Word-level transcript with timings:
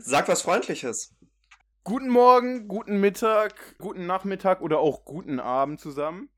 Sag 0.00 0.28
was 0.28 0.42
Freundliches. 0.42 1.14
Guten 1.82 2.08
Morgen, 2.08 2.68
guten 2.68 3.00
Mittag, 3.00 3.76
guten 3.78 4.06
Nachmittag 4.06 4.60
oder 4.60 4.78
auch 4.78 5.04
guten 5.04 5.40
Abend 5.40 5.80
zusammen. 5.80 6.30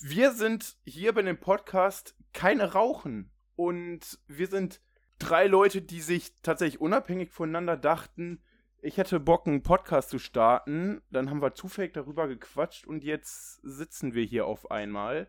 Wir 0.00 0.32
sind 0.32 0.76
hier 0.84 1.12
bei 1.12 1.22
dem 1.22 1.38
Podcast 1.38 2.14
Keine 2.32 2.72
Rauchen. 2.72 3.30
Und 3.56 4.18
wir 4.26 4.46
sind 4.46 4.80
drei 5.18 5.46
Leute, 5.46 5.82
die 5.82 6.00
sich 6.00 6.40
tatsächlich 6.42 6.80
unabhängig 6.80 7.30
voneinander 7.30 7.76
dachten, 7.76 8.42
ich 8.84 8.96
hätte 8.96 9.20
Bock, 9.20 9.46
einen 9.46 9.62
Podcast 9.62 10.10
zu 10.10 10.18
starten. 10.18 11.02
Dann 11.10 11.30
haben 11.30 11.40
wir 11.40 11.54
zufällig 11.54 11.92
darüber 11.92 12.26
gequatscht 12.26 12.86
und 12.86 13.04
jetzt 13.04 13.60
sitzen 13.62 14.12
wir 14.12 14.24
hier 14.24 14.46
auf 14.46 14.70
einmal. 14.70 15.28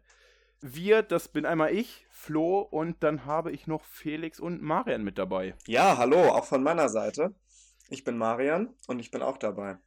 Wir, 0.60 1.04
das 1.04 1.28
bin 1.28 1.46
einmal 1.46 1.74
ich, 1.74 2.08
Flo, 2.10 2.62
und 2.62 3.04
dann 3.04 3.26
habe 3.26 3.52
ich 3.52 3.68
noch 3.68 3.84
Felix 3.84 4.40
und 4.40 4.62
Marian 4.62 5.04
mit 5.04 5.18
dabei. 5.18 5.56
Ja, 5.68 5.98
hallo, 5.98 6.30
auch 6.30 6.46
von 6.46 6.64
meiner 6.64 6.90
Seite. 6.90 7.36
Ich 7.90 8.04
bin 8.04 8.18
Marian 8.18 8.74
und 8.88 9.00
ich 9.00 9.12
bin 9.12 9.22
auch 9.22 9.38
dabei. 9.38 9.78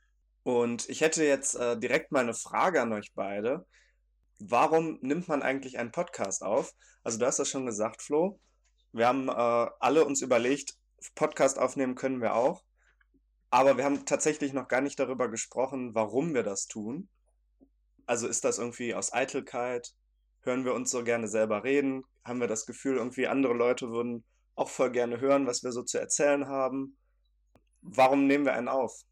Und 0.42 0.88
ich 0.88 1.00
hätte 1.00 1.24
jetzt 1.24 1.54
äh, 1.56 1.78
direkt 1.78 2.12
mal 2.12 2.20
eine 2.20 2.34
Frage 2.34 2.80
an 2.80 2.92
euch 2.92 3.12
beide. 3.14 3.66
Warum 4.38 4.98
nimmt 5.00 5.28
man 5.28 5.42
eigentlich 5.42 5.78
einen 5.78 5.92
Podcast 5.92 6.42
auf? 6.42 6.72
Also 7.02 7.18
du 7.18 7.26
hast 7.26 7.38
das 7.38 7.48
schon 7.48 7.66
gesagt, 7.66 8.02
Flo. 8.02 8.38
Wir 8.92 9.08
haben 9.08 9.28
äh, 9.28 9.32
alle 9.80 10.04
uns 10.04 10.22
überlegt, 10.22 10.74
Podcast 11.14 11.58
aufnehmen 11.58 11.94
können 11.94 12.20
wir 12.20 12.34
auch. 12.34 12.62
Aber 13.50 13.76
wir 13.76 13.84
haben 13.84 14.06
tatsächlich 14.06 14.52
noch 14.52 14.68
gar 14.68 14.80
nicht 14.80 14.98
darüber 14.98 15.28
gesprochen, 15.28 15.94
warum 15.94 16.34
wir 16.34 16.42
das 16.42 16.66
tun. 16.66 17.08
Also 18.06 18.28
ist 18.28 18.44
das 18.44 18.58
irgendwie 18.58 18.94
aus 18.94 19.12
Eitelkeit? 19.12 19.94
Hören 20.42 20.64
wir 20.64 20.74
uns 20.74 20.90
so 20.90 21.02
gerne 21.02 21.28
selber 21.28 21.64
reden? 21.64 22.04
Haben 22.24 22.40
wir 22.40 22.48
das 22.48 22.66
Gefühl, 22.66 22.96
irgendwie 22.96 23.26
andere 23.26 23.54
Leute 23.54 23.90
würden 23.90 24.24
auch 24.54 24.68
voll 24.68 24.90
gerne 24.90 25.20
hören, 25.20 25.46
was 25.46 25.62
wir 25.64 25.72
so 25.72 25.82
zu 25.82 25.98
erzählen 25.98 26.46
haben? 26.46 26.96
Warum 27.88 28.26
nehmen 28.26 28.44
wir 28.44 28.54
einen 28.54 28.66
auf? 28.66 29.04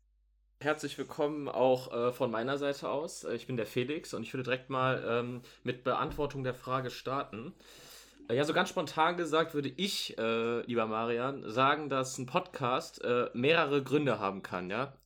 Herzlich 0.60 0.98
willkommen 0.98 1.48
auch 1.48 1.92
äh, 1.92 2.12
von 2.12 2.32
meiner 2.32 2.58
Seite 2.58 2.88
aus. 2.88 3.22
Äh, 3.22 3.36
ich 3.36 3.46
bin 3.46 3.56
der 3.56 3.66
Felix 3.66 4.12
und 4.14 4.24
ich 4.24 4.34
würde 4.34 4.42
direkt 4.42 4.68
mal 4.68 5.04
ähm, 5.06 5.42
mit 5.62 5.84
Beantwortung 5.84 6.42
der 6.42 6.54
Frage 6.54 6.90
starten. 6.90 7.54
Äh, 8.28 8.34
ja, 8.34 8.42
so 8.42 8.52
ganz 8.52 8.70
spontan 8.70 9.16
gesagt 9.16 9.54
würde 9.54 9.68
ich, 9.68 10.18
äh, 10.18 10.62
lieber 10.62 10.86
Marian, 10.86 11.48
sagen, 11.48 11.88
dass 11.88 12.18
ein 12.18 12.26
Podcast 12.26 13.00
äh, 13.04 13.30
mehrere 13.32 13.84
Gründe 13.84 14.18
haben 14.18 14.42
kann, 14.42 14.68
ja. 14.70 14.98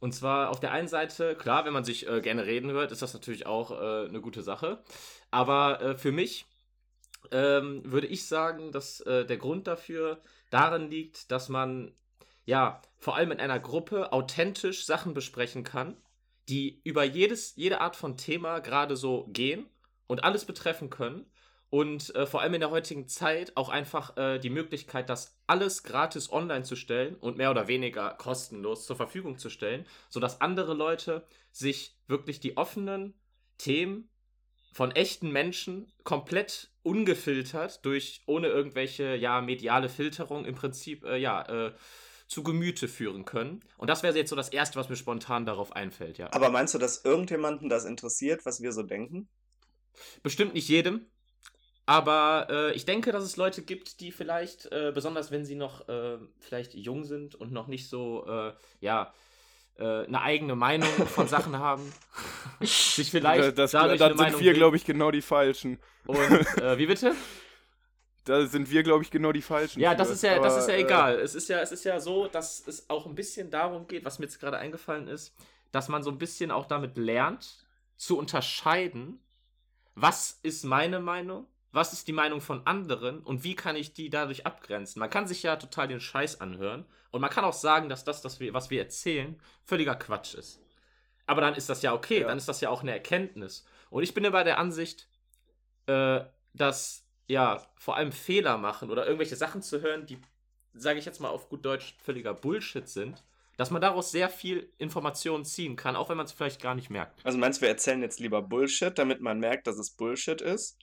Und 0.00 0.12
zwar 0.12 0.50
auf 0.50 0.58
der 0.58 0.72
einen 0.72 0.88
Seite, 0.88 1.36
klar, 1.36 1.64
wenn 1.64 1.72
man 1.72 1.84
sich 1.84 2.06
gerne 2.06 2.44
reden 2.44 2.70
hört, 2.70 2.92
ist 2.92 3.00
das 3.00 3.14
natürlich 3.14 3.46
auch 3.46 3.70
eine 3.70 4.20
gute 4.20 4.42
Sache. 4.42 4.84
Aber 5.30 5.96
für 5.96 6.12
mich 6.12 6.44
ähm, 7.32 7.80
würde 7.82 8.06
ich 8.06 8.28
sagen, 8.28 8.72
dass 8.72 8.98
der 8.98 9.36
Grund 9.38 9.66
dafür 9.66 10.20
darin 10.50 10.90
liegt, 10.90 11.30
dass 11.32 11.48
man 11.48 11.94
ja, 12.46 12.80
vor 12.96 13.16
allem 13.16 13.32
in 13.32 13.40
einer 13.40 13.60
Gruppe 13.60 14.12
authentisch 14.12 14.86
Sachen 14.86 15.12
besprechen 15.12 15.64
kann, 15.64 15.96
die 16.48 16.80
über 16.84 17.04
jedes, 17.04 17.54
jede 17.56 17.80
Art 17.80 17.96
von 17.96 18.16
Thema 18.16 18.60
gerade 18.60 18.96
so 18.96 19.26
gehen 19.32 19.68
und 20.06 20.24
alles 20.24 20.44
betreffen 20.44 20.88
können. 20.88 21.26
Und 21.68 22.14
äh, 22.14 22.26
vor 22.26 22.40
allem 22.40 22.54
in 22.54 22.60
der 22.60 22.70
heutigen 22.70 23.08
Zeit 23.08 23.56
auch 23.56 23.68
einfach 23.68 24.16
äh, 24.16 24.38
die 24.38 24.50
Möglichkeit, 24.50 25.10
das 25.10 25.36
alles 25.48 25.82
gratis 25.82 26.32
online 26.32 26.62
zu 26.62 26.76
stellen 26.76 27.16
und 27.16 27.36
mehr 27.36 27.50
oder 27.50 27.66
weniger 27.66 28.10
kostenlos 28.10 28.86
zur 28.86 28.94
Verfügung 28.94 29.36
zu 29.38 29.50
stellen, 29.50 29.84
sodass 30.08 30.40
andere 30.40 30.74
Leute 30.74 31.26
sich 31.50 31.98
wirklich 32.06 32.38
die 32.38 32.56
offenen 32.56 33.14
Themen 33.58 34.08
von 34.72 34.92
echten 34.92 35.30
Menschen 35.30 35.92
komplett 36.04 36.70
ungefiltert 36.84 37.84
durch 37.84 38.22
ohne 38.26 38.46
irgendwelche 38.46 39.16
ja 39.16 39.40
mediale 39.40 39.88
Filterung 39.88 40.44
im 40.44 40.54
Prinzip 40.54 41.04
äh, 41.04 41.16
ja 41.16 41.42
äh, 41.42 41.72
zu 42.26 42.42
Gemüte 42.42 42.88
führen 42.88 43.24
können. 43.24 43.60
Und 43.76 43.88
das 43.88 44.02
wäre 44.02 44.16
jetzt 44.16 44.30
so 44.30 44.36
das 44.36 44.48
Erste, 44.48 44.78
was 44.78 44.88
mir 44.88 44.96
spontan 44.96 45.46
darauf 45.46 45.72
einfällt, 45.72 46.18
ja. 46.18 46.28
Aber 46.32 46.50
meinst 46.50 46.74
du, 46.74 46.78
dass 46.78 47.04
irgendjemanden 47.04 47.68
das 47.68 47.84
interessiert, 47.84 48.44
was 48.44 48.60
wir 48.60 48.72
so 48.72 48.82
denken? 48.82 49.28
Bestimmt 50.22 50.54
nicht 50.54 50.68
jedem. 50.68 51.06
Aber 51.86 52.48
äh, 52.50 52.72
ich 52.72 52.84
denke, 52.84 53.12
dass 53.12 53.22
es 53.22 53.36
Leute 53.36 53.62
gibt, 53.62 54.00
die 54.00 54.10
vielleicht, 54.10 54.66
äh, 54.72 54.90
besonders 54.92 55.30
wenn 55.30 55.44
sie 55.44 55.54
noch 55.54 55.88
äh, 55.88 56.18
vielleicht 56.40 56.74
jung 56.74 57.04
sind 57.04 57.36
und 57.36 57.52
noch 57.52 57.68
nicht 57.68 57.88
so, 57.88 58.26
äh, 58.26 58.52
ja, 58.80 59.14
äh, 59.78 60.04
eine 60.04 60.20
eigene 60.20 60.56
Meinung 60.56 60.88
von 60.88 61.28
Sachen 61.28 61.58
haben, 61.58 61.92
sich 62.60 63.10
vielleicht 63.10 63.56
das, 63.56 63.70
das, 63.70 63.98
das 63.98 64.18
sind 64.18 64.40
wir, 64.40 64.54
glaube 64.54 64.76
ich, 64.76 64.84
genau 64.84 65.12
die 65.12 65.22
Falschen. 65.22 65.78
Und, 66.06 66.18
äh, 66.58 66.76
wie 66.76 66.86
bitte? 66.86 67.14
da 68.26 68.44
sind 68.46 68.70
wir, 68.70 68.82
glaube 68.82 69.04
ich, 69.04 69.10
genau 69.10 69.32
die 69.32 69.40
Falschen. 69.40 69.80
Ja, 69.80 69.94
das 69.94 70.10
ist 70.10 70.22
ja, 70.22 70.34
aber, 70.34 70.44
das 70.44 70.58
ist 70.58 70.68
ja 70.68 70.74
äh, 70.74 70.82
egal. 70.82 71.18
Es 71.20 71.34
ist 71.34 71.48
ja, 71.48 71.60
es 71.60 71.72
ist 71.72 71.84
ja 71.84 72.00
so, 72.00 72.26
dass 72.26 72.66
es 72.66 72.90
auch 72.90 73.06
ein 73.06 73.14
bisschen 73.14 73.50
darum 73.50 73.86
geht, 73.86 74.04
was 74.04 74.18
mir 74.18 74.26
jetzt 74.26 74.40
gerade 74.40 74.58
eingefallen 74.58 75.06
ist, 75.06 75.34
dass 75.70 75.88
man 75.88 76.02
so 76.02 76.10
ein 76.10 76.18
bisschen 76.18 76.50
auch 76.50 76.66
damit 76.66 76.98
lernt, 76.98 77.64
zu 77.96 78.18
unterscheiden, 78.18 79.20
was 79.94 80.40
ist 80.42 80.64
meine 80.64 81.00
Meinung, 81.00 81.46
was 81.72 81.92
ist 81.92 82.08
die 82.08 82.12
Meinung 82.12 82.40
von 82.40 82.66
anderen 82.66 83.20
und 83.20 83.44
wie 83.44 83.54
kann 83.54 83.76
ich 83.76 83.94
die 83.94 84.10
dadurch 84.10 84.44
abgrenzen. 84.44 85.00
Man 85.00 85.10
kann 85.10 85.26
sich 85.26 85.42
ja 85.42 85.56
total 85.56 85.88
den 85.88 86.00
Scheiß 86.00 86.40
anhören 86.40 86.84
und 87.12 87.20
man 87.20 87.30
kann 87.30 87.44
auch 87.44 87.52
sagen, 87.52 87.88
dass 87.88 88.04
das, 88.04 88.22
das 88.22 88.40
wir, 88.40 88.52
was 88.52 88.70
wir 88.70 88.80
erzählen, 88.80 89.40
völliger 89.64 89.94
Quatsch 89.94 90.34
ist. 90.34 90.60
Aber 91.26 91.40
dann 91.40 91.54
ist 91.54 91.68
das 91.68 91.82
ja 91.82 91.94
okay, 91.94 92.20
ja. 92.22 92.28
dann 92.28 92.38
ist 92.38 92.48
das 92.48 92.60
ja 92.60 92.70
auch 92.70 92.82
eine 92.82 92.92
Erkenntnis. 92.92 93.64
Und 93.88 94.02
ich 94.02 94.14
bin 94.14 94.24
ja 94.24 94.30
bei 94.30 94.44
der 94.44 94.58
Ansicht, 94.58 95.08
äh, 95.86 96.20
dass 96.54 97.05
ja, 97.26 97.60
vor 97.76 97.96
allem 97.96 98.12
Fehler 98.12 98.58
machen 98.58 98.90
oder 98.90 99.04
irgendwelche 99.06 99.36
Sachen 99.36 99.62
zu 99.62 99.80
hören, 99.82 100.06
die, 100.06 100.18
sage 100.74 100.98
ich 100.98 101.04
jetzt 101.04 101.20
mal 101.20 101.28
auf 101.28 101.48
gut 101.48 101.64
Deutsch, 101.64 101.96
völliger 102.02 102.34
Bullshit 102.34 102.88
sind, 102.88 103.24
dass 103.56 103.70
man 103.70 103.80
daraus 103.80 104.10
sehr 104.10 104.28
viel 104.28 104.72
Informationen 104.78 105.44
ziehen 105.44 105.76
kann, 105.76 105.96
auch 105.96 106.08
wenn 106.08 106.16
man 106.16 106.26
es 106.26 106.32
vielleicht 106.32 106.60
gar 106.60 106.74
nicht 106.74 106.90
merkt. 106.90 107.24
Also 107.24 107.38
meinst 107.38 107.60
du, 107.60 107.62
wir 107.62 107.70
erzählen 107.70 108.02
jetzt 108.02 108.20
lieber 108.20 108.42
Bullshit, 108.42 108.96
damit 108.98 109.20
man 109.20 109.40
merkt, 109.40 109.66
dass 109.66 109.78
es 109.78 109.90
Bullshit 109.90 110.40
ist? 110.40 110.78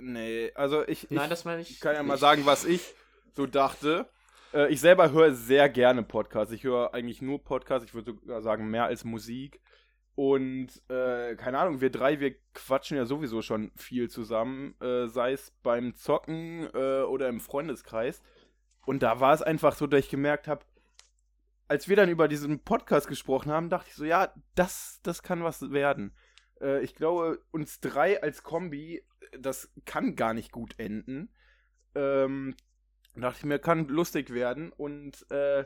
Nee, 0.00 0.52
also 0.54 0.86
ich, 0.86 1.10
Nein, 1.10 1.30
das 1.30 1.44
meine 1.44 1.62
ich 1.62 1.80
kann 1.80 1.94
ja 1.94 2.02
nicht. 2.02 2.08
mal 2.08 2.18
sagen, 2.18 2.46
was 2.46 2.64
ich 2.64 2.94
so 3.34 3.46
dachte. 3.46 4.08
Äh, 4.52 4.72
ich 4.72 4.80
selber 4.80 5.10
höre 5.10 5.34
sehr 5.34 5.68
gerne 5.68 6.02
Podcasts. 6.02 6.52
Ich 6.52 6.64
höre 6.64 6.94
eigentlich 6.94 7.22
nur 7.22 7.42
Podcasts. 7.42 7.86
Ich 7.86 7.94
würde 7.94 8.12
sogar 8.12 8.42
sagen, 8.42 8.70
mehr 8.70 8.84
als 8.84 9.04
Musik. 9.04 9.60
Und 10.18 10.82
äh, 10.88 11.36
keine 11.36 11.60
Ahnung, 11.60 11.80
wir 11.80 11.90
drei, 11.90 12.18
wir 12.18 12.34
quatschen 12.52 12.96
ja 12.96 13.04
sowieso 13.04 13.40
schon 13.40 13.70
viel 13.76 14.10
zusammen, 14.10 14.74
äh, 14.80 15.06
sei 15.06 15.30
es 15.30 15.52
beim 15.62 15.94
Zocken 15.94 16.68
äh, 16.74 17.02
oder 17.02 17.28
im 17.28 17.38
Freundeskreis. 17.38 18.20
Und 18.84 19.04
da 19.04 19.20
war 19.20 19.32
es 19.32 19.42
einfach 19.42 19.76
so, 19.76 19.86
dass 19.86 20.00
ich 20.00 20.10
gemerkt 20.10 20.48
habe, 20.48 20.64
als 21.68 21.88
wir 21.88 21.94
dann 21.94 22.08
über 22.08 22.26
diesen 22.26 22.64
Podcast 22.64 23.06
gesprochen 23.06 23.52
haben, 23.52 23.70
dachte 23.70 23.90
ich 23.90 23.94
so, 23.94 24.04
ja, 24.04 24.34
das, 24.56 24.98
das 25.04 25.22
kann 25.22 25.44
was 25.44 25.70
werden. 25.70 26.16
Äh, 26.60 26.82
ich 26.82 26.96
glaube, 26.96 27.40
uns 27.52 27.78
drei 27.78 28.20
als 28.20 28.42
Kombi, 28.42 29.04
das 29.38 29.72
kann 29.84 30.16
gar 30.16 30.34
nicht 30.34 30.50
gut 30.50 30.80
enden. 30.80 31.32
Ähm, 31.94 32.56
dachte 33.14 33.38
ich 33.38 33.44
mir, 33.44 33.60
kann 33.60 33.86
lustig 33.86 34.34
werden. 34.34 34.72
Und 34.72 35.30
äh, 35.30 35.64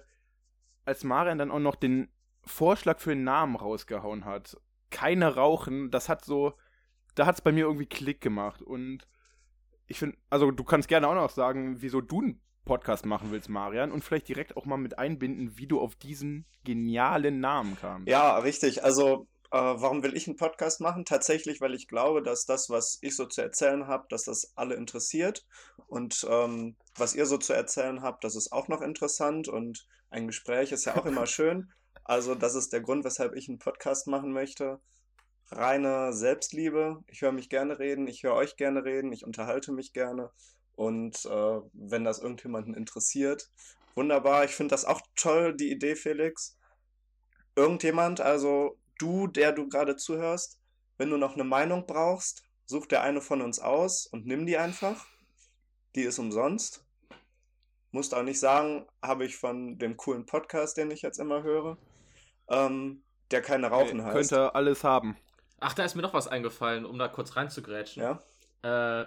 als 0.85 1.05
Marian 1.05 1.39
dann 1.39 1.51
auch 1.51 1.59
noch 1.59 1.77
den 1.77 2.13
Vorschlag 2.45 3.01
für 3.01 3.13
einen 3.13 3.25
Namen 3.25 3.57
rausgehauen 3.57 4.25
hat. 4.25 4.57
Keine 4.91 5.35
rauchen, 5.35 5.91
das 5.91 6.09
hat 6.09 6.25
so, 6.25 6.55
da 7.15 7.27
hat 7.27 7.37
es 7.37 7.41
bei 7.41 7.53
mir 7.53 7.65
irgendwie 7.65 7.87
Klick 7.87 8.21
gemacht. 8.21 8.63
Und 8.63 9.07
ich 9.87 9.99
finde, 9.99 10.17
also 10.31 10.51
du 10.51 10.65
kannst 10.65 10.89
gerne 10.89 11.09
auch 11.09 11.15
noch 11.15 11.31
sagen, 11.31 11.81
wieso 11.81 12.01
du 12.01 12.21
einen 12.21 12.41
Podcast 12.65 13.07
machen 13.07 13.31
willst, 13.31 13.49
Marian, 13.49 13.91
und 13.91 14.05
vielleicht 14.05 14.29
direkt 14.29 14.57
auch 14.57 14.65
mal 14.65 14.77
mit 14.77 14.99
einbinden, 14.99 15.59
wie 15.59 15.67
du 15.67 15.81
auf 15.81 15.97
diesen 15.97 16.47
genialen 16.65 17.41
Namen 17.41 17.77
kamst. 17.77 18.09
Ja, 18.09 18.39
richtig. 18.39 18.85
Also, 18.85 19.27
äh, 19.51 19.59
warum 19.59 20.03
will 20.03 20.17
ich 20.17 20.29
einen 20.29 20.37
Podcast 20.37 20.81
machen? 20.81 21.05
Tatsächlich, 21.05 21.61
weil 21.61 21.75
ich 21.75 21.89
glaube, 21.89 22.23
dass 22.23 22.47
das, 22.47 22.71
was 22.71 22.99
ich 23.03 23.17
so 23.17 23.27
zu 23.27 23.43
erzählen 23.43 23.87
habe, 23.87 24.07
dass 24.09 24.25
das 24.25 24.53
alle 24.55 24.77
interessiert. 24.77 25.45
Und 25.89 26.27
ähm, 26.31 26.77
was 26.97 27.15
ihr 27.15 27.27
so 27.27 27.37
zu 27.37 27.53
erzählen 27.53 28.03
habt, 28.03 28.25
das 28.25 28.37
ist 28.37 28.53
auch 28.53 28.69
noch 28.69 28.81
interessant. 28.81 29.49
Und 29.49 29.87
ein 30.11 30.29
Gespräch 30.29 30.73
ist 30.73 30.85
ja 30.85 30.97
auch 30.97 31.07
immer 31.07 31.27
schön. 31.27 31.73
Also, 32.05 32.35
das 32.35 32.55
ist 32.55 32.73
der 32.73 32.81
Grund, 32.81 33.05
weshalb 33.05 33.35
ich 33.37 33.49
einen 33.49 33.59
Podcast 33.59 34.07
machen 34.07 34.33
möchte. 34.33 34.81
Reine 35.53 36.13
Selbstliebe. 36.13 37.03
Ich 37.07 37.23
höre 37.23 37.33
mich 37.33 37.49
gerne 37.49 37.79
reden, 37.79 38.07
ich 38.07 38.23
höre 38.23 38.35
euch 38.35 38.57
gerne 38.57 38.85
reden, 38.85 39.13
ich 39.13 39.25
unterhalte 39.25 39.73
mich 39.73 39.93
gerne. 39.93 40.31
Und 40.75 41.25
äh, 41.27 41.61
wenn 41.73 42.05
das 42.05 42.19
irgendjemanden 42.19 42.75
interessiert, 42.75 43.51
wunderbar. 43.95 44.45
Ich 44.45 44.53
finde 44.53 44.73
das 44.73 44.85
auch 44.85 45.01
toll, 45.15 45.55
die 45.55 45.71
Idee, 45.71 45.95
Felix. 45.95 46.57
Irgendjemand, 47.55 48.21
also 48.21 48.79
du, 48.99 49.27
der 49.27 49.53
du 49.53 49.69
gerade 49.69 49.97
zuhörst, 49.97 50.59
wenn 50.97 51.11
du 51.11 51.19
noch 51.19 51.35
eine 51.35 51.45
Meinung 51.45 51.87
brauchst, 51.87 52.43
such 52.65 52.87
dir 52.87 53.03
eine 53.03 53.21
von 53.21 53.43
uns 53.43 53.59
aus 53.59 54.07
und 54.07 54.27
nimm 54.27 54.47
die 54.47 54.57
einfach. 54.57 55.07
Die 55.95 56.03
ist 56.03 56.19
umsonst. 56.19 56.87
Musst 57.91 58.15
auch 58.15 58.23
nicht 58.23 58.41
sagen, 58.41 58.87
habe 59.03 59.27
ich 59.27 59.37
von 59.37 59.79
dem 59.79 59.99
coolen 59.99 60.25
Podcast, 60.25 60.79
den 60.79 60.91
ich 60.91 61.03
jetzt 61.03 61.19
immer 61.19 61.43
höre 61.43 61.77
ähm, 62.49 63.03
der 63.31 63.43
keine 63.43 63.69
Rauchen 63.69 64.05
heißt. 64.05 64.31
Könnte 64.31 64.55
alles 64.55 64.85
haben. 64.85 65.17
Ach, 65.61 65.75
da 65.75 65.85
ist 65.85 65.95
mir 65.95 66.03
noch 66.03 66.15
was 66.15 66.29
eingefallen, 66.29 66.85
um 66.85 66.99
da 66.99 67.09
kurz 67.09 67.37
reinzugrätschen. 67.37 68.03
Ja. 68.03 69.01
Äh, 69.03 69.07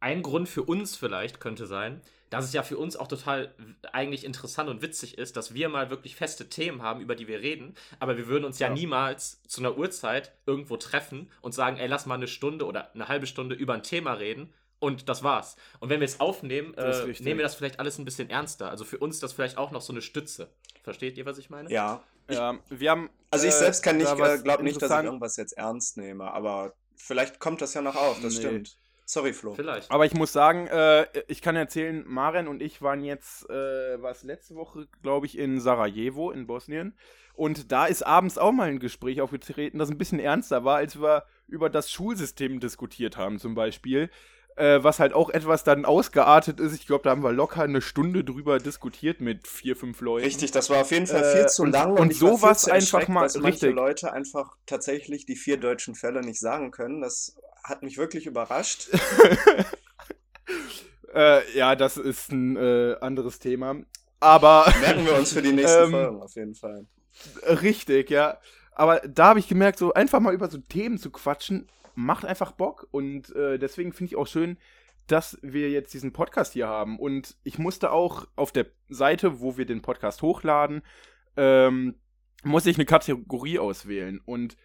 ein 0.00 0.22
Grund 0.22 0.48
für 0.48 0.62
uns 0.62 0.96
vielleicht 0.96 1.40
könnte 1.40 1.66
sein, 1.66 2.00
dass 2.30 2.44
es 2.44 2.52
ja 2.52 2.62
für 2.62 2.76
uns 2.76 2.96
auch 2.96 3.08
total 3.08 3.54
eigentlich 3.92 4.24
interessant 4.24 4.68
und 4.68 4.82
witzig 4.82 5.16
ist, 5.18 5.36
dass 5.36 5.54
wir 5.54 5.68
mal 5.68 5.90
wirklich 5.90 6.16
feste 6.16 6.48
Themen 6.48 6.82
haben, 6.82 7.00
über 7.00 7.14
die 7.14 7.28
wir 7.28 7.40
reden, 7.40 7.74
aber 7.98 8.16
wir 8.16 8.26
würden 8.26 8.44
uns 8.44 8.58
ja, 8.58 8.68
ja, 8.68 8.74
niemals 8.74 9.42
zu 9.44 9.60
einer 9.60 9.76
Uhrzeit 9.78 10.32
irgendwo 10.44 10.76
treffen 10.76 11.30
und 11.40 11.54
sagen, 11.54 11.76
ey, 11.76 11.86
lass 11.86 12.06
mal 12.06 12.16
eine 12.16 12.28
Stunde 12.28 12.66
oder 12.66 12.92
eine 12.94 13.08
halbe 13.08 13.26
Stunde 13.26 13.54
über 13.54 13.74
ein 13.74 13.82
Thema 13.82 14.14
reden 14.14 14.52
und 14.78 15.08
das 15.08 15.22
war's. 15.22 15.56
Und 15.80 15.88
wenn 15.88 16.00
wir 16.00 16.04
es 16.04 16.20
aufnehmen, 16.20 16.74
äh, 16.74 17.06
nehmen 17.20 17.38
wir 17.38 17.44
das 17.44 17.54
vielleicht 17.54 17.80
alles 17.80 17.98
ein 17.98 18.04
bisschen 18.04 18.28
ernster. 18.28 18.70
Also 18.70 18.84
für 18.84 18.98
uns 18.98 19.20
das 19.20 19.32
vielleicht 19.32 19.56
auch 19.56 19.70
noch 19.70 19.80
so 19.80 19.92
eine 19.92 20.02
Stütze. 20.02 20.50
Versteht 20.82 21.16
ihr, 21.16 21.26
was 21.26 21.38
ich 21.38 21.48
meine? 21.48 21.70
Ja. 21.70 22.02
Ja, 22.28 22.58
wir 22.68 22.90
haben. 22.90 23.10
Also 23.30 23.46
ich 23.46 23.54
äh, 23.54 23.58
selbst 23.58 23.82
kann 23.82 23.96
nicht, 23.96 24.10
äh, 24.10 24.38
glaube 24.38 24.62
nicht, 24.64 24.80
dass 24.80 24.90
ich 24.90 25.04
irgendwas 25.04 25.36
jetzt 25.36 25.52
ernst 25.52 25.96
nehme, 25.96 26.32
aber 26.32 26.74
vielleicht 26.96 27.38
kommt 27.38 27.60
das 27.60 27.74
ja 27.74 27.82
noch 27.82 27.96
auf, 27.96 28.20
das 28.20 28.34
nee. 28.34 28.40
stimmt. 28.40 28.78
Sorry, 29.08 29.32
Flo. 29.32 29.54
Vielleicht. 29.54 29.90
Aber 29.92 30.04
ich 30.04 30.14
muss 30.14 30.32
sagen, 30.32 30.66
äh, 30.66 31.06
ich 31.28 31.40
kann 31.40 31.54
erzählen, 31.54 32.02
Maren 32.08 32.48
und 32.48 32.60
ich 32.60 32.82
waren 32.82 33.04
jetzt, 33.04 33.48
äh, 33.48 34.02
was 34.02 34.24
letzte 34.24 34.56
Woche, 34.56 34.88
glaube 35.00 35.26
ich, 35.26 35.38
in 35.38 35.60
Sarajevo 35.60 36.32
in 36.32 36.48
Bosnien. 36.48 36.98
Und 37.34 37.70
da 37.70 37.86
ist 37.86 38.04
abends 38.04 38.36
auch 38.36 38.50
mal 38.50 38.68
ein 38.68 38.80
Gespräch 38.80 39.20
aufgetreten, 39.20 39.78
das 39.78 39.90
ein 39.90 39.98
bisschen 39.98 40.18
ernster 40.18 40.64
war, 40.64 40.78
als 40.78 41.00
wir 41.00 41.24
über 41.46 41.70
das 41.70 41.90
Schulsystem 41.92 42.58
diskutiert 42.58 43.16
haben, 43.16 43.38
zum 43.38 43.54
Beispiel. 43.54 44.10
Äh, 44.56 44.82
was 44.82 45.00
halt 45.00 45.12
auch 45.12 45.28
etwas 45.28 45.64
dann 45.64 45.84
ausgeartet 45.84 46.60
ist. 46.60 46.74
Ich 46.74 46.86
glaube, 46.86 47.04
da 47.04 47.10
haben 47.10 47.22
wir 47.22 47.30
locker 47.30 47.62
eine 47.62 47.82
Stunde 47.82 48.24
drüber 48.24 48.58
diskutiert 48.58 49.20
mit 49.20 49.46
vier, 49.46 49.76
fünf 49.76 50.00
Leuten. 50.00 50.24
Richtig, 50.24 50.50
das 50.50 50.70
war 50.70 50.80
auf 50.80 50.90
jeden 50.90 51.06
Fall 51.06 51.30
viel 51.30 51.42
äh, 51.42 51.46
zu 51.46 51.66
lang. 51.66 51.92
Und, 51.92 51.98
und 51.98 52.14
sowas 52.14 52.66
einfach 52.66 53.06
mal 53.06 53.24
dass 53.24 53.42
richtig. 53.42 53.74
Leute 53.74 54.14
einfach 54.14 54.56
tatsächlich 54.64 55.26
die 55.26 55.36
vier 55.36 55.58
deutschen 55.58 55.94
Fälle 55.94 56.22
nicht 56.22 56.40
sagen 56.40 56.70
können. 56.70 57.02
Das 57.02 57.36
hat 57.64 57.82
mich 57.82 57.98
wirklich 57.98 58.24
überrascht. 58.24 58.88
äh, 61.14 61.54
ja, 61.54 61.76
das 61.76 61.98
ist 61.98 62.32
ein 62.32 62.56
äh, 62.56 62.96
anderes 63.02 63.38
Thema. 63.38 63.76
Aber. 64.20 64.72
Merken 64.80 65.04
wir 65.04 65.16
uns 65.16 65.34
für 65.34 65.42
die 65.42 65.52
nächsten 65.52 65.84
ähm, 65.84 65.90
Folgen 65.90 66.22
auf 66.22 66.34
jeden 66.34 66.54
Fall. 66.54 66.86
Richtig, 67.42 68.08
ja. 68.08 68.38
Aber 68.72 69.00
da 69.00 69.26
habe 69.26 69.38
ich 69.38 69.48
gemerkt, 69.48 69.78
so 69.78 69.92
einfach 69.92 70.20
mal 70.20 70.32
über 70.32 70.48
so 70.48 70.56
Themen 70.56 70.96
zu 70.96 71.10
quatschen, 71.10 71.68
macht 71.96 72.24
einfach 72.24 72.52
Bock. 72.52 72.86
Und 72.92 73.34
äh, 73.34 73.58
deswegen 73.58 73.92
finde 73.92 74.12
ich 74.12 74.16
auch 74.16 74.28
schön, 74.28 74.58
dass 75.08 75.38
wir 75.42 75.70
jetzt 75.70 75.94
diesen 75.94 76.12
Podcast 76.12 76.52
hier 76.52 76.68
haben. 76.68 76.98
Und 76.98 77.36
ich 77.42 77.58
musste 77.58 77.90
auch 77.90 78.26
auf 78.36 78.52
der 78.52 78.66
Seite, 78.88 79.40
wo 79.40 79.56
wir 79.56 79.66
den 79.66 79.82
Podcast 79.82 80.22
hochladen, 80.22 80.82
ähm, 81.36 81.96
muss 82.44 82.66
ich 82.66 82.76
eine 82.76 82.84
Kategorie 82.84 83.58
auswählen. 83.58 84.20
Und 84.24 84.56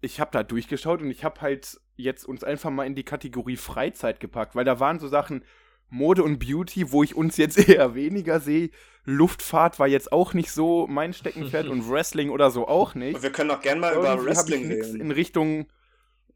ich 0.00 0.20
habe 0.20 0.30
da 0.32 0.42
durchgeschaut 0.42 1.02
und 1.02 1.10
ich 1.10 1.24
habe 1.24 1.40
halt 1.40 1.80
jetzt 1.96 2.24
uns 2.24 2.44
einfach 2.44 2.70
mal 2.70 2.86
in 2.86 2.94
die 2.94 3.04
Kategorie 3.04 3.56
Freizeit 3.56 4.20
gepackt, 4.20 4.54
weil 4.54 4.64
da 4.64 4.80
waren 4.80 4.98
so 4.98 5.08
Sachen 5.08 5.44
Mode 5.88 6.22
und 6.22 6.38
Beauty, 6.38 6.92
wo 6.92 7.02
ich 7.02 7.14
uns 7.14 7.36
jetzt 7.36 7.56
eher 7.68 7.94
weniger 7.94 8.40
sehe. 8.40 8.70
Luftfahrt 9.04 9.78
war 9.78 9.86
jetzt 9.86 10.12
auch 10.12 10.34
nicht 10.34 10.50
so 10.50 10.86
mein 10.86 11.12
Steckenpferd 11.14 11.68
und 11.68 11.88
Wrestling 11.88 12.30
oder 12.30 12.50
so 12.50 12.68
auch 12.68 12.94
nicht. 12.94 13.22
Wir 13.22 13.30
können 13.30 13.50
auch 13.50 13.60
gerne 13.60 13.80
mal 13.80 13.92
Irgendwie 13.92 14.12
über 14.12 14.24
Wrestling 14.24 14.66
reden. 14.66 15.00
In 15.00 15.10
Richtung 15.10 15.66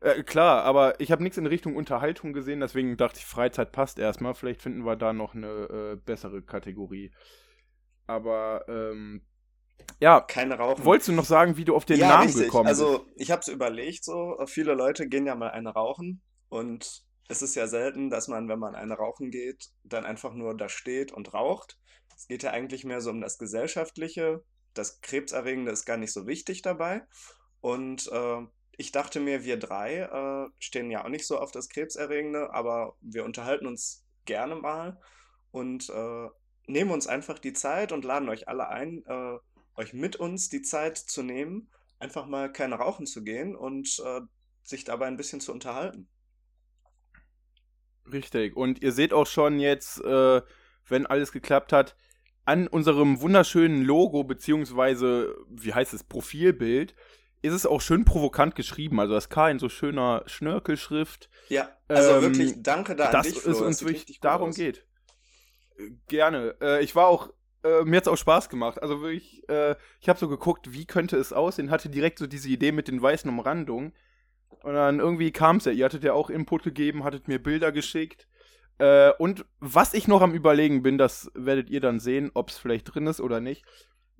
äh, 0.00 0.22
klar, 0.22 0.64
aber 0.64 0.98
ich 1.00 1.12
habe 1.12 1.22
nichts 1.22 1.38
in 1.38 1.46
Richtung 1.46 1.76
Unterhaltung 1.76 2.32
gesehen, 2.32 2.60
deswegen 2.60 2.96
dachte 2.96 3.18
ich, 3.18 3.26
Freizeit 3.26 3.72
passt 3.72 3.98
erstmal. 3.98 4.34
Vielleicht 4.34 4.62
finden 4.62 4.84
wir 4.84 4.96
da 4.96 5.12
noch 5.12 5.34
eine 5.34 5.46
äh, 5.46 5.96
bessere 5.96 6.42
Kategorie. 6.42 7.12
Aber 8.06 8.64
ähm, 8.68 9.22
ja, 10.00 10.20
keine 10.20 10.56
Rauchen. 10.56 10.84
Wolltest 10.84 11.08
du 11.08 11.12
noch 11.12 11.24
sagen, 11.24 11.56
wie 11.56 11.64
du 11.64 11.76
auf 11.76 11.84
den 11.84 11.98
ja, 11.98 12.08
Namen 12.08 12.26
richtig. 12.26 12.44
gekommen 12.44 12.68
bist? 12.68 12.80
Also, 12.80 13.06
ich 13.16 13.30
habe 13.30 13.40
es 13.40 13.48
überlegt, 13.48 14.04
so 14.04 14.36
viele 14.46 14.74
Leute 14.74 15.08
gehen 15.08 15.26
ja 15.26 15.34
mal 15.34 15.50
eine 15.50 15.70
rauchen 15.70 16.22
und 16.48 17.04
es 17.28 17.42
ist 17.42 17.54
ja 17.54 17.68
selten, 17.68 18.10
dass 18.10 18.26
man, 18.26 18.48
wenn 18.48 18.58
man 18.58 18.74
eine 18.74 18.94
rauchen 18.94 19.30
geht, 19.30 19.68
dann 19.84 20.04
einfach 20.04 20.34
nur 20.34 20.56
da 20.56 20.68
steht 20.68 21.12
und 21.12 21.32
raucht. 21.32 21.78
Es 22.16 22.26
geht 22.26 22.42
ja 22.42 22.50
eigentlich 22.50 22.84
mehr 22.84 23.00
so 23.00 23.10
um 23.10 23.20
das 23.20 23.38
Gesellschaftliche. 23.38 24.42
Das 24.74 25.00
Krebserregende 25.00 25.70
ist 25.70 25.84
gar 25.84 25.96
nicht 25.96 26.12
so 26.12 26.26
wichtig 26.26 26.62
dabei. 26.62 27.02
Und 27.60 28.10
äh, 28.12 28.42
ich 28.76 28.92
dachte 28.92 29.20
mir, 29.20 29.44
wir 29.44 29.58
drei 29.58 29.98
äh, 30.00 30.50
stehen 30.58 30.90
ja 30.90 31.04
auch 31.04 31.08
nicht 31.08 31.26
so 31.26 31.38
auf 31.38 31.52
das 31.52 31.68
Krebserregende, 31.68 32.52
aber 32.52 32.96
wir 33.00 33.24
unterhalten 33.24 33.66
uns 33.66 34.04
gerne 34.24 34.56
mal 34.56 35.00
und 35.50 35.88
äh, 35.90 36.28
nehmen 36.66 36.90
uns 36.90 37.06
einfach 37.06 37.38
die 37.38 37.52
Zeit 37.52 37.92
und 37.92 38.04
laden 38.04 38.28
euch 38.28 38.48
alle 38.48 38.68
ein, 38.68 39.04
äh, 39.06 39.38
euch 39.74 39.92
mit 39.92 40.16
uns 40.16 40.48
die 40.48 40.62
Zeit 40.62 40.98
zu 40.98 41.22
nehmen, 41.22 41.70
einfach 41.98 42.26
mal 42.26 42.52
keine 42.52 42.76
rauchen 42.76 43.06
zu 43.06 43.22
gehen 43.22 43.54
und 43.54 44.00
äh, 44.04 44.20
sich 44.62 44.84
dabei 44.84 45.06
ein 45.06 45.16
bisschen 45.16 45.40
zu 45.40 45.52
unterhalten. 45.52 46.08
Richtig. 48.10 48.56
Und 48.56 48.82
ihr 48.82 48.92
seht 48.92 49.12
auch 49.12 49.26
schon 49.26 49.60
jetzt, 49.60 50.00
äh, 50.02 50.42
wenn 50.88 51.06
alles 51.06 51.32
geklappt 51.32 51.72
hat, 51.72 51.96
an 52.44 52.66
unserem 52.66 53.20
wunderschönen 53.20 53.84
Logo, 53.84 54.24
beziehungsweise, 54.24 55.36
wie 55.48 55.72
heißt 55.72 55.94
es, 55.94 56.04
Profilbild, 56.04 56.94
ist 57.42 57.54
es 57.54 57.66
auch 57.66 57.80
schön 57.80 58.04
provokant 58.04 58.54
geschrieben. 58.54 59.00
Also 59.00 59.14
das 59.14 59.28
K 59.28 59.50
in 59.50 59.58
so 59.58 59.68
schöner 59.68 60.22
Schnörkelschrift. 60.26 61.30
Ja, 61.48 61.68
also 61.88 62.16
ähm, 62.16 62.22
wirklich 62.22 62.62
danke 62.62 62.94
da 62.96 63.06
an 63.06 63.12
dass 63.12 63.26
dich, 63.26 63.40
Flo. 63.40 63.52
es 63.52 63.60
uns 63.60 63.84
wirklich 63.84 64.20
darum 64.20 64.50
aus. 64.50 64.56
geht. 64.56 64.86
Gerne. 66.08 66.56
Äh, 66.60 66.84
ich 66.84 66.94
war 66.94 67.06
auch, 67.06 67.32
äh, 67.64 67.82
mir 67.84 67.96
hat 67.96 68.04
es 68.04 68.08
auch 68.08 68.16
Spaß 68.16 68.48
gemacht. 68.48 68.82
Also 68.82 69.00
wirklich, 69.00 69.48
äh, 69.48 69.76
ich 70.00 70.08
habe 70.08 70.18
so 70.18 70.28
geguckt, 70.28 70.72
wie 70.72 70.84
könnte 70.84 71.16
es 71.16 71.32
aussehen, 71.32 71.70
hatte 71.70 71.88
direkt 71.88 72.18
so 72.18 72.26
diese 72.26 72.48
Idee 72.48 72.72
mit 72.72 72.88
den 72.88 73.00
weißen 73.00 73.30
Umrandungen. 73.30 73.94
Und 74.62 74.74
dann 74.74 75.00
irgendwie 75.00 75.30
kam 75.30 75.56
es 75.56 75.64
ja. 75.64 75.72
Ihr 75.72 75.86
hattet 75.86 76.04
ja 76.04 76.12
auch 76.12 76.28
Input 76.28 76.62
gegeben, 76.62 77.04
hattet 77.04 77.28
mir 77.28 77.42
Bilder 77.42 77.72
geschickt. 77.72 78.28
Äh, 78.76 79.12
und 79.18 79.46
was 79.58 79.94
ich 79.94 80.08
noch 80.08 80.20
am 80.20 80.34
Überlegen 80.34 80.82
bin, 80.82 80.98
das 80.98 81.30
werdet 81.34 81.70
ihr 81.70 81.80
dann 81.80 82.00
sehen, 82.00 82.30
ob 82.34 82.50
es 82.50 82.58
vielleicht 82.58 82.94
drin 82.94 83.06
ist 83.06 83.20
oder 83.20 83.40
nicht 83.40 83.64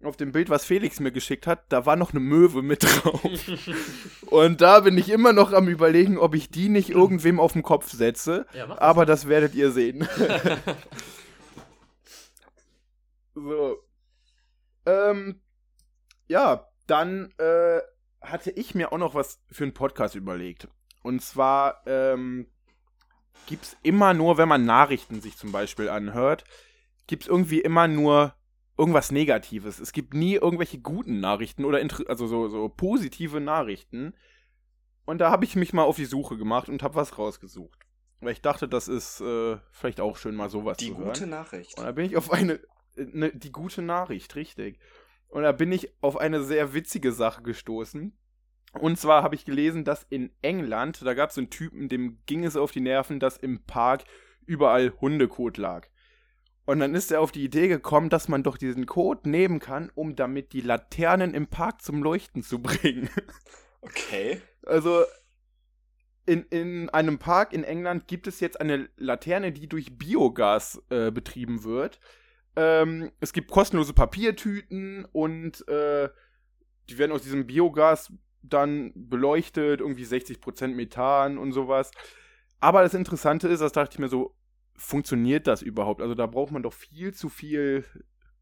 auf 0.02 0.16
dem 0.16 0.32
Bild, 0.32 0.48
was 0.48 0.64
Felix 0.64 1.00
mir 1.00 1.12
geschickt 1.12 1.46
hat, 1.46 1.70
da 1.70 1.86
war 1.86 1.96
noch 1.96 2.12
eine 2.12 2.20
Möwe 2.20 2.62
mit 2.62 2.82
drauf. 2.82 3.20
und 4.26 4.60
da 4.60 4.80
bin 4.80 4.96
ich 4.96 5.10
immer 5.10 5.32
noch 5.32 5.52
am 5.52 5.68
überlegen, 5.68 6.18
ob 6.18 6.34
ich 6.34 6.50
die 6.50 6.68
nicht 6.68 6.90
irgendwem 6.90 7.38
auf 7.38 7.52
den 7.52 7.62
Kopf 7.62 7.90
setze. 7.90 8.46
Ja, 8.54 8.66
das 8.66 8.78
aber 8.78 9.06
das 9.06 9.28
werdet 9.28 9.54
ihr 9.54 9.70
sehen. 9.70 10.08
so. 13.34 13.76
Ähm, 14.86 15.40
ja, 16.28 16.66
dann 16.86 17.32
äh, 17.38 17.80
hatte 18.22 18.50
ich 18.50 18.74
mir 18.74 18.92
auch 18.92 18.98
noch 18.98 19.14
was 19.14 19.40
für 19.50 19.64
einen 19.64 19.74
Podcast 19.74 20.14
überlegt. 20.14 20.68
Und 21.02 21.22
zwar 21.22 21.82
ähm, 21.86 22.46
gibt 23.46 23.64
es 23.64 23.76
immer 23.82 24.14
nur, 24.14 24.38
wenn 24.38 24.48
man 24.48 24.64
Nachrichten 24.64 25.20
sich 25.20 25.36
zum 25.36 25.52
Beispiel 25.52 25.88
anhört, 25.88 26.44
gibt 27.06 27.24
es 27.24 27.28
irgendwie 27.28 27.60
immer 27.60 27.88
nur 27.88 28.34
irgendwas 28.80 29.12
Negatives. 29.12 29.78
Es 29.78 29.92
gibt 29.92 30.14
nie 30.14 30.36
irgendwelche 30.36 30.78
guten 30.78 31.20
Nachrichten 31.20 31.66
oder 31.66 31.80
also 32.08 32.26
so, 32.26 32.48
so 32.48 32.68
positive 32.70 33.38
Nachrichten. 33.38 34.14
Und 35.04 35.18
da 35.18 35.30
habe 35.30 35.44
ich 35.44 35.54
mich 35.54 35.74
mal 35.74 35.82
auf 35.82 35.96
die 35.96 36.06
Suche 36.06 36.38
gemacht 36.38 36.70
und 36.70 36.82
habe 36.82 36.94
was 36.94 37.18
rausgesucht. 37.18 37.78
Weil 38.20 38.32
ich 38.32 38.40
dachte, 38.40 38.68
das 38.68 38.88
ist 38.88 39.20
äh, 39.20 39.58
vielleicht 39.70 40.00
auch 40.00 40.16
schön, 40.16 40.34
mal 40.34 40.48
sowas 40.48 40.78
die 40.78 40.88
zu 40.88 40.96
hören. 40.96 41.12
Die 41.12 41.20
gute 41.20 41.26
Nachricht. 41.26 41.78
Und 41.78 41.84
da 41.84 41.92
bin 41.92 42.06
ich 42.06 42.16
auf 42.16 42.32
eine, 42.32 42.58
eine, 42.96 43.30
die 43.32 43.52
gute 43.52 43.82
Nachricht, 43.82 44.34
richtig. 44.34 44.78
Und 45.28 45.42
da 45.42 45.52
bin 45.52 45.70
ich 45.72 45.92
auf 46.00 46.16
eine 46.16 46.42
sehr 46.42 46.72
witzige 46.72 47.12
Sache 47.12 47.42
gestoßen. 47.42 48.16
Und 48.78 48.98
zwar 48.98 49.22
habe 49.22 49.34
ich 49.34 49.44
gelesen, 49.44 49.84
dass 49.84 50.06
in 50.08 50.30
England, 50.40 51.04
da 51.04 51.12
gab 51.12 51.30
es 51.30 51.38
einen 51.38 51.50
Typen, 51.50 51.90
dem 51.90 52.18
ging 52.24 52.44
es 52.44 52.56
auf 52.56 52.72
die 52.72 52.80
Nerven, 52.80 53.20
dass 53.20 53.36
im 53.36 53.62
Park 53.64 54.04
überall 54.46 54.92
Hundekot 55.00 55.58
lag. 55.58 55.88
Und 56.66 56.80
dann 56.80 56.94
ist 56.94 57.10
er 57.10 57.20
auf 57.20 57.32
die 57.32 57.44
Idee 57.44 57.68
gekommen, 57.68 58.10
dass 58.10 58.28
man 58.28 58.42
doch 58.42 58.56
diesen 58.56 58.86
Code 58.86 59.28
nehmen 59.28 59.58
kann, 59.58 59.90
um 59.94 60.14
damit 60.14 60.52
die 60.52 60.60
Laternen 60.60 61.34
im 61.34 61.46
Park 61.48 61.82
zum 61.82 62.02
Leuchten 62.02 62.42
zu 62.42 62.58
bringen. 62.62 63.08
Okay. 63.80 64.40
Also 64.66 65.04
in, 66.26 66.44
in 66.44 66.88
einem 66.90 67.18
Park 67.18 67.52
in 67.52 67.64
England 67.64 68.06
gibt 68.06 68.26
es 68.26 68.40
jetzt 68.40 68.60
eine 68.60 68.88
Laterne, 68.96 69.52
die 69.52 69.68
durch 69.68 69.98
Biogas 69.98 70.82
äh, 70.90 71.10
betrieben 71.10 71.64
wird. 71.64 71.98
Ähm, 72.56 73.10
es 73.20 73.32
gibt 73.32 73.50
kostenlose 73.50 73.92
Papiertüten 73.92 75.06
und 75.12 75.66
äh, 75.68 76.08
die 76.88 76.98
werden 76.98 77.12
aus 77.12 77.22
diesem 77.22 77.46
Biogas 77.46 78.12
dann 78.42 78.92
beleuchtet, 78.94 79.80
irgendwie 79.80 80.04
60% 80.04 80.68
Methan 80.68 81.38
und 81.38 81.52
sowas. 81.52 81.90
Aber 82.60 82.82
das 82.82 82.94
Interessante 82.94 83.48
ist, 83.48 83.60
das 83.60 83.72
dachte 83.72 83.94
ich 83.94 83.98
mir 83.98 84.08
so, 84.08 84.34
funktioniert 84.80 85.46
das 85.46 85.62
überhaupt? 85.62 86.00
Also 86.00 86.14
da 86.14 86.26
braucht 86.26 86.52
man 86.52 86.62
doch 86.62 86.72
viel 86.72 87.12
zu 87.12 87.28
viel 87.28 87.84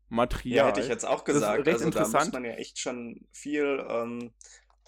Material. 0.08 0.56
Ja, 0.56 0.66
hätte 0.68 0.80
ich 0.80 0.88
jetzt 0.88 1.06
auch 1.06 1.24
gesagt. 1.24 1.66
recht 1.66 1.68
also 1.68 1.84
interessant. 1.84 2.14
da 2.14 2.18
muss 2.24 2.32
man 2.32 2.44
ja 2.44 2.52
echt 2.52 2.78
schon 2.78 3.26
viel 3.32 3.84
ähm, 3.88 4.32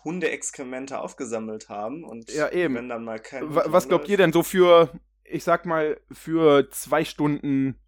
Hundeexkremente 0.05 0.99
aufgesammelt 0.99 1.69
haben 1.69 2.05
und 2.05 2.33
ja, 2.33 2.51
eben. 2.51 2.75
wenn 2.75 2.89
dann 2.89 3.05
mal 3.05 3.19
kein 3.19 3.55
Was 3.55 3.89
glaubt 3.89 4.09
ihr 4.09 4.17
denn 4.17 4.33
so 4.33 4.43
für, 4.43 4.99
ich 5.25 5.45
sag 5.45 5.67
mal, 5.67 6.01
für 6.11 6.71
zwei 6.71 7.05
Stunden 7.05 7.79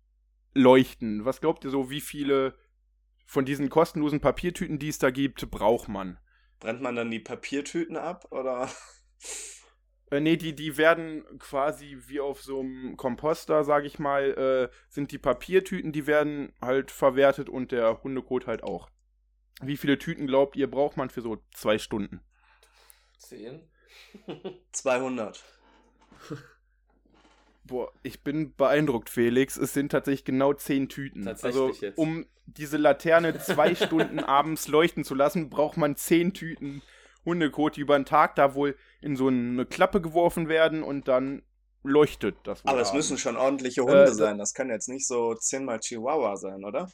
Leuchten? 0.53 1.25
Was 1.25 1.41
glaubt 1.41 1.65
ihr 1.65 1.71
so, 1.71 1.89
wie 1.89 2.03
viele 2.03 2.55
von 3.25 3.47
diesen 3.47 3.71
kostenlosen 3.71 4.21
Papiertüten, 4.21 4.79
die 4.79 4.89
es 4.89 4.99
da 4.99 5.11
gibt, 5.11 5.51
braucht 5.51 5.89
man? 5.89 6.19
Brennt 6.61 6.83
man 6.83 6.97
dann 6.97 7.11
die 7.11 7.21
Papiertüten 7.21 7.97
ab 7.97 8.27
oder? 8.31 8.69
Äh, 10.13 10.21
nee, 10.21 10.37
die, 10.37 10.55
die 10.55 10.77
werden 10.77 11.25
quasi 11.39 11.97
wie 12.07 12.21
auf 12.21 12.43
so 12.43 12.61
einem 12.61 12.99
Komposter, 12.99 13.65
sag 13.65 13.87
ich 13.87 13.99
mal, 13.99 14.69
äh, 14.71 14.77
sind 14.91 15.11
die 15.11 15.17
Papiertüten, 15.19 15.91
die 15.91 16.07
werden 16.07 16.53
halt 16.61 16.91
verwertet 16.91 17.49
und 17.49 17.73
der 17.73 18.03
Hundekot 18.03 18.47
halt 18.47 18.63
auch. 18.63 18.91
Wie 19.63 19.79
viele 19.79 19.99
Tüten 19.99 20.27
glaubt 20.27 20.55
ihr, 20.55 20.71
braucht 20.71 20.99
man 20.99 21.09
für 21.09 21.23
so 21.23 21.39
zwei 21.55 21.79
Stunden? 21.79 22.21
Zehn. 23.17 23.63
200. 24.73 25.43
Boah, 27.65 27.91
ich 28.03 28.23
bin 28.23 28.55
beeindruckt, 28.55 29.09
Felix. 29.09 29.57
Es 29.57 29.73
sind 29.73 29.93
tatsächlich 29.93 30.27
genau 30.27 30.53
zehn 30.53 30.91
Tüten. 30.91 31.25
Tatsächlich 31.25 31.63
also, 31.63 31.87
jetzt. 31.87 31.97
um 31.97 32.27
diese 32.45 32.77
Laterne 32.77 33.39
zwei 33.39 33.75
Stunden 33.75 34.19
abends 34.25 34.69
leuchten 34.69 35.05
zu 35.05 35.15
lassen, 35.15 35.49
braucht 35.49 35.79
man 35.79 35.97
zehn 35.97 36.35
Tüten 36.35 36.83
Hundekot, 37.25 37.77
die 37.77 37.81
über 37.81 37.99
den 37.99 38.05
Tag 38.05 38.35
da 38.35 38.55
wohl 38.55 38.77
in 39.03 39.17
so 39.17 39.29
eine 39.29 39.67
Klappe 39.67 40.01
geworfen 40.01 40.49
werden 40.49 40.83
und 40.83 41.09
dann 41.09 41.43
leuchtet 41.83 42.37
das. 42.45 42.65
Aber 42.65 42.81
es 42.81 42.93
müssen 42.93 43.19
schon 43.19 43.37
ordentliche 43.37 43.83
Hunde 43.83 44.05
Äh, 44.05 44.13
sein. 44.15 44.39
Das 44.39 44.55
kann 44.55 44.71
jetzt 44.71 44.89
nicht 44.89 45.07
so 45.07 45.35
zehnmal 45.35 45.81
Chihuahua 45.81 46.37
sein, 46.37 46.65
oder? 46.65 46.89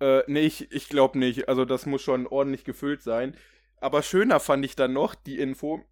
Äh, 0.00 0.22
nee, 0.26 0.40
ich, 0.40 0.70
ich 0.72 0.88
glaube 0.88 1.18
nicht. 1.18 1.48
Also 1.48 1.64
das 1.64 1.86
muss 1.86 2.02
schon 2.02 2.26
ordentlich 2.26 2.64
gefüllt 2.64 3.02
sein. 3.02 3.36
Aber 3.80 4.02
schöner 4.02 4.40
fand 4.40 4.64
ich 4.64 4.76
dann 4.76 4.92
noch 4.92 5.14
die 5.14 5.38
Info, 5.38 5.82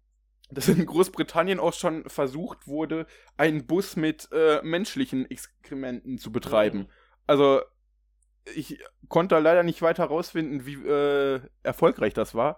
dass 0.49 0.67
in 0.67 0.85
Großbritannien 0.85 1.59
auch 1.59 1.73
schon 1.73 2.07
versucht 2.09 2.67
wurde, 2.67 3.05
einen 3.37 3.65
Bus 3.65 3.95
mit 3.95 4.27
äh, 4.31 4.61
menschlichen 4.63 5.29
Exkrementen 5.29 6.17
zu 6.17 6.31
betreiben. 6.31 6.79
Mhm. 6.79 6.87
Also 7.27 7.61
ich 8.53 8.79
konnte 9.07 9.35
da 9.35 9.39
leider 9.39 9.63
nicht 9.63 9.81
weiter 9.81 10.05
rausfinden, 10.05 10.65
wie 10.65 10.75
äh, 10.75 11.41
erfolgreich 11.63 12.13
das 12.13 12.35
war. 12.35 12.57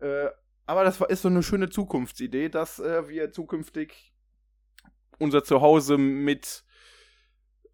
Äh, 0.00 0.28
aber 0.70 0.84
das 0.84 1.00
war, 1.00 1.10
ist 1.10 1.22
so 1.22 1.28
eine 1.28 1.42
schöne 1.42 1.68
Zukunftsidee, 1.68 2.48
dass 2.48 2.78
äh, 2.78 3.08
wir 3.08 3.32
zukünftig 3.32 4.14
unser 5.18 5.42
Zuhause 5.42 5.98
mit 5.98 6.62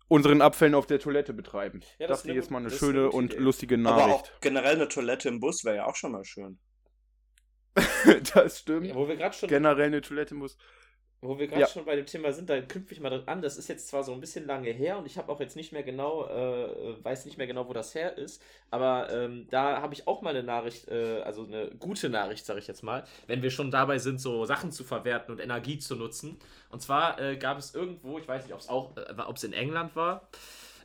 unseren 0.09 0.41
Abfällen 0.41 0.75
auf 0.75 0.87
der 0.87 0.99
Toilette 0.99 1.35
betreiben. 1.35 1.83
Ja, 1.99 2.07
das 2.07 2.21
das 2.21 2.21
ist 2.21 2.25
eine 2.25 2.35
jetzt 2.35 2.50
mal 2.50 2.59
eine 2.59 2.69
eine 2.69 2.71
schöne 2.71 3.11
gute 3.11 3.11
und 3.11 3.35
Idee. 3.35 3.43
lustige 3.43 3.75
Aber 3.85 4.07
auch 4.07 4.23
Nachricht. 4.23 4.41
generell 4.41 4.76
eine 4.76 4.88
Toilette 4.88 5.29
im 5.29 5.41
Bus 5.41 5.62
wäre 5.65 5.76
ja 5.76 5.87
auch 5.87 5.95
schon 5.97 6.12
mal 6.12 6.25
schön. 6.25 6.59
das 8.35 8.61
stimmt. 8.61 8.95
Wo 8.95 9.07
wir 9.09 9.17
gerade 9.17 9.37
schon 9.37 9.49
Generell 9.50 9.88
eine 9.88 10.00
Toilette 10.00 10.35
muss. 10.35 10.57
Wo 11.23 11.38
wir 11.38 11.46
gerade 11.49 11.62
Ja. 11.62 11.66
schon 11.66 11.87
bei 11.87 11.96
dem 11.96 12.04
Thema 12.04 12.30
sind, 12.32 12.50
da 12.50 12.61
knüpfe 12.61 12.92
ich 12.92 13.00
mal 13.00 13.08
dran 13.08 13.23
an. 13.26 13.42
Das 13.42 13.56
ist 13.56 13.68
jetzt 13.68 13.88
zwar 13.88 14.04
so 14.04 14.12
ein 14.12 14.20
bisschen 14.20 14.46
lange 14.46 14.70
her 14.70 14.99
und 14.99 15.06
ich 15.06 15.16
habe 15.16 15.32
auch 15.32 15.40
jetzt 15.40 15.56
nicht 15.56 15.73
mehr 15.73 15.82
genau, 15.82 16.26
äh, 16.26 17.02
weiß 17.02 17.25
nicht 17.25 17.38
mehr 17.38 17.46
genau, 17.46 17.66
wo 17.68 17.73
das 17.73 17.94
her 17.94 18.16
ist, 18.18 18.42
aber 18.70 19.11
ähm, 19.11 19.46
da 19.50 19.80
habe 19.80 19.94
ich 19.94 20.06
auch 20.06 20.20
mal 20.20 20.30
eine 20.30 20.42
Nachricht, 20.42 20.88
äh, 20.88 21.23
also 21.23 21.44
eine 21.44 21.70
gute 21.78 22.11
Nachricht, 22.11 22.44
sage 22.44 22.61
ich 22.61 22.66
jetzt 22.66 22.82
mal, 22.82 23.04
wenn 23.26 23.42
wir 23.42 23.50
schon 23.50 23.70
dabei 23.70 23.99
sind, 23.99 24.20
so 24.20 24.44
Sachen 24.44 24.73
zu 24.73 24.85
verwerten 24.85 25.32
und 25.32 25.40
Energie 25.40 25.78
zu 25.78 25.96
nutzen. 25.96 26.38
Und 26.70 26.82
zwar 26.82 27.18
äh, 27.18 27.37
gab 27.37 27.58
es 27.58 27.75
irgendwo, 27.75 28.18
ich 28.18 28.28
weiß 28.28 28.44
nicht, 28.44 28.52
ob 28.52 28.61
es 28.61 28.68
auch, 28.68 28.94
äh, 28.96 29.14
ob 29.26 29.37
es 29.37 29.44
in 29.44 29.54
England 29.54 29.96
war 29.96 30.28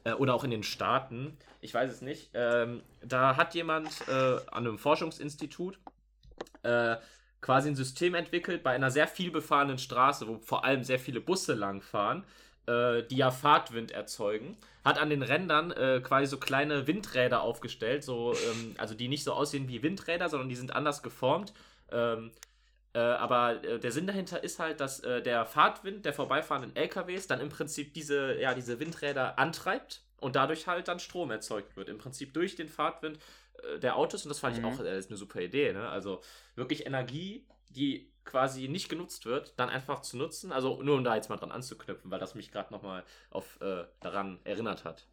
äh, 0.05 0.13
oder 0.13 0.33
auch 0.33 0.45
in 0.45 0.51
den 0.51 0.63
Staaten, 0.63 1.37
ich 1.59 1.73
weiß 1.73 1.91
es 1.91 2.01
nicht. 2.01 2.31
Ähm, 2.33 2.81
da 3.03 3.35
hat 3.35 3.53
jemand 3.53 3.89
äh, 4.07 4.11
an 4.11 4.65
einem 4.65 4.77
Forschungsinstitut 4.79 5.77
äh, 6.63 6.95
quasi 7.41 7.69
ein 7.69 7.75
System 7.75 8.13
entwickelt 8.15 8.63
bei 8.63 8.71
einer 8.71 8.91
sehr 8.91 9.07
viel 9.07 9.31
befahrenen 9.31 9.77
Straße, 9.77 10.27
wo 10.27 10.37
vor 10.39 10.63
allem 10.63 10.83
sehr 10.83 10.99
viele 10.99 11.19
Busse 11.19 11.53
langfahren, 11.53 12.23
äh, 12.67 13.03
die 13.03 13.17
ja 13.17 13.31
Fahrtwind 13.31 13.91
erzeugen. 13.91 14.57
Hat 14.85 14.99
an 14.99 15.09
den 15.09 15.23
Rändern 15.23 15.71
äh, 15.71 16.01
quasi 16.03 16.27
so 16.27 16.37
kleine 16.37 16.87
Windräder 16.87 17.41
aufgestellt, 17.41 18.03
so, 18.03 18.33
ähm, 18.33 18.75
also 18.77 18.95
die 18.95 19.07
nicht 19.07 19.23
so 19.23 19.33
aussehen 19.33 19.67
wie 19.67 19.83
Windräder, 19.83 20.29
sondern 20.29 20.49
die 20.49 20.55
sind 20.55 20.75
anders 20.75 21.03
geformt. 21.03 21.53
Ähm, 21.91 22.31
äh, 22.93 22.99
aber 22.99 23.63
äh, 23.63 23.79
der 23.79 23.91
Sinn 23.91 24.05
dahinter 24.05 24.43
ist 24.43 24.59
halt, 24.59 24.79
dass 24.81 24.99
äh, 24.99 25.21
der 25.21 25.45
Fahrtwind 25.45 26.05
der 26.05 26.13
vorbeifahrenden 26.13 26.75
LKWs 26.75 27.27
dann 27.27 27.39
im 27.39 27.49
Prinzip 27.49 27.93
diese, 27.93 28.39
ja, 28.39 28.53
diese 28.53 28.79
Windräder 28.79 29.39
antreibt 29.39 30.01
und 30.17 30.35
dadurch 30.35 30.67
halt 30.67 30.87
dann 30.87 30.99
Strom 30.99 31.31
erzeugt 31.31 31.77
wird. 31.77 31.89
Im 31.89 31.97
Prinzip 31.97 32.33
durch 32.33 32.55
den 32.55 32.67
Fahrtwind 32.67 33.17
der 33.79 33.95
Autos 33.97 34.23
und 34.25 34.29
das 34.29 34.39
fand 34.39 34.57
ich 34.57 34.61
Mhm. 34.61 34.67
auch 34.67 34.79
äh, 34.79 34.97
ist 34.97 35.09
eine 35.09 35.17
super 35.17 35.41
Idee. 35.41 35.73
Ne? 35.73 35.87
Also 35.89 36.21
wirklich 36.55 36.85
Energie, 36.85 37.45
die 37.69 38.11
quasi 38.25 38.67
nicht 38.67 38.89
genutzt 38.89 39.25
wird, 39.25 39.53
dann 39.57 39.69
einfach 39.69 40.01
zu 40.01 40.17
nutzen. 40.17 40.51
Also 40.51 40.81
nur 40.83 40.95
um 40.97 41.03
da 41.03 41.15
jetzt 41.15 41.29
mal 41.29 41.37
dran 41.37 41.51
anzuknüpfen, 41.51 42.11
weil 42.11 42.19
das 42.19 42.35
mich 42.35 42.51
gerade 42.51 42.71
nochmal 42.73 43.03
auf 43.29 43.59
äh, 43.61 43.85
daran 44.01 44.39
erinnert 44.43 44.85
hat. 44.85 45.05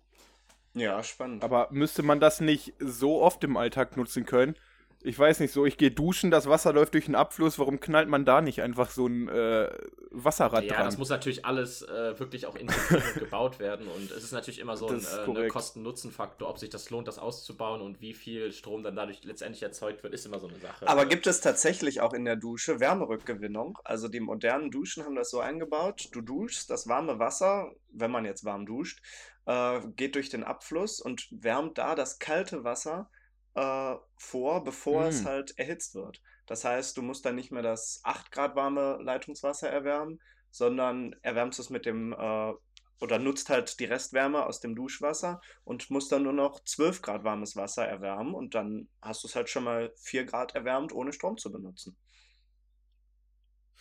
Ja, 0.75 1.02
spannend. 1.02 1.43
Aber 1.43 1.69
müsste 1.71 2.02
man 2.02 2.21
das 2.21 2.40
nicht 2.40 2.75
so 2.78 3.21
oft 3.23 3.43
im 3.45 3.57
Alltag 3.57 3.97
nutzen 3.97 4.25
können? 4.25 4.55
Ich 5.02 5.17
weiß 5.17 5.38
nicht 5.38 5.52
so, 5.52 5.64
ich 5.64 5.78
gehe 5.78 5.93
duschen, 5.93 6.33
das 6.33 6.49
Wasser 6.49 6.73
läuft 6.73 6.95
durch 6.95 7.05
den 7.05 7.14
Abfluss, 7.14 7.59
warum 7.61 7.78
knallt 7.78 8.09
man 8.09 8.25
da 8.25 8.40
nicht 8.40 8.62
einfach 8.62 8.90
so 8.90 9.07
ein 9.07 9.28
äh, 9.28 9.71
Wasserrad 10.11 10.64
Ja, 10.64 10.75
dran? 10.75 10.87
das 10.87 10.99
muss 10.99 11.09
natürlich 11.09 11.45
alles 11.45 11.83
äh, 11.83 12.19
wirklich 12.19 12.47
auch 12.47 12.57
integriert 12.57 13.05
und 13.14 13.21
gebaut 13.21 13.61
werden 13.61 13.87
und 13.87 14.11
es 14.11 14.25
ist 14.25 14.33
natürlich 14.33 14.59
immer 14.59 14.76
so 14.76 14.88
ein 14.88 14.99
äh, 14.99 15.33
ne. 15.33 15.49
Kosten-Nutzen-Faktor, 15.49 16.49
ob 16.49 16.59
sich 16.59 16.71
das 16.71 16.90
lohnt, 16.90 17.07
das 17.07 17.21
auszubauen 17.21 17.81
und 17.81 18.00
wie 18.00 18.12
viel 18.12 18.50
Strom 18.50 18.83
dann 18.83 18.97
dadurch 18.97 19.23
letztendlich 19.23 19.62
erzeugt 19.62 20.02
wird, 20.02 20.14
ist 20.14 20.26
immer 20.26 20.40
so 20.40 20.49
eine 20.49 20.59
Sache. 20.59 20.88
Aber 20.88 21.07
gibt 21.07 21.28
es 21.28 21.40
tatsächlich 21.40 22.00
auch 22.00 22.12
in 22.12 22.25
der 22.25 22.35
Dusche 22.35 22.81
Wärmerückgewinnung? 22.81 23.78
Also 23.85 24.09
die 24.09 24.21
modernen 24.21 24.73
Duschen 24.73 25.05
haben 25.05 25.14
das 25.14 25.31
so 25.31 25.38
eingebaut. 25.38 26.09
Du 26.11 26.23
duschst, 26.23 26.71
das 26.71 26.88
warme 26.88 27.21
Wasser, 27.21 27.71
wenn 27.93 28.11
man 28.11 28.25
jetzt 28.25 28.45
warm 28.45 28.67
duscht, 28.67 29.00
äh, 29.47 29.81
geht 29.95 30.17
durch 30.17 30.28
den 30.28 30.43
Abfluss 30.43 31.00
und 31.00 31.28
wärmt 31.31 31.78
da 31.78 31.95
das 31.95 32.19
kalte 32.19 32.64
Wasser 32.64 33.09
äh, 33.55 33.95
vor, 34.17 34.64
bevor 34.64 35.07
es 35.07 35.25
Mm. 35.25 35.25
halt 35.25 35.59
erhitzt 35.59 35.95
wird. 35.95 36.21
Das 36.47 36.64
heißt, 36.64 36.97
du 36.97 37.02
musst 37.02 37.25
dann 37.25 37.37
nicht 37.37 37.52
mehr 37.52 37.62
das 37.62 38.00
8 38.05 38.31
Grad 38.33 38.57
warme 38.57 38.99
Leitungswasser 39.02 39.69
erwärmen, 39.71 40.21
sondern 40.50 41.14
erwärmst 41.23 41.59
es 41.59 41.71
mit 41.71 41.87
dem 41.87 42.12
äh, 42.12 42.52
oder 43.00 43.19
nutzt 43.19 43.49
halt 43.50 43.78
die 43.81 43.85
Restwärme 43.85 44.45
aus 44.47 44.61
dem 44.61 44.75
Duschwasser 44.75 45.40
und 45.64 45.90
musst 45.90 46.11
dann 46.12 46.25
nur 46.25 46.33
noch 46.33 46.61
12 46.64 47.02
Grad 47.02 47.25
warmes 47.25 47.55
Wasser 47.57 47.87
erwärmen 47.87 48.35
und 48.35 48.55
dann 48.55 48.88
hast 49.02 49.23
du 49.23 49.28
es 49.28 49.37
halt 49.37 49.49
schon 49.49 49.64
mal 49.64 49.93
4 49.97 50.25
Grad 50.25 50.55
erwärmt, 50.55 50.93
ohne 50.93 51.12
Strom 51.12 51.37
zu 51.38 51.52
benutzen. 51.52 51.97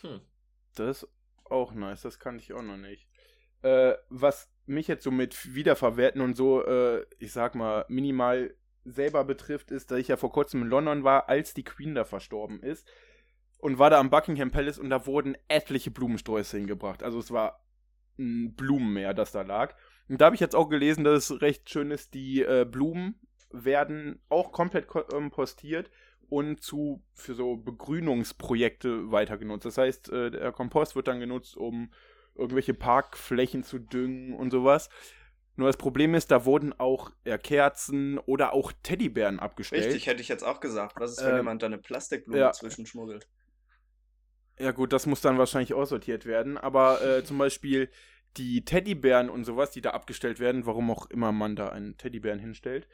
hm. 0.01 0.21
Das 0.75 1.03
ist 1.03 1.09
auch 1.45 1.73
nice, 1.73 2.01
das 2.01 2.19
kannte 2.19 2.43
ich 2.43 2.53
auch 2.53 2.61
noch 2.61 2.77
nicht. 2.77 3.07
Äh, 3.63 3.95
was 4.09 4.49
mich 4.65 4.87
jetzt 4.87 5.03
so 5.03 5.11
mit 5.11 5.55
Wiederverwerten 5.55 6.21
und 6.21 6.35
so, 6.35 6.65
äh, 6.65 7.05
ich 7.19 7.31
sag 7.31 7.55
mal, 7.55 7.85
minimal 7.89 8.55
selber 8.87 9.23
betrifft, 9.23 9.71
ist, 9.71 9.91
dass 9.91 9.99
ich 9.99 10.07
ja 10.07 10.17
vor 10.17 10.31
kurzem 10.31 10.63
in 10.63 10.69
London 10.69 11.03
war, 11.03 11.29
als 11.29 11.53
die 11.53 11.63
Queen 11.63 11.95
da 11.95 12.05
verstorben 12.05 12.61
ist. 12.61 12.87
Und 13.59 13.79
war 13.79 13.89
da 13.89 13.99
am 13.99 14.11
Buckingham 14.11 14.51
Palace 14.51 14.77
und 14.77 14.89
da 14.89 15.07
wurden 15.07 15.35
etliche 15.47 15.89
Blumensträuße 15.89 16.57
hingebracht. 16.57 17.01
Also 17.01 17.17
es 17.17 17.31
war 17.31 17.65
ein 18.19 18.53
Blumenmeer, 18.55 19.13
das 19.13 19.31
da 19.31 19.41
lag. 19.41 19.75
Und 20.07 20.21
da 20.21 20.25
habe 20.25 20.35
ich 20.35 20.41
jetzt 20.41 20.55
auch 20.55 20.69
gelesen, 20.69 21.03
dass 21.03 21.29
es 21.29 21.41
recht 21.41 21.69
schön 21.69 21.91
ist, 21.91 22.13
die 22.13 22.43
äh, 22.43 22.65
Blumen 22.69 23.19
werden 23.51 24.21
auch 24.29 24.51
komplett 24.51 24.87
kompostiert 24.87 25.89
und 26.29 26.61
zu 26.61 27.03
für 27.13 27.33
so 27.33 27.57
Begrünungsprojekte 27.57 29.11
weiter 29.11 29.37
genutzt. 29.37 29.65
Das 29.65 29.77
heißt, 29.77 30.11
äh, 30.11 30.31
der 30.31 30.51
Kompost 30.51 30.95
wird 30.95 31.07
dann 31.07 31.19
genutzt, 31.19 31.57
um 31.57 31.91
irgendwelche 32.35 32.73
Parkflächen 32.73 33.63
zu 33.63 33.79
düngen 33.79 34.33
und 34.33 34.51
sowas. 34.51 34.89
Nur 35.57 35.67
das 35.67 35.77
Problem 35.77 36.13
ist, 36.13 36.29
da 36.29 36.45
wurden 36.45 36.71
auch 36.79 37.11
äh, 37.23 37.37
Kerzen 37.39 38.19
oder 38.19 38.53
auch 38.53 38.71
Teddybären 38.83 39.39
abgestellt. 39.39 39.85
Richtig, 39.85 40.05
hätte 40.05 40.21
ich 40.21 40.27
jetzt 40.27 40.43
auch 40.43 40.59
gesagt. 40.59 40.99
Was 40.99 41.13
ist, 41.13 41.23
wenn 41.23 41.31
Ähm, 41.31 41.37
jemand 41.37 41.63
da 41.63 41.65
eine 41.65 41.79
Plastikblume 41.79 42.39
ja. 42.39 42.51
zwischenschmuggelt? 42.51 43.27
Ja 44.59 44.71
gut, 44.71 44.93
das 44.93 45.07
muss 45.07 45.21
dann 45.21 45.39
wahrscheinlich 45.39 45.73
aussortiert 45.73 46.27
werden. 46.27 46.59
Aber 46.59 47.01
äh, 47.01 47.23
zum 47.23 47.39
Beispiel 47.39 47.89
die 48.37 48.63
Teddybären 48.65 49.29
und 49.31 49.45
sowas, 49.45 49.71
die 49.71 49.81
da 49.81 49.91
abgestellt 49.91 50.39
werden, 50.39 50.67
warum 50.67 50.91
auch 50.91 51.09
immer 51.09 51.31
man 51.31 51.55
da 51.55 51.69
einen 51.69 51.97
Teddybären 51.97 52.39
hinstellt, 52.39 52.87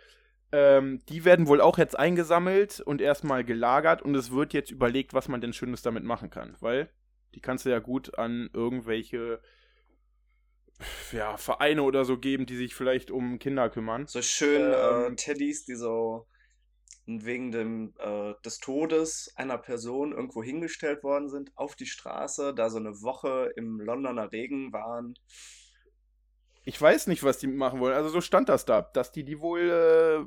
ähm, 0.54 1.02
die 1.10 1.26
werden 1.26 1.48
wohl 1.48 1.60
auch 1.60 1.78
jetzt 1.78 2.00
eingesammelt 2.00 2.80
und 2.80 3.02
erstmal 3.02 3.44
gelagert 3.44 4.02
und 4.02 4.16
es 4.16 4.32
wird 4.32 4.54
jetzt 4.54 4.72
überlegt, 4.72 5.14
was 5.14 5.28
man 5.28 5.42
denn 5.42 5.52
Schönes 5.52 5.82
damit 5.82 6.06
machen 6.06 6.30
kann. 6.30 6.56
Weil 6.62 6.90
die 7.36 7.42
kannst 7.42 7.66
du 7.66 7.70
ja 7.70 7.80
gut 7.80 8.18
an 8.18 8.50
irgendwelche 8.54 9.42
ja, 11.12 11.38
Vereine 11.38 11.84
oder 11.84 12.06
so 12.06 12.18
geben, 12.18 12.46
die 12.46 12.56
sich 12.56 12.76
vielleicht 12.76 13.12
um 13.12 13.40
Kinder 13.40 13.70
kümmern. 13.70 14.08
So 14.08 14.22
schön 14.22 14.62
äh, 14.62 15.08
Ähm, 15.08 15.16
Teddys, 15.16 15.66
die 15.66 15.76
so 15.76 16.28
wegen 17.06 17.52
dem, 17.52 17.94
äh, 18.00 18.34
des 18.46 18.60
Todes 18.60 19.34
einer 19.36 19.58
Person 19.58 20.14
irgendwo 20.14 20.42
hingestellt 20.42 21.04
worden 21.04 21.30
sind, 21.30 21.52
auf 21.56 21.76
die 21.76 21.86
Straße, 21.86 22.54
da 22.54 22.70
so 22.70 22.78
eine 22.78 23.02
Woche 23.02 23.52
im 23.56 23.80
Londoner 23.80 24.32
Regen 24.32 24.72
waren. 24.72 25.16
Ich 26.64 26.82
weiß 26.82 27.08
nicht, 27.08 27.24
was 27.24 27.40
die 27.40 27.48
machen 27.48 27.82
wollen. 27.82 27.94
Also 27.94 28.10
so 28.10 28.22
stand 28.22 28.48
das 28.48 28.64
da, 28.66 28.82
dass 28.82 29.12
die 29.12 29.26
die 29.26 29.42
wohl 29.42 29.70
äh, 29.70 30.26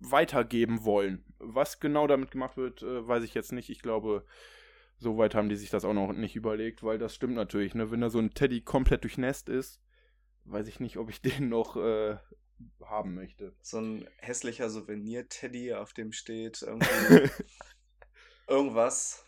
weitergeben 0.00 0.84
wollen. 0.84 1.24
Was 1.38 1.78
genau 1.78 2.08
damit 2.08 2.32
gemacht 2.32 2.56
wird, 2.56 2.82
äh, 2.82 3.06
weiß 3.06 3.22
ich 3.22 3.34
jetzt 3.34 3.52
nicht. 3.52 3.70
Ich 3.70 3.82
glaube, 3.82 4.24
so 4.98 5.16
weit 5.18 5.36
haben 5.36 5.48
die 5.48 5.56
sich 5.56 5.70
das 5.70 5.84
auch 5.84 5.94
noch 5.94 6.12
nicht 6.12 6.34
überlegt, 6.34 6.82
weil 6.82 6.98
das 6.98 7.14
stimmt 7.14 7.34
natürlich. 7.34 7.74
Ne? 7.76 7.92
Wenn 7.92 8.00
da 8.00 8.10
so 8.10 8.18
ein 8.18 8.34
Teddy 8.34 8.62
komplett 8.62 9.04
durchnässt 9.04 9.48
ist, 9.48 9.80
weiß 10.46 10.68
ich 10.68 10.80
nicht, 10.80 10.96
ob 10.96 11.10
ich 11.10 11.20
den 11.22 11.48
noch 11.48 11.76
äh, 11.76 12.16
haben 12.84 13.14
möchte. 13.14 13.54
So 13.62 13.78
ein 13.78 14.08
hässlicher 14.18 14.70
Souvenir-Teddy, 14.70 15.74
auf 15.74 15.92
dem 15.92 16.12
steht 16.12 16.62
irgendwas. 18.48 19.24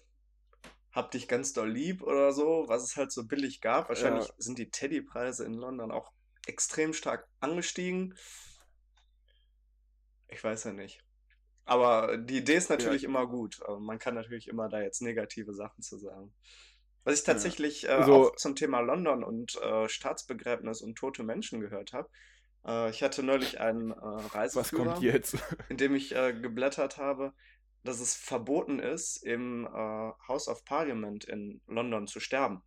hab 0.93 1.11
dich 1.11 1.29
ganz 1.29 1.53
doll 1.53 1.71
lieb 1.71 2.03
oder 2.03 2.33
so, 2.33 2.65
was 2.69 2.83
es 2.83 2.97
halt 2.97 3.13
so 3.13 3.27
billig 3.27 3.61
gab. 3.61 3.89
Wahrscheinlich 3.89 4.27
Ja. 4.29 4.35
sind 4.39 4.59
die 4.59 4.71
Teddypreise 4.71 5.45
in 5.45 5.55
London 5.55 5.91
auch 5.91 6.13
extrem 6.47 6.93
stark 6.95 7.29
angestiegen. 7.41 8.15
Ich 10.29 10.43
weiß 10.43 10.65
ja 10.65 10.73
nicht. 10.73 11.03
Aber 11.67 12.17
die 12.17 12.39
Idee 12.39 12.55
ist 12.57 12.71
natürlich 12.71 13.05
immer 13.05 13.27
gut. 13.27 13.61
Man 13.81 13.99
kann 13.99 14.15
natürlich 14.15 14.49
immer 14.49 14.71
da 14.71 14.81
jetzt 14.81 15.03
negative 15.03 15.53
Sachen 15.53 15.83
zu 15.83 15.99
sagen. 15.99 16.33
Was 17.09 17.21
ich 17.21 17.25
tatsächlich 17.25 17.85
äh, 17.85 17.93
Also- 17.93 18.15
auch 18.31 18.37
zum 18.37 18.55
Thema 18.55 18.81
London 18.81 19.25
und 19.25 19.57
äh, 19.63 19.89
Staatsbegräbnis 19.89 20.83
und 20.83 20.97
tote 20.97 21.23
Menschen 21.23 21.61
gehört 21.61 21.93
habe. 21.93 22.09
Äh, 22.67 22.91
ich 22.91 23.03
hatte 23.03 23.23
neulich 23.23 23.61
einen 23.61 23.93
äh, 23.93 23.95
Was 23.97 24.35
Reiseführer 24.35 24.85
kommt 24.93 25.03
jetzt? 25.03 25.37
in 25.69 25.77
dem 25.77 25.95
ich 25.95 26.15
äh, 26.15 26.33
geblättert 26.33 26.99
habe, 26.99 27.33
dass 27.85 28.01
es 28.01 28.15
verboten 28.15 28.79
ist, 28.79 29.25
im 29.25 29.67
äh, 29.67 29.71
House 30.29 30.49
of 30.49 30.65
Parliament 30.65 31.25
in 31.25 31.61
London 31.67 32.07
zu 32.07 32.21
sterben. 32.21 32.63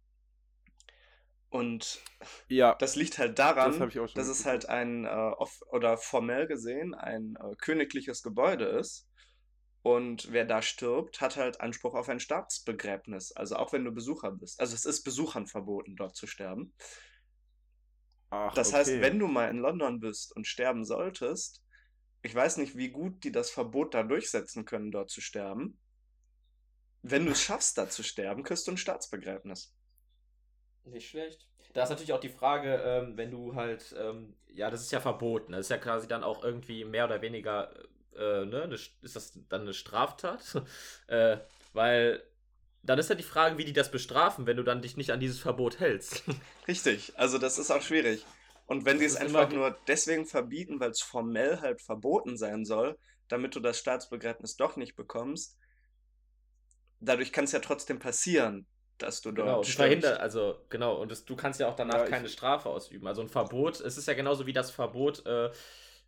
Und 1.49 2.01
Ja, 2.47 2.75
das 2.75 2.95
liegt 2.95 3.17
halt 3.17 3.37
das 3.37 3.55
daran, 3.55 3.91
schon. 3.91 4.09
dass 4.15 4.27
es 4.27 4.45
halt 4.45 4.69
ein, 4.69 5.05
äh, 5.05 5.09
off 5.09 5.59
oder 5.69 5.97
formell 5.97 6.47
gesehen, 6.47 6.93
ein 6.95 7.35
äh, 7.35 7.55
königliches 7.57 8.23
Gebäude 8.23 8.65
ist. 8.65 9.07
Und 9.83 10.31
wer 10.31 10.45
da 10.45 10.61
stirbt, 10.61 11.21
hat 11.21 11.37
halt 11.37 11.59
Anspruch 11.59 11.95
auf 11.95 12.07
ein 12.09 12.19
Staatsbegräbnis. 12.19 13.31
Also 13.31 13.55
auch 13.55 13.73
wenn 13.73 13.83
du 13.83 13.91
Besucher 13.91 14.31
bist. 14.31 14.59
Also 14.59 14.75
es 14.75 14.85
ist 14.85 15.03
Besuchern 15.03 15.47
verboten, 15.47 15.95
dort 15.95 16.15
zu 16.15 16.27
sterben. 16.27 16.73
Ach, 18.29 18.53
Das 18.53 18.73
heißt, 18.73 18.91
okay. 18.91 19.01
wenn 19.01 19.19
du 19.19 19.27
mal 19.27 19.49
in 19.49 19.57
London 19.57 19.99
bist 19.99 20.35
und 20.35 20.47
sterben 20.47 20.85
solltest, 20.85 21.63
ich 22.21 22.35
weiß 22.35 22.57
nicht, 22.57 22.77
wie 22.77 22.89
gut 22.89 23.23
die 23.23 23.31
das 23.31 23.49
Verbot 23.49 23.93
da 23.93 24.03
durchsetzen 24.03 24.65
können, 24.65 24.91
dort 24.91 25.09
zu 25.09 25.21
sterben. 25.21 25.79
Wenn 27.01 27.25
du 27.25 27.31
es 27.31 27.41
schaffst, 27.41 27.77
da 27.77 27.89
zu 27.89 28.03
sterben, 28.03 28.43
kriegst 28.43 28.67
du 28.67 28.71
ein 28.71 28.77
Staatsbegräbnis. 28.77 29.73
Nicht 30.83 31.09
schlecht. 31.09 31.47
Da 31.73 31.83
ist 31.83 31.89
natürlich 31.89 32.13
auch 32.13 32.19
die 32.19 32.29
Frage, 32.29 32.75
ähm, 32.75 33.17
wenn 33.17 33.31
du 33.31 33.55
halt, 33.55 33.95
ähm, 33.97 34.37
ja, 34.47 34.69
das 34.69 34.81
ist 34.81 34.91
ja 34.91 34.99
verboten. 34.99 35.53
Das 35.53 35.61
ist 35.61 35.69
ja 35.69 35.77
quasi 35.77 36.07
dann 36.07 36.23
auch 36.23 36.43
irgendwie 36.43 36.85
mehr 36.85 37.05
oder 37.05 37.21
weniger, 37.21 37.73
äh, 38.17 38.45
ne, 38.45 38.63
eine, 38.63 38.75
ist 38.75 39.15
das 39.15 39.33
dann 39.49 39.61
eine 39.61 39.73
Straftat? 39.73 40.61
äh, 41.07 41.37
weil 41.73 42.23
dann 42.83 42.99
ist 42.99 43.09
ja 43.09 43.15
die 43.15 43.23
Frage, 43.23 43.57
wie 43.57 43.65
die 43.65 43.73
das 43.73 43.91
bestrafen, 43.91 44.47
wenn 44.47 44.57
du 44.57 44.63
dann 44.63 44.81
dich 44.81 44.97
nicht 44.97 45.11
an 45.11 45.19
dieses 45.19 45.39
Verbot 45.39 45.79
hältst. 45.79 46.23
Richtig, 46.67 47.17
also 47.19 47.37
das 47.37 47.57
ist 47.59 47.69
auch 47.71 47.81
schwierig. 47.83 48.27
Und 48.65 48.85
wenn 48.85 48.99
die 48.99 49.05
es 49.05 49.15
einfach 49.15 49.49
nur 49.49 49.79
deswegen 49.87 50.25
verbieten, 50.25 50.79
weil 50.79 50.91
es 50.91 51.01
formell 51.01 51.59
halt 51.61 51.81
verboten 51.81 52.35
sein 52.37 52.65
soll, 52.65 52.97
damit 53.27 53.55
du 53.55 53.59
das 53.59 53.77
Staatsbegräbnis 53.79 54.55
doch 54.55 54.75
nicht 54.75 54.95
bekommst, 54.95 55.57
dadurch 57.01 57.33
kann 57.33 57.43
es 57.45 57.51
ja 57.51 57.59
trotzdem 57.59 57.99
passieren, 57.99 58.65
dass 58.97 59.19
du 59.21 59.31
dort 59.33 59.55
Genau, 59.55 59.63
das 59.65 59.73
stirbst. 59.73 59.73
verhindert, 59.75 60.19
also 60.19 60.55
genau, 60.69 60.95
und 61.01 61.09
das, 61.09 61.23
du 61.23 61.37
kannst 61.37 61.59
ja 61.61 61.69
auch 61.69 61.75
danach 61.75 62.03
Ja, 62.03 62.05
keine 62.05 62.27
Strafe 62.27 62.67
ausüben. 62.69 63.07
Also 63.07 63.21
ein 63.21 63.29
Verbot, 63.29 63.79
es 63.79 63.97
ist 63.97 64.07
ja 64.07 64.13
genauso 64.13 64.45
wie 64.45 64.51
das 64.53 64.71
Verbot, 64.71 65.25
äh, 65.25 65.49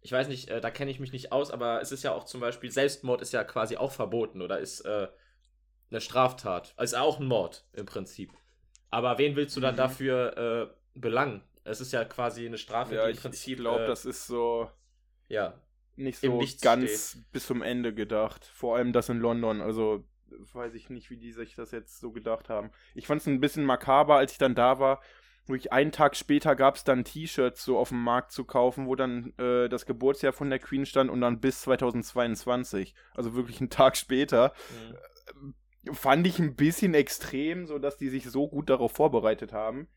ich 0.03 0.13
weiß 0.13 0.29
nicht, 0.29 0.49
äh, 0.49 0.61
da 0.61 0.71
kenne 0.71 0.91
ich 0.91 0.99
mich 1.01 1.13
nicht 1.13 1.33
aus, 1.33 1.51
aber 1.51 1.81
es 1.81 1.93
ist 1.93 2.03
ja 2.03 2.13
auch 2.13 2.25
zum 2.25 2.41
Beispiel, 2.41 2.71
Selbstmord 2.71 3.21
ist 3.23 3.33
ja 3.33 3.43
quasi 3.45 3.77
auch 3.77 3.93
verboten 3.93 4.41
oder 4.43 4.59
ist 4.59 4.81
äh, 4.83 5.09
eine 5.91 6.01
Straftat. 6.01 6.73
Also 6.77 6.95
ist 6.97 7.01
auch 7.01 7.19
ein 7.19 7.27
Mord 7.27 7.65
im 7.73 7.85
Prinzip. 7.87 8.31
Aber 8.91 9.17
wen 9.19 9.35
willst 9.35 9.55
du 9.57 9.61
dann 9.61 9.75
Mhm. 9.75 9.77
dafür 9.77 10.73
äh, 10.95 10.99
belangen? 10.99 11.43
Es 11.65 11.81
ist 11.81 11.93
ja 11.93 12.05
quasi 12.05 12.45
eine 12.45 12.57
Strafe, 12.59 12.95
Ja, 12.95 12.99
die 12.99 13.09
im 13.09 13.15
ich, 13.15 13.17
Prinzip. 13.17 13.59
ich 13.59 13.63
glaube, 13.63 13.85
äh, 13.89 13.91
das 13.91 14.05
ist 14.05 14.27
so 14.27 14.69
Ja, 15.27 15.53
nicht 15.95 16.19
so 16.19 16.47
ganz 16.61 17.17
bis 17.31 17.45
zum 17.47 17.61
Ende 17.61 17.93
gedacht. 17.93 18.45
Vor 18.45 18.75
allem 18.77 18.93
das 18.93 19.09
in 19.09 19.19
London. 19.19 19.61
Also 19.61 20.05
weiß 20.53 20.73
ich 20.73 20.89
nicht, 20.89 21.09
wie 21.09 21.17
die 21.17 21.31
sich 21.31 21.55
das 21.55 21.71
jetzt 21.71 21.99
so 21.99 22.11
gedacht 22.11 22.49
haben. 22.49 22.71
Ich 22.95 23.05
fand 23.07 23.21
es 23.21 23.27
ein 23.27 23.39
bisschen 23.39 23.65
makaber, 23.65 24.15
als 24.17 24.31
ich 24.33 24.37
dann 24.37 24.55
da 24.55 24.79
war. 24.79 25.01
Wirklich 25.45 25.73
einen 25.73 25.91
Tag 25.91 26.15
später 26.15 26.55
gab 26.55 26.75
es 26.75 26.85
dann 26.85 27.03
T-Shirts 27.03 27.65
so 27.65 27.77
auf 27.77 27.89
dem 27.89 28.01
Markt 28.01 28.31
zu 28.31 28.45
kaufen, 28.45 28.87
wo 28.87 28.95
dann 28.95 29.33
äh, 29.37 29.67
das 29.67 29.85
Geburtsjahr 29.85 30.31
von 30.31 30.49
der 30.49 30.59
Queen 30.59 30.85
stand 30.85 31.09
und 31.09 31.19
dann 31.19 31.41
bis 31.41 31.61
2022. 31.61 32.95
Also 33.13 33.35
wirklich 33.35 33.59
einen 33.59 33.69
Tag 33.69 33.97
später. 33.97 34.53
Mhm. 35.41 35.93
Fand 35.93 36.25
ich 36.27 36.39
ein 36.39 36.55
bisschen 36.55 36.93
extrem, 36.93 37.65
so 37.65 37.77
dass 37.77 37.97
die 37.97 38.07
sich 38.07 38.23
so 38.29 38.47
gut 38.47 38.69
darauf 38.69 38.93
vorbereitet 38.93 39.51
haben. 39.51 39.89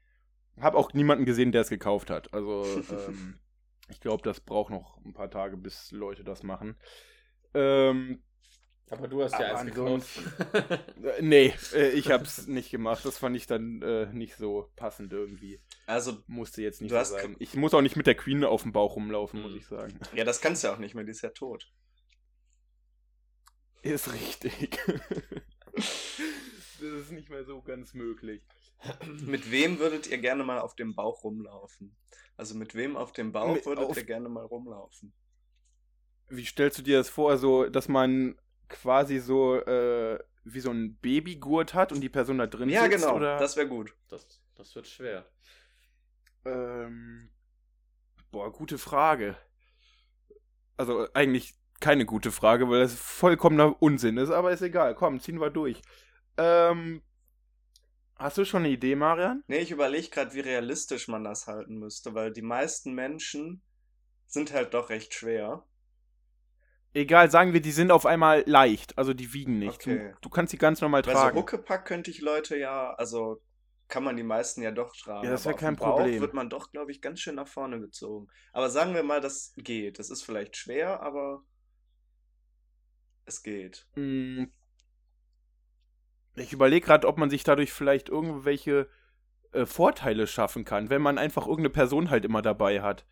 Hab 0.61 0.75
auch 0.75 0.93
niemanden 0.95 1.27
gesehen, 1.27 1.53
der 1.53 1.61
es 1.61 1.69
gekauft 1.69 2.11
hat. 2.11 2.35
Also 2.35 2.65
ähm, 3.09 3.39
ich 3.89 4.01
glaube, 4.01 4.25
das 4.25 4.41
braucht 4.41 4.71
noch 4.71 4.99
ein 5.05 5.13
paar 5.13 5.31
Tage, 5.31 5.57
bis 5.57 5.93
Leute 5.93 6.25
das 6.25 6.43
machen. 6.43 6.77
Ähm, 7.55 8.23
aber 8.91 9.09
du 9.09 9.23
hast 9.23 9.33
ja 9.33 9.57
eins 9.57 9.75
gekauft. 9.75 10.09
äh, 11.03 11.23
nee, 11.23 11.53
äh, 11.75 11.91
ich 11.91 12.11
hab's 12.11 12.47
nicht 12.47 12.71
gemacht. 12.71 13.05
Das 13.05 13.19
fand 13.19 13.37
ich 13.37 13.47
dann 13.47 13.83
äh, 13.83 14.07
nicht 14.13 14.37
so 14.37 14.71
passend 14.77 15.13
irgendwie. 15.13 15.61
Also, 15.87 16.23
Musste 16.27 16.63
jetzt 16.63 16.81
nicht 16.81 16.93
Du 16.93 17.05
so 17.05 17.13
sein. 17.17 17.37
Ich 17.39 17.55
muss 17.55 17.75
auch 17.75 17.81
nicht 17.83 17.97
mit 17.97 18.07
der 18.07 18.15
Queen 18.15 18.45
auf 18.45 18.63
dem 18.63 18.73
Bauch 18.73 18.97
rumlaufen, 18.97 19.41
muss 19.43 19.53
Hm. 19.53 19.59
ich 19.59 19.67
sagen. 19.67 19.99
ja, 20.15 20.25
das 20.25 20.41
kannst 20.41 20.63
du 20.63 20.69
ja 20.69 20.75
auch 20.75 20.79
nicht 20.79 20.95
mehr, 20.95 21.05
die 21.05 21.11
ist 21.11 21.23
ja 21.23 21.31
tot. 21.31 21.71
Ist 23.83 24.13
richtig. 24.13 24.79
das 25.75 26.81
ist 26.81 27.13
nicht 27.13 27.31
mehr 27.31 27.45
so 27.45 27.63
ganz 27.63 27.95
möglich. 27.95 28.43
Mit 29.23 29.51
wem 29.51 29.79
würdet 29.79 30.07
ihr 30.09 30.19
gerne 30.19 30.45
mal 30.45 30.59
auf 30.61 30.75
dem 30.75 30.95
Bauch 30.95 31.25
rumlaufen? 31.25 31.97
Also 32.37 32.55
mit 32.55 32.75
wem 32.75 32.97
auf 32.97 33.13
dem 33.13 33.33
Bauch 33.33 33.55
Mit- 33.55 33.67
würdet 33.67 33.85
auf- 33.87 33.97
ihr 33.97 34.05
gerne 34.05 34.29
mal 34.29 34.45
rumlaufen? 34.45 35.13
Wie 36.29 36.45
stellst 36.45 36.79
du 36.79 36.83
dir 36.83 36.99
das 36.99 37.09
vor, 37.09 37.39
so, 37.39 37.69
dass 37.69 37.87
man 37.89 38.37
quasi 38.69 39.19
so 39.21 39.57
äh, 39.57 40.19
wie 40.45 40.61
so 40.61 40.71
ein 40.71 40.97
Babygurt 40.97 41.75
hat 41.75 41.93
und 41.93 42.01
die 42.01 42.09
Person 42.09 42.39
da 42.39 42.47
drin 42.47 42.69
Ja, 42.69 42.83
sitzt? 42.83 42.93
genau, 43.03 43.17
Oder? 43.17 43.39
das 43.39 43.57
wäre 43.57 43.69
gut. 43.69 43.95
Das, 44.09 44.27
das 44.55 44.75
wird 44.75 44.87
schwer. 44.87 45.27
Ähm, 46.47 47.29
boah, 48.31 48.53
gute 48.53 48.79
Frage. 48.79 49.37
Also 50.77 51.09
eigentlich 51.15 51.55
keine 51.81 52.07
gute 52.07 52.33
Frage, 52.33 52.69
weil 52.69 52.81
das 52.81 52.95
vollkommener 52.95 53.81
Unsinn 53.83 54.17
ist, 54.17 54.31
aber 54.31 54.53
ist 54.53 54.63
egal. 54.63 54.95
Komm, 54.95 55.21
ziehen 55.21 55.41
wir 55.41 55.51
durch. 55.51 55.83
Ähm, 56.39 57.03
hast 58.17 58.37
du 58.39 58.45
schon 58.45 58.65
eine 58.65 58.71
Idee, 58.75 58.95
Marian? 58.95 59.43
Nee, 59.49 59.59
ich 59.59 59.73
überlege 59.73 60.09
gerade, 60.09 60.35
wie 60.35 60.41
realistisch 60.41 61.09
man 61.09 61.25
das 61.25 61.49
halten 61.49 61.79
müsste, 61.81 62.15
weil 62.15 62.33
die 62.33 62.43
meisten 62.43 62.95
Menschen 62.95 63.61
sind 64.27 64.53
halt 64.53 64.75
doch 64.75 64.91
recht 64.91 65.15
schwer. 65.15 65.65
Egal, 66.97 67.31
sagen 67.31 67.53
wir, 67.53 67.61
die 67.61 67.73
sind 67.73 67.91
auf 67.91 68.07
einmal 68.07 68.43
leicht, 68.47 68.97
also 68.97 69.13
die 69.13 69.35
wiegen 69.35 69.59
nicht. 69.59 69.83
Okay. 69.87 70.13
Du, 70.15 70.21
du 70.23 70.29
kannst 70.31 70.53
sie 70.53 70.57
ganz 70.57 70.81
normal 70.81 71.03
Bei 71.03 71.13
so 71.13 71.19
tragen. 71.19 71.39
Huckepack 71.39 71.85
könnte 71.85 72.11
ich 72.11 72.23
Leute 72.23 72.57
ja, 72.57 72.95
also 72.95 73.43
kann 73.87 74.03
man 74.03 74.17
die 74.17 74.23
meisten 74.23 74.63
ja 74.63 74.71
doch 74.71 74.97
tragen. 74.97 75.27
Ja, 75.27 75.31
das 75.31 75.47
auf 75.47 75.57
kein 75.57 75.75
dem 75.75 75.79
Bauch 75.79 75.97
Problem. 75.99 76.23
wird 76.23 76.33
man 76.33 76.49
doch, 76.49 76.71
glaube 76.71 76.91
ich, 76.91 77.03
ganz 77.03 77.21
schön 77.21 77.35
nach 77.35 77.49
vorne 77.49 77.81
gezogen. 77.81 78.29
Aber 78.55 78.71
sagen 78.71 78.95
wir 78.95 79.03
mal, 79.03 79.21
das 79.21 79.53
geht. 79.59 79.99
Das 79.99 80.09
ist 80.09 80.23
vielleicht 80.23 80.57
schwer, 80.57 81.03
aber 81.03 81.45
es 83.27 83.43
geht. 83.43 83.87
Mm. 83.95 84.45
Ich 86.37 86.55
überlege 86.55 86.87
gerade, 86.87 87.07
ob 87.07 87.19
man 87.19 87.29
sich 87.29 87.45
dadurch 87.45 87.75
vielleicht 87.75 88.09
irgendwelche 88.09 88.89
äh, 89.53 89.67
Vorteile 89.67 90.27
schaffen 90.27 90.65
kann, 90.65 90.89
wenn 90.89 91.03
man 91.03 91.19
einfach 91.19 91.47
irgendeine 91.47 91.75
Person 91.75 92.09
halt 92.09 92.25
immer 92.25 92.41
dabei 92.41 92.81
hat. 92.81 93.05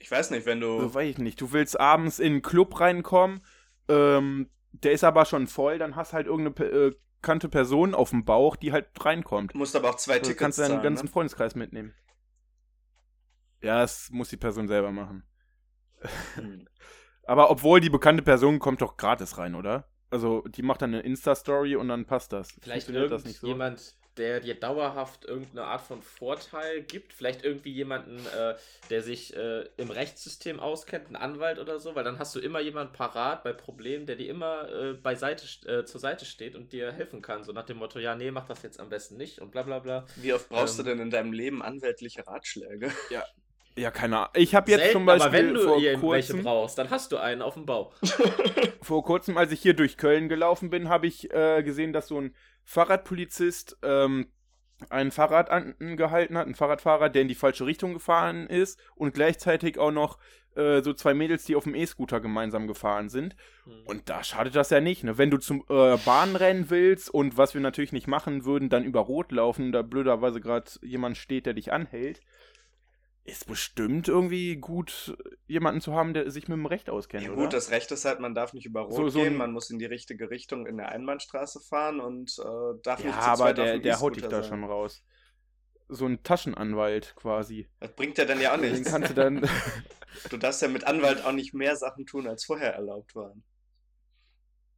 Ich 0.00 0.10
weiß 0.10 0.30
nicht, 0.30 0.46
wenn 0.46 0.60
du. 0.60 0.80
So, 0.80 0.94
weiß 0.94 1.08
ich 1.10 1.18
nicht. 1.18 1.40
Du 1.40 1.52
willst 1.52 1.78
abends 1.78 2.18
in 2.18 2.32
einen 2.34 2.42
Club 2.42 2.78
reinkommen, 2.80 3.40
ähm, 3.88 4.48
der 4.72 4.92
ist 4.92 5.04
aber 5.04 5.24
schon 5.24 5.46
voll, 5.46 5.78
dann 5.78 5.96
hast 5.96 6.12
halt 6.12 6.26
irgendeine 6.26 6.68
äh, 6.68 6.92
bekannte 7.20 7.48
Person 7.48 7.94
auf 7.94 8.10
dem 8.10 8.24
Bauch, 8.24 8.56
die 8.56 8.72
halt 8.72 8.88
reinkommt. 9.04 9.54
musst 9.54 9.74
aber 9.74 9.90
auch 9.90 9.96
zwei 9.96 10.18
Du 10.18 10.26
Tickets 10.26 10.38
kannst 10.38 10.58
deinen 10.58 10.68
zahlen, 10.70 10.82
ganzen 10.82 11.06
ne? 11.06 11.10
Freundeskreis 11.10 11.54
mitnehmen. 11.54 11.94
Ja, 13.60 13.80
das 13.80 14.10
muss 14.10 14.28
die 14.28 14.36
Person 14.36 14.68
selber 14.68 14.92
machen. 14.92 15.24
Hm. 16.34 16.68
Aber 17.24 17.50
obwohl 17.50 17.80
die 17.80 17.90
bekannte 17.90 18.22
Person 18.22 18.58
kommt 18.58 18.80
doch 18.80 18.96
gratis 18.96 19.36
rein, 19.36 19.54
oder? 19.54 19.86
Also 20.10 20.42
die 20.48 20.62
macht 20.62 20.80
dann 20.80 20.94
eine 20.94 21.02
Insta-Story 21.02 21.76
und 21.76 21.88
dann 21.88 22.06
passt 22.06 22.32
das. 22.32 22.52
Vielleicht 22.62 22.86
Funktioniert 22.86 23.12
das 23.12 23.24
nicht 23.24 23.40
so? 23.40 23.48
irgendjemand, 23.48 23.98
der 24.18 24.40
dir 24.40 24.54
dauerhaft 24.54 25.24
irgendeine 25.24 25.64
Art 25.64 25.82
von 25.82 26.02
Vorteil 26.02 26.82
gibt. 26.82 27.12
Vielleicht 27.12 27.44
irgendwie 27.44 27.72
jemanden, 27.72 28.26
äh, 28.26 28.56
der 28.90 29.02
sich 29.02 29.34
äh, 29.36 29.64
im 29.76 29.90
Rechtssystem 29.90 30.60
auskennt, 30.60 31.10
ein 31.10 31.16
Anwalt 31.16 31.58
oder 31.58 31.78
so, 31.80 31.94
weil 31.94 32.04
dann 32.04 32.18
hast 32.18 32.34
du 32.34 32.40
immer 32.40 32.60
jemanden 32.60 32.92
parat 32.92 33.42
bei 33.44 33.52
Problemen, 33.52 34.06
der 34.06 34.16
dir 34.16 34.28
immer 34.28 34.68
äh, 34.70 34.94
beiseite, 34.94 35.46
äh, 35.68 35.84
zur 35.84 36.00
Seite 36.00 36.24
steht 36.24 36.56
und 36.56 36.72
dir 36.72 36.92
helfen 36.92 37.22
kann. 37.22 37.44
So 37.44 37.52
nach 37.52 37.64
dem 37.66 37.78
Motto, 37.78 37.98
ja, 37.98 38.14
nee, 38.14 38.30
mach 38.30 38.46
das 38.46 38.62
jetzt 38.62 38.80
am 38.80 38.88
besten 38.90 39.16
nicht 39.16 39.40
und 39.40 39.50
bla 39.52 39.62
bla 39.62 39.78
bla. 39.78 40.06
Wie 40.14 40.32
oft 40.34 40.48
brauchst 40.50 40.78
Ähm. 40.78 40.84
du 40.84 40.84
denn 40.84 41.00
in 41.00 41.10
deinem 41.10 41.32
Leben 41.32 41.62
anwältliche 41.62 42.26
Ratschläge? 42.26 42.92
Ja, 43.08 43.24
keine 43.90 44.18
Ahnung. 44.18 44.30
Ich 44.34 44.54
habe 44.54 44.70
jetzt 44.70 44.80
Selten, 44.80 44.92
zum 44.92 45.06
Beispiel 45.06 45.26
aber 45.26 45.32
wenn 45.36 45.54
du 45.54 45.60
irgendwelche 45.60 46.32
kurzem, 46.32 46.42
brauchst, 46.42 46.78
dann 46.78 46.90
hast 46.90 47.12
du 47.12 47.16
einen 47.18 47.42
auf 47.42 47.54
dem 47.54 47.66
Bau. 47.66 47.92
vor 48.82 49.04
kurzem, 49.04 49.36
als 49.36 49.52
ich 49.52 49.60
hier 49.60 49.74
durch 49.74 49.96
Köln 49.96 50.28
gelaufen 50.28 50.70
bin, 50.70 50.88
habe 50.88 51.06
ich 51.06 51.32
äh, 51.32 51.62
gesehen, 51.62 51.92
dass 51.92 52.08
so 52.08 52.20
ein 52.20 52.34
Fahrradpolizist 52.64 53.78
ähm, 53.82 54.32
ein 54.90 55.10
Fahrrad 55.10 55.50
angehalten 55.50 56.38
hat, 56.38 56.46
ein 56.46 56.54
Fahrradfahrer, 56.54 57.08
der 57.08 57.22
in 57.22 57.28
die 57.28 57.34
falsche 57.34 57.66
Richtung 57.66 57.94
gefahren 57.94 58.46
ist 58.46 58.78
und 58.94 59.12
gleichzeitig 59.12 59.78
auch 59.78 59.90
noch 59.90 60.18
äh, 60.54 60.82
so 60.82 60.92
zwei 60.92 61.14
Mädels, 61.14 61.44
die 61.44 61.56
auf 61.56 61.64
dem 61.64 61.74
E-Scooter 61.74 62.20
gemeinsam 62.20 62.66
gefahren 62.66 63.08
sind. 63.08 63.36
Mhm. 63.64 63.72
Und 63.86 64.08
da 64.08 64.22
schadet 64.22 64.56
das 64.56 64.70
ja 64.70 64.80
nicht. 64.80 65.04
Ne? 65.04 65.18
Wenn 65.18 65.30
du 65.30 65.38
zum 65.38 65.64
äh, 65.68 65.96
Bahnrennen 65.98 66.70
willst 66.70 67.10
und 67.10 67.36
was 67.36 67.54
wir 67.54 67.60
natürlich 67.60 67.92
nicht 67.92 68.06
machen 68.06 68.44
würden, 68.44 68.68
dann 68.68 68.84
über 68.84 69.00
Rot 69.00 69.32
laufen, 69.32 69.72
da 69.72 69.82
blöderweise 69.82 70.40
gerade 70.40 70.70
jemand 70.82 71.16
steht, 71.16 71.46
der 71.46 71.54
dich 71.54 71.72
anhält, 71.72 72.20
ist 73.28 73.46
bestimmt 73.46 74.08
irgendwie 74.08 74.56
gut, 74.56 75.16
jemanden 75.46 75.80
zu 75.80 75.94
haben, 75.94 76.14
der 76.14 76.30
sich 76.30 76.48
mit 76.48 76.56
dem 76.56 76.66
Recht 76.66 76.90
auskennt. 76.90 77.24
Ja, 77.24 77.30
gut, 77.30 77.38
oder? 77.38 77.48
das 77.48 77.70
Recht 77.70 77.90
ist 77.92 78.04
halt, 78.04 78.20
man 78.20 78.34
darf 78.34 78.52
nicht 78.52 78.66
über 78.66 78.82
Rot 78.82 78.94
so, 78.94 79.08
so 79.08 79.22
gehen, 79.22 79.36
man 79.36 79.52
muss 79.52 79.70
in 79.70 79.78
die 79.78 79.84
richtige 79.84 80.30
Richtung 80.30 80.66
in 80.66 80.76
der 80.76 80.90
Einbahnstraße 80.90 81.60
fahren 81.60 82.00
und 82.00 82.38
äh, 82.38 82.80
darf 82.82 83.00
ja, 83.00 83.06
nicht 83.06 83.22
zu 83.22 83.28
aber 83.28 83.52
der, 83.52 83.78
der 83.78 84.00
haut 84.00 84.16
dich 84.16 84.26
da 84.26 84.42
schon 84.42 84.64
raus. 84.64 85.02
So 85.88 86.06
ein 86.06 86.22
Taschenanwalt 86.22 87.14
quasi. 87.16 87.68
Das 87.80 87.94
bringt 87.94 88.18
ja 88.18 88.24
dann 88.24 88.40
ja 88.40 88.54
auch 88.54 88.58
nichts. 88.58 88.82
Den 88.82 88.84
kannst 88.84 89.10
du 89.10 89.14
dann. 89.14 89.48
du 90.30 90.36
darfst 90.36 90.60
ja 90.62 90.68
mit 90.68 90.84
Anwalt 90.84 91.24
auch 91.24 91.32
nicht 91.32 91.54
mehr 91.54 91.76
Sachen 91.76 92.06
tun, 92.06 92.26
als 92.26 92.44
vorher 92.44 92.74
erlaubt 92.74 93.14
waren. 93.14 93.42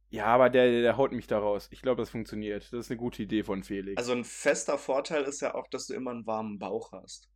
Ja, 0.09 0.25
aber 0.25 0.49
der, 0.49 0.81
der 0.81 0.97
haut 0.97 1.13
mich 1.13 1.27
da 1.27 1.39
raus. 1.39 1.69
Ich 1.71 1.81
glaube, 1.81 2.01
das 2.01 2.09
funktioniert. 2.09 2.63
Das 2.73 2.85
ist 2.85 2.91
eine 2.91 2.97
gute 2.97 3.23
Idee 3.23 3.43
von 3.43 3.63
Felix. 3.63 3.97
Also 3.97 4.11
ein 4.11 4.25
fester 4.25 4.77
Vorteil 4.77 5.23
ist 5.23 5.41
ja 5.41 5.55
auch, 5.55 5.67
dass 5.69 5.87
du 5.87 5.93
immer 5.93 6.11
einen 6.11 6.27
warmen 6.27 6.59
Bauch 6.59 6.91
hast. 6.91 7.30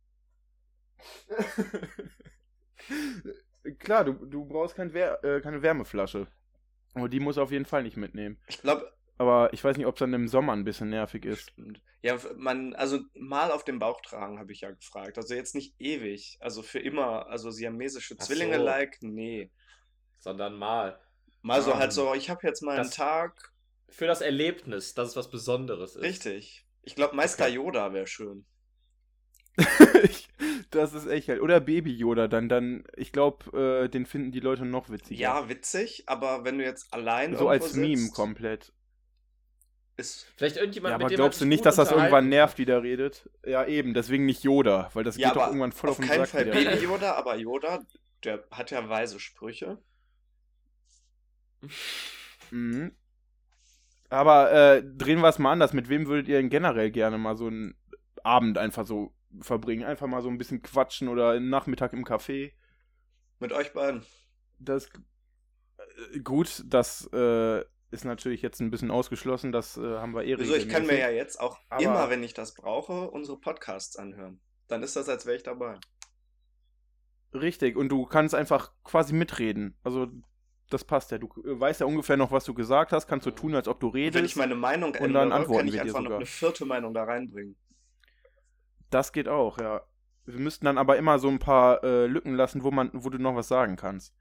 Klar, 3.78 4.04
du, 4.04 4.12
du 4.12 4.44
brauchst 4.44 4.76
kein 4.76 4.92
Wär, 4.92 5.22
äh, 5.24 5.40
keine 5.40 5.62
Wärmeflasche. 5.62 6.28
Aber 6.94 7.08
die 7.08 7.20
muss 7.20 7.38
auf 7.38 7.50
jeden 7.50 7.66
Fall 7.66 7.82
nicht 7.82 7.96
mitnehmen. 7.96 8.38
Ich 8.46 8.62
glaube. 8.62 8.92
Aber 9.18 9.52
ich 9.52 9.64
weiß 9.64 9.76
nicht, 9.76 9.86
ob 9.86 9.94
es 9.94 10.00
dann 10.00 10.12
im 10.12 10.28
Sommer 10.28 10.52
ein 10.52 10.64
bisschen 10.64 10.90
nervig 10.90 11.24
ist. 11.24 11.50
Stimmt. 11.50 11.80
Ja, 12.02 12.18
man, 12.36 12.74
also 12.74 13.00
mal 13.14 13.50
auf 13.50 13.64
dem 13.64 13.78
Bauch 13.78 14.00
tragen, 14.02 14.38
habe 14.38 14.52
ich 14.52 14.60
ja 14.60 14.70
gefragt. 14.70 15.16
Also 15.16 15.34
jetzt 15.34 15.54
nicht 15.54 15.74
ewig. 15.78 16.36
Also 16.40 16.62
für 16.62 16.78
immer. 16.78 17.26
Also 17.28 17.50
siamesische 17.50 18.16
Zwillinge 18.16 18.58
so. 18.58 18.64
like, 18.64 18.98
nee. 19.00 19.50
Sondern 20.18 20.56
mal. 20.56 21.00
Mal 21.42 21.62
so 21.62 21.76
halt 21.76 21.92
so, 21.92 22.14
ich 22.14 22.30
habe 22.30 22.46
jetzt 22.46 22.62
mal 22.62 22.78
einen 22.78 22.90
Tag. 22.90 23.52
Für 23.88 24.06
das 24.06 24.20
Erlebnis, 24.20 24.94
dass 24.94 25.10
es 25.10 25.16
was 25.16 25.30
Besonderes 25.30 25.96
ist. 25.96 26.02
Richtig. 26.02 26.66
Ich 26.82 26.94
glaube, 26.94 27.16
Meister 27.16 27.44
okay. 27.44 27.54
Yoda 27.54 27.92
wäre 27.92 28.06
schön. 28.06 28.46
das 30.70 30.92
ist 30.92 31.06
echt 31.06 31.28
halt. 31.28 31.40
Oder 31.40 31.60
Baby 31.60 31.92
Yoda 31.92 32.28
dann, 32.28 32.48
dann, 32.48 32.84
ich 32.96 33.12
glaube, 33.12 33.84
äh, 33.84 33.88
den 33.88 34.06
finden 34.06 34.32
die 34.32 34.40
Leute 34.40 34.64
noch 34.64 34.90
witziger. 34.90 35.20
Ja, 35.20 35.48
witzig, 35.48 36.04
aber 36.06 36.44
wenn 36.44 36.58
du 36.58 36.64
jetzt 36.64 36.92
allein 36.92 37.36
so 37.36 37.48
als 37.48 37.72
sitzt, 37.72 37.76
Meme 37.76 38.10
komplett. 38.10 38.72
Ist 39.98 40.26
Vielleicht 40.36 40.58
irgendjemand, 40.58 40.90
ja, 40.90 40.96
aber 40.96 41.08
glaubst 41.08 41.40
du 41.40 41.46
nicht, 41.46 41.64
dass 41.64 41.76
das 41.76 41.90
irgendwann 41.90 42.28
nervt, 42.28 42.58
wie 42.58 42.66
der 42.66 42.82
redet? 42.82 43.30
Ja, 43.46 43.64
eben, 43.64 43.94
deswegen 43.94 44.26
nicht 44.26 44.42
Yoda, 44.42 44.90
weil 44.92 45.04
das 45.04 45.16
ja, 45.16 45.28
geht 45.28 45.36
doch 45.36 45.46
irgendwann 45.46 45.72
voll 45.72 45.88
auf, 45.88 45.98
auf 45.98 46.04
den 46.04 46.08
keinen 46.08 46.26
Fall 46.26 46.44
Baby 46.44 46.84
Yoda, 46.84 47.14
aber 47.14 47.36
Yoda, 47.36 47.80
der 48.22 48.44
hat 48.50 48.70
ja 48.70 48.86
weise 48.90 49.18
Sprüche. 49.18 49.78
Mhm. 52.50 52.92
Aber 54.10 54.52
äh, 54.52 54.82
drehen 54.84 55.20
wir 55.20 55.28
es 55.28 55.38
mal 55.38 55.52
anders. 55.52 55.72
Mit 55.72 55.88
wem 55.88 56.06
würdet 56.06 56.28
ihr 56.28 56.36
denn 56.36 56.50
generell 56.50 56.90
gerne 56.90 57.18
mal 57.18 57.36
so 57.36 57.46
einen 57.46 57.74
Abend 58.22 58.58
einfach 58.58 58.86
so 58.86 59.15
verbringen. 59.40 59.84
Einfach 59.84 60.06
mal 60.06 60.22
so 60.22 60.28
ein 60.28 60.38
bisschen 60.38 60.62
quatschen 60.62 61.08
oder 61.08 61.30
einen 61.30 61.50
Nachmittag 61.50 61.92
im 61.92 62.04
Café. 62.04 62.52
Mit 63.38 63.52
euch 63.52 63.72
beiden. 63.72 64.04
Das 64.58 64.88
äh, 65.76 66.20
gut, 66.20 66.62
das 66.66 67.08
äh, 67.12 67.64
ist 67.90 68.04
natürlich 68.04 68.42
jetzt 68.42 68.60
ein 68.60 68.70
bisschen 68.70 68.90
ausgeschlossen, 68.90 69.52
das 69.52 69.76
äh, 69.76 69.98
haben 69.98 70.14
wir 70.14 70.24
eh 70.24 70.34
Also 70.34 70.54
ich 70.54 70.68
kann 70.68 70.86
mir 70.86 70.98
ja 70.98 71.10
jetzt 71.10 71.40
auch 71.40 71.58
Aber 71.68 71.82
immer, 71.82 72.10
wenn 72.10 72.22
ich 72.22 72.34
das 72.34 72.54
brauche, 72.54 73.10
unsere 73.10 73.38
Podcasts 73.38 73.96
anhören. 73.96 74.40
Dann 74.68 74.82
ist 74.82 74.96
das, 74.96 75.08
als 75.08 75.26
wäre 75.26 75.36
ich 75.36 75.42
dabei. 75.42 75.78
Richtig, 77.32 77.76
und 77.76 77.88
du 77.88 78.06
kannst 78.06 78.34
einfach 78.34 78.72
quasi 78.82 79.12
mitreden. 79.12 79.76
Also 79.84 80.08
das 80.70 80.84
passt 80.84 81.12
ja. 81.12 81.18
Du 81.18 81.30
weißt 81.44 81.80
ja 81.80 81.86
ungefähr 81.86 82.16
noch, 82.16 82.32
was 82.32 82.44
du 82.44 82.54
gesagt 82.54 82.92
hast, 82.92 83.06
kannst 83.06 83.26
du 83.26 83.30
tun, 83.30 83.54
als 83.54 83.68
ob 83.68 83.78
du 83.78 83.88
redest. 83.88 84.16
Und 84.16 84.22
wenn 84.22 84.24
ich 84.24 84.36
meine 84.36 84.54
Meinung 84.54 84.94
ändere, 84.94 85.04
und 85.04 85.14
dann 85.14 85.32
antworten 85.32 85.66
kann 85.66 85.74
ich 85.74 85.80
einfach 85.80 86.00
noch 86.00 86.16
eine 86.16 86.26
vierte 86.26 86.64
Meinung 86.64 86.92
da 86.92 87.04
reinbringen. 87.04 87.56
Das 88.90 89.12
geht 89.12 89.28
auch, 89.28 89.58
ja. 89.58 89.82
Wir 90.24 90.40
müssten 90.40 90.64
dann 90.64 90.78
aber 90.78 90.96
immer 90.96 91.18
so 91.18 91.28
ein 91.28 91.38
paar 91.38 91.82
äh, 91.84 92.06
Lücken 92.06 92.34
lassen, 92.34 92.64
wo 92.64 92.70
man, 92.70 92.90
wo 92.92 93.10
du 93.10 93.18
noch 93.18 93.36
was 93.36 93.48
sagen 93.48 93.76
kannst. 93.76 94.12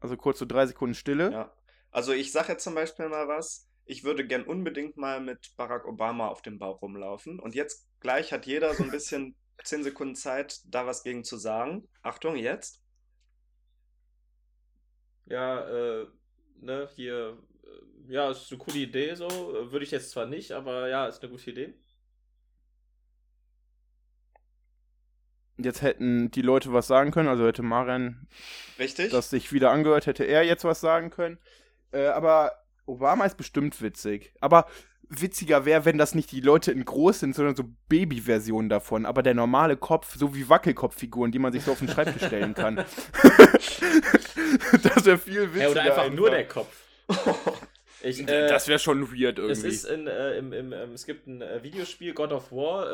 Also 0.00 0.16
kurz 0.16 0.38
so 0.38 0.46
drei 0.46 0.66
Sekunden 0.66 0.94
Stille. 0.94 1.30
Ja. 1.30 1.52
Also 1.90 2.12
ich 2.12 2.32
sage 2.32 2.52
jetzt 2.52 2.64
zum 2.64 2.74
Beispiel 2.74 3.08
mal 3.08 3.28
was. 3.28 3.68
Ich 3.84 4.02
würde 4.02 4.26
gern 4.26 4.44
unbedingt 4.44 4.96
mal 4.96 5.20
mit 5.20 5.54
Barack 5.56 5.86
Obama 5.86 6.28
auf 6.28 6.42
dem 6.42 6.58
Bauch 6.58 6.82
rumlaufen. 6.82 7.38
Und 7.38 7.54
jetzt 7.54 7.88
gleich 8.00 8.32
hat 8.32 8.46
jeder 8.46 8.74
so 8.74 8.82
ein 8.82 8.90
bisschen 8.90 9.36
zehn 9.64 9.82
Sekunden 9.82 10.14
Zeit, 10.14 10.60
da 10.66 10.86
was 10.86 11.02
gegen 11.02 11.24
zu 11.24 11.36
sagen. 11.36 11.88
Achtung, 12.02 12.36
jetzt. 12.36 12.82
Ja, 15.26 15.68
äh, 15.68 16.06
ne, 16.60 16.88
hier, 16.94 17.38
äh, 17.62 18.12
ja, 18.12 18.30
ist 18.30 18.50
eine 18.50 18.58
coole 18.58 18.78
Idee 18.78 19.14
so. 19.14 19.28
Würde 19.28 19.84
ich 19.84 19.90
jetzt 19.90 20.10
zwar 20.10 20.26
nicht, 20.26 20.52
aber 20.52 20.88
ja, 20.88 21.06
ist 21.06 21.22
eine 21.22 21.30
gute 21.30 21.50
Idee. 21.50 21.74
Jetzt 25.58 25.82
hätten 25.82 26.30
die 26.30 26.42
Leute 26.42 26.72
was 26.72 26.86
sagen 26.86 27.10
können, 27.10 27.28
also 27.28 27.46
hätte 27.46 27.62
Marian 27.62 28.26
Richtig. 28.78 29.10
das 29.10 29.30
sich 29.30 29.52
wieder 29.52 29.70
angehört, 29.70 30.06
hätte 30.06 30.24
er 30.24 30.42
jetzt 30.42 30.64
was 30.64 30.80
sagen 30.80 31.10
können. 31.10 31.38
Äh, 31.92 32.06
aber 32.06 32.52
Obama 32.86 33.24
ist 33.24 33.36
bestimmt 33.36 33.80
witzig. 33.82 34.32
Aber 34.40 34.66
witziger 35.08 35.64
wäre, 35.64 35.84
wenn 35.84 35.98
das 35.98 36.14
nicht 36.14 36.32
die 36.32 36.40
Leute 36.40 36.72
in 36.72 36.84
groß 36.84 37.20
sind, 37.20 37.34
sondern 37.34 37.56
so 37.56 37.64
Baby-Versionen 37.88 38.68
davon. 38.68 39.06
Aber 39.06 39.22
der 39.22 39.34
normale 39.34 39.76
Kopf, 39.76 40.16
so 40.16 40.34
wie 40.34 40.48
Wackelkopffiguren, 40.48 41.32
die 41.32 41.38
man 41.38 41.52
sich 41.52 41.62
so 41.62 41.72
auf 41.72 41.78
den 41.78 41.88
Schreibtisch 41.88 42.26
stellen 42.26 42.54
kann. 42.54 42.76
das 44.82 45.04
wäre 45.04 45.18
viel 45.18 45.54
witziger. 45.54 45.62
Ja, 45.62 45.70
oder 45.70 45.82
einfach, 45.82 46.04
einfach. 46.04 46.16
nur 46.16 46.30
der 46.30 46.48
Kopf. 46.48 46.82
Ich, 48.02 48.20
äh, 48.20 48.48
das 48.48 48.68
wäre 48.68 48.78
schon 48.78 49.10
weird 49.10 49.38
irgendwie. 49.38 49.52
Es 49.52 49.64
ist 49.64 49.84
in, 49.84 50.06
äh, 50.06 50.36
im, 50.36 50.52
im, 50.52 50.72
ähm, 50.72 50.92
es 50.92 51.06
gibt 51.06 51.26
ein 51.26 51.42
äh, 51.42 51.64
Videospiel 51.64 52.14
God 52.14 52.30
of 52.30 52.52
War, 52.52 52.92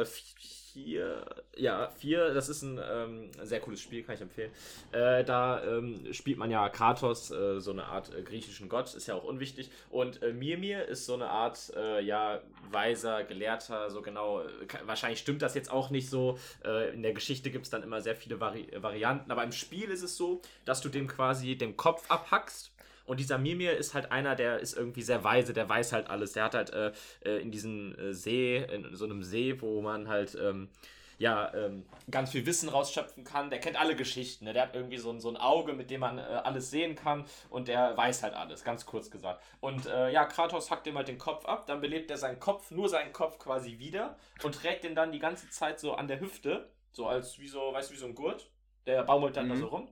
äh, 0.73 0.83
vier, 0.83 1.25
ja, 1.57 1.89
vier, 1.89 2.35
das 2.35 2.49
ist 2.49 2.63
ein 2.63 2.81
ähm, 2.83 3.31
sehr 3.43 3.61
cooles 3.61 3.81
Spiel, 3.81 4.03
kann 4.03 4.15
ich 4.15 4.21
empfehlen. 4.21 4.51
Äh, 4.93 5.25
da 5.25 5.63
ähm, 5.65 6.13
spielt 6.13 6.39
man 6.39 6.51
ja 6.51 6.69
Kratos, 6.69 7.31
äh, 7.31 7.61
so 7.61 7.73
eine 7.73 7.85
Art 7.85 8.15
äh, 8.15 8.23
griechischen 8.23 8.69
Gott, 8.69 8.95
ist 8.95 9.07
ja 9.07 9.15
auch 9.15 9.25
unwichtig. 9.25 9.71
Und 9.91 10.23
äh, 10.23 10.33
Mirmir 10.33 10.87
ist 10.87 11.07
so 11.07 11.15
eine 11.15 11.29
Art, 11.29 11.73
äh, 11.77 12.01
ja, 12.03 12.41
weiser, 12.71 13.25
Gelehrter, 13.25 13.91
so 13.91 14.03
genau. 14.03 14.41
Äh, 14.41 14.47
wahrscheinlich 14.87 15.21
stimmt 15.21 15.43
das 15.43 15.55
jetzt 15.55 15.71
auch 15.71 15.91
nicht 15.91 16.09
so. 16.09 16.39
In 16.95 17.03
der 17.03 17.13
Geschichte 17.13 17.51
gibt 17.51 17.65
es 17.65 17.71
dann 17.71 17.83
immer 17.83 18.01
sehr 18.01 18.17
viele 18.17 18.41
Vari 18.41 18.69
Varianten, 18.77 19.31
aber 19.31 19.45
im 19.45 19.53
Spiel 19.53 19.91
ist 19.91 20.03
es 20.03 20.17
so, 20.17 20.41
dass 20.65 20.81
du 20.81 20.89
dem 20.89 21.07
quasi 21.07 21.57
den 21.57 21.77
Kopf 21.77 22.11
abhackst 22.11 22.72
und 23.13 23.21
dieser 23.21 23.37
Mimir 23.37 23.77
ist 23.77 23.93
halt 23.93 24.11
einer, 24.11 24.35
der 24.35 24.61
ist 24.61 24.75
irgendwie 24.75 25.03
sehr 25.03 25.23
weise, 25.23 25.53
der 25.53 25.69
weiß 25.69 25.93
halt 25.93 26.09
alles. 26.09 26.33
Der 26.33 26.45
hat 26.45 26.55
halt 26.55 26.71
äh, 26.71 26.93
äh 27.27 27.43
in 27.43 27.51
diesem 27.51 27.95
äh, 27.99 28.15
See, 28.15 28.57
in 28.57 28.97
so 28.97 29.05
einem 29.05 29.23
See, 29.23 29.61
wo 29.61 29.83
man 29.83 30.09
halt 30.09 30.35
ähm, 30.41 30.71
ja 31.19 31.53
ähm, 31.53 31.85
ganz 32.11 32.31
viel 32.31 32.47
Wissen 32.47 32.71
rausschöpfen 32.71 33.23
kann. 33.23 33.51
Der 33.51 33.61
kennt 33.61 33.79
alle 33.79 33.97
Geschichten. 33.97 34.47
Ne? 34.47 34.55
Der 34.55 34.63
hat 34.63 34.75
irgendwie 34.75 34.97
so 34.97 35.11
ein, 35.11 35.21
so 35.21 35.29
ein 35.29 35.37
Auge, 35.37 35.75
mit 35.75 35.91
dem 35.91 36.01
man 36.01 36.17
äh, 36.17 36.23
alles 36.23 36.71
sehen 36.71 36.95
kann 36.95 37.27
und 37.51 37.69
der 37.69 37.95
weiß 37.99 38.23
halt 38.23 38.33
alles, 38.33 38.65
ganz 38.65 38.87
kurz 38.87 39.11
gesagt. 39.11 39.43
Und 39.61 39.85
äh, 39.85 40.11
ja, 40.11 40.25
Kratos 40.25 40.71
hackt 40.71 40.87
ihm 40.87 40.97
halt 40.97 41.09
den 41.09 41.19
Kopf 41.19 41.45
ab, 41.45 41.67
dann 41.67 41.83
belebt 41.83 42.11
er 42.11 42.17
seinen 42.17 42.41
Kopf, 42.41 42.71
nur 42.71 42.89
seinen 42.89 43.13
Kopf 43.13 43.39
quasi 43.39 43.79
wieder 43.79 44.17
und 44.43 44.55
trägt 44.55 44.85
den 44.85 44.95
dann 44.95 45.13
die 45.13 45.19
ganze 45.19 45.51
Zeit 45.51 45.81
so 45.81 45.93
an 45.93 46.09
der 46.09 46.19
Hüfte, 46.19 46.71
so 46.93 47.09
als 47.09 47.39
wie 47.39 47.49
so, 47.49 47.75
weißt 47.75 47.91
du, 47.91 47.95
wie 47.95 47.99
so 47.99 48.07
ein 48.07 48.15
Gurt. 48.15 48.49
Der 48.87 49.03
baumelt 49.03 49.37
dann 49.37 49.49
mhm. 49.49 49.51
da 49.51 49.57
so 49.57 49.67
rum. 49.67 49.89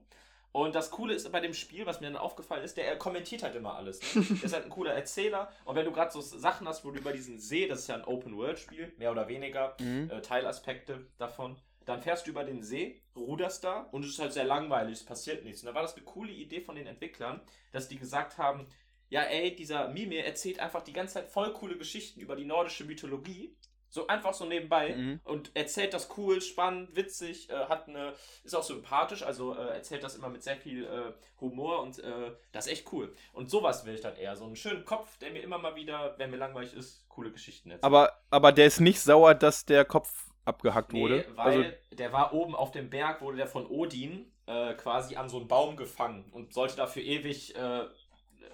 Und 0.53 0.75
das 0.75 0.91
Coole 0.91 1.13
ist 1.13 1.31
bei 1.31 1.39
dem 1.39 1.53
Spiel, 1.53 1.85
was 1.85 2.01
mir 2.01 2.07
dann 2.07 2.17
aufgefallen 2.17 2.63
ist, 2.63 2.75
der 2.75 2.85
er 2.85 2.97
kommentiert 2.97 3.43
halt 3.43 3.55
immer 3.55 3.75
alles. 3.75 4.01
Ne? 4.15 4.25
der 4.29 4.43
ist 4.43 4.53
halt 4.53 4.65
ein 4.65 4.69
cooler 4.69 4.93
Erzähler. 4.93 5.49
Und 5.63 5.75
wenn 5.75 5.85
du 5.85 5.91
gerade 5.91 6.11
so 6.11 6.19
Sachen 6.19 6.67
hast, 6.67 6.83
wo 6.83 6.91
du 6.91 6.99
über 6.99 7.13
diesen 7.13 7.39
See, 7.39 7.67
das 7.67 7.79
ist 7.79 7.87
ja 7.87 7.95
ein 7.95 8.03
Open-World-Spiel, 8.03 8.93
mehr 8.97 9.11
oder 9.11 9.27
weniger, 9.27 9.77
mhm. 9.79 10.09
äh, 10.11 10.21
Teilaspekte 10.21 11.07
davon, 11.17 11.55
dann 11.85 12.01
fährst 12.01 12.27
du 12.27 12.31
über 12.31 12.43
den 12.43 12.61
See, 12.61 13.01
ruderst 13.15 13.63
da 13.63 13.87
und 13.91 14.03
es 14.03 14.11
ist 14.11 14.19
halt 14.19 14.33
sehr 14.33 14.43
langweilig, 14.43 14.99
es 14.99 15.05
passiert 15.05 15.43
nichts. 15.43 15.61
Und 15.61 15.67
da 15.67 15.73
war 15.73 15.81
das 15.81 15.95
eine 15.95 16.03
coole 16.03 16.31
Idee 16.31 16.61
von 16.61 16.75
den 16.75 16.85
Entwicklern, 16.85 17.41
dass 17.71 17.87
die 17.87 17.97
gesagt 17.97 18.37
haben, 18.37 18.67
ja 19.09 19.23
ey, 19.23 19.55
dieser 19.55 19.89
Mimir 19.89 20.25
erzählt 20.25 20.59
einfach 20.59 20.81
die 20.81 20.93
ganze 20.93 21.15
Zeit 21.15 21.27
voll 21.27 21.51
coole 21.53 21.77
Geschichten 21.77 22.19
über 22.19 22.35
die 22.35 22.45
nordische 22.45 22.85
Mythologie 22.85 23.55
so 23.91 24.07
einfach 24.07 24.33
so 24.33 24.45
nebenbei 24.45 24.95
mhm. 24.95 25.19
und 25.25 25.51
erzählt 25.53 25.93
das 25.93 26.09
cool, 26.17 26.41
spannend, 26.41 26.95
witzig, 26.95 27.49
äh, 27.49 27.65
hat 27.65 27.89
eine, 27.89 28.13
ist 28.43 28.55
auch 28.55 28.63
sympathisch, 28.63 29.21
also 29.21 29.53
äh, 29.53 29.67
erzählt 29.73 30.01
das 30.01 30.15
immer 30.15 30.29
mit 30.29 30.43
sehr 30.43 30.55
viel 30.55 30.85
äh, 30.85 31.11
Humor 31.41 31.81
und 31.81 31.99
äh, 31.99 32.31
das 32.53 32.67
ist 32.67 32.71
echt 32.71 32.93
cool. 32.93 33.13
Und 33.33 33.49
sowas 33.49 33.85
will 33.85 33.93
ich 33.93 34.01
dann 34.01 34.15
eher. 34.15 34.35
So 34.37 34.45
einen 34.45 34.55
schönen 34.55 34.85
Kopf, 34.85 35.17
der 35.17 35.31
mir 35.31 35.43
immer 35.43 35.57
mal 35.57 35.75
wieder, 35.75 36.15
wenn 36.17 36.31
mir 36.31 36.37
langweilig 36.37 36.73
ist, 36.73 37.07
coole 37.09 37.31
Geschichten 37.31 37.69
erzählt. 37.69 37.83
Aber, 37.83 38.13
aber 38.29 38.53
der 38.53 38.67
ist 38.67 38.79
nicht 38.79 39.01
sauer, 39.01 39.35
dass 39.35 39.65
der 39.65 39.83
Kopf 39.83 40.29
abgehackt 40.45 40.93
nee, 40.93 41.01
wurde. 41.01 41.25
Weil 41.35 41.63
also, 41.63 41.71
der 41.91 42.13
war 42.13 42.33
oben 42.33 42.55
auf 42.55 42.71
dem 42.71 42.89
Berg, 42.89 43.21
wurde 43.21 43.37
der 43.37 43.47
von 43.47 43.67
Odin 43.67 44.31
äh, 44.45 44.73
quasi 44.75 45.17
an 45.17 45.27
so 45.27 45.37
einen 45.37 45.49
Baum 45.49 45.75
gefangen 45.75 46.29
und 46.31 46.53
sollte 46.53 46.77
dafür 46.77 47.03
ewig 47.03 47.55
äh, 47.55 47.83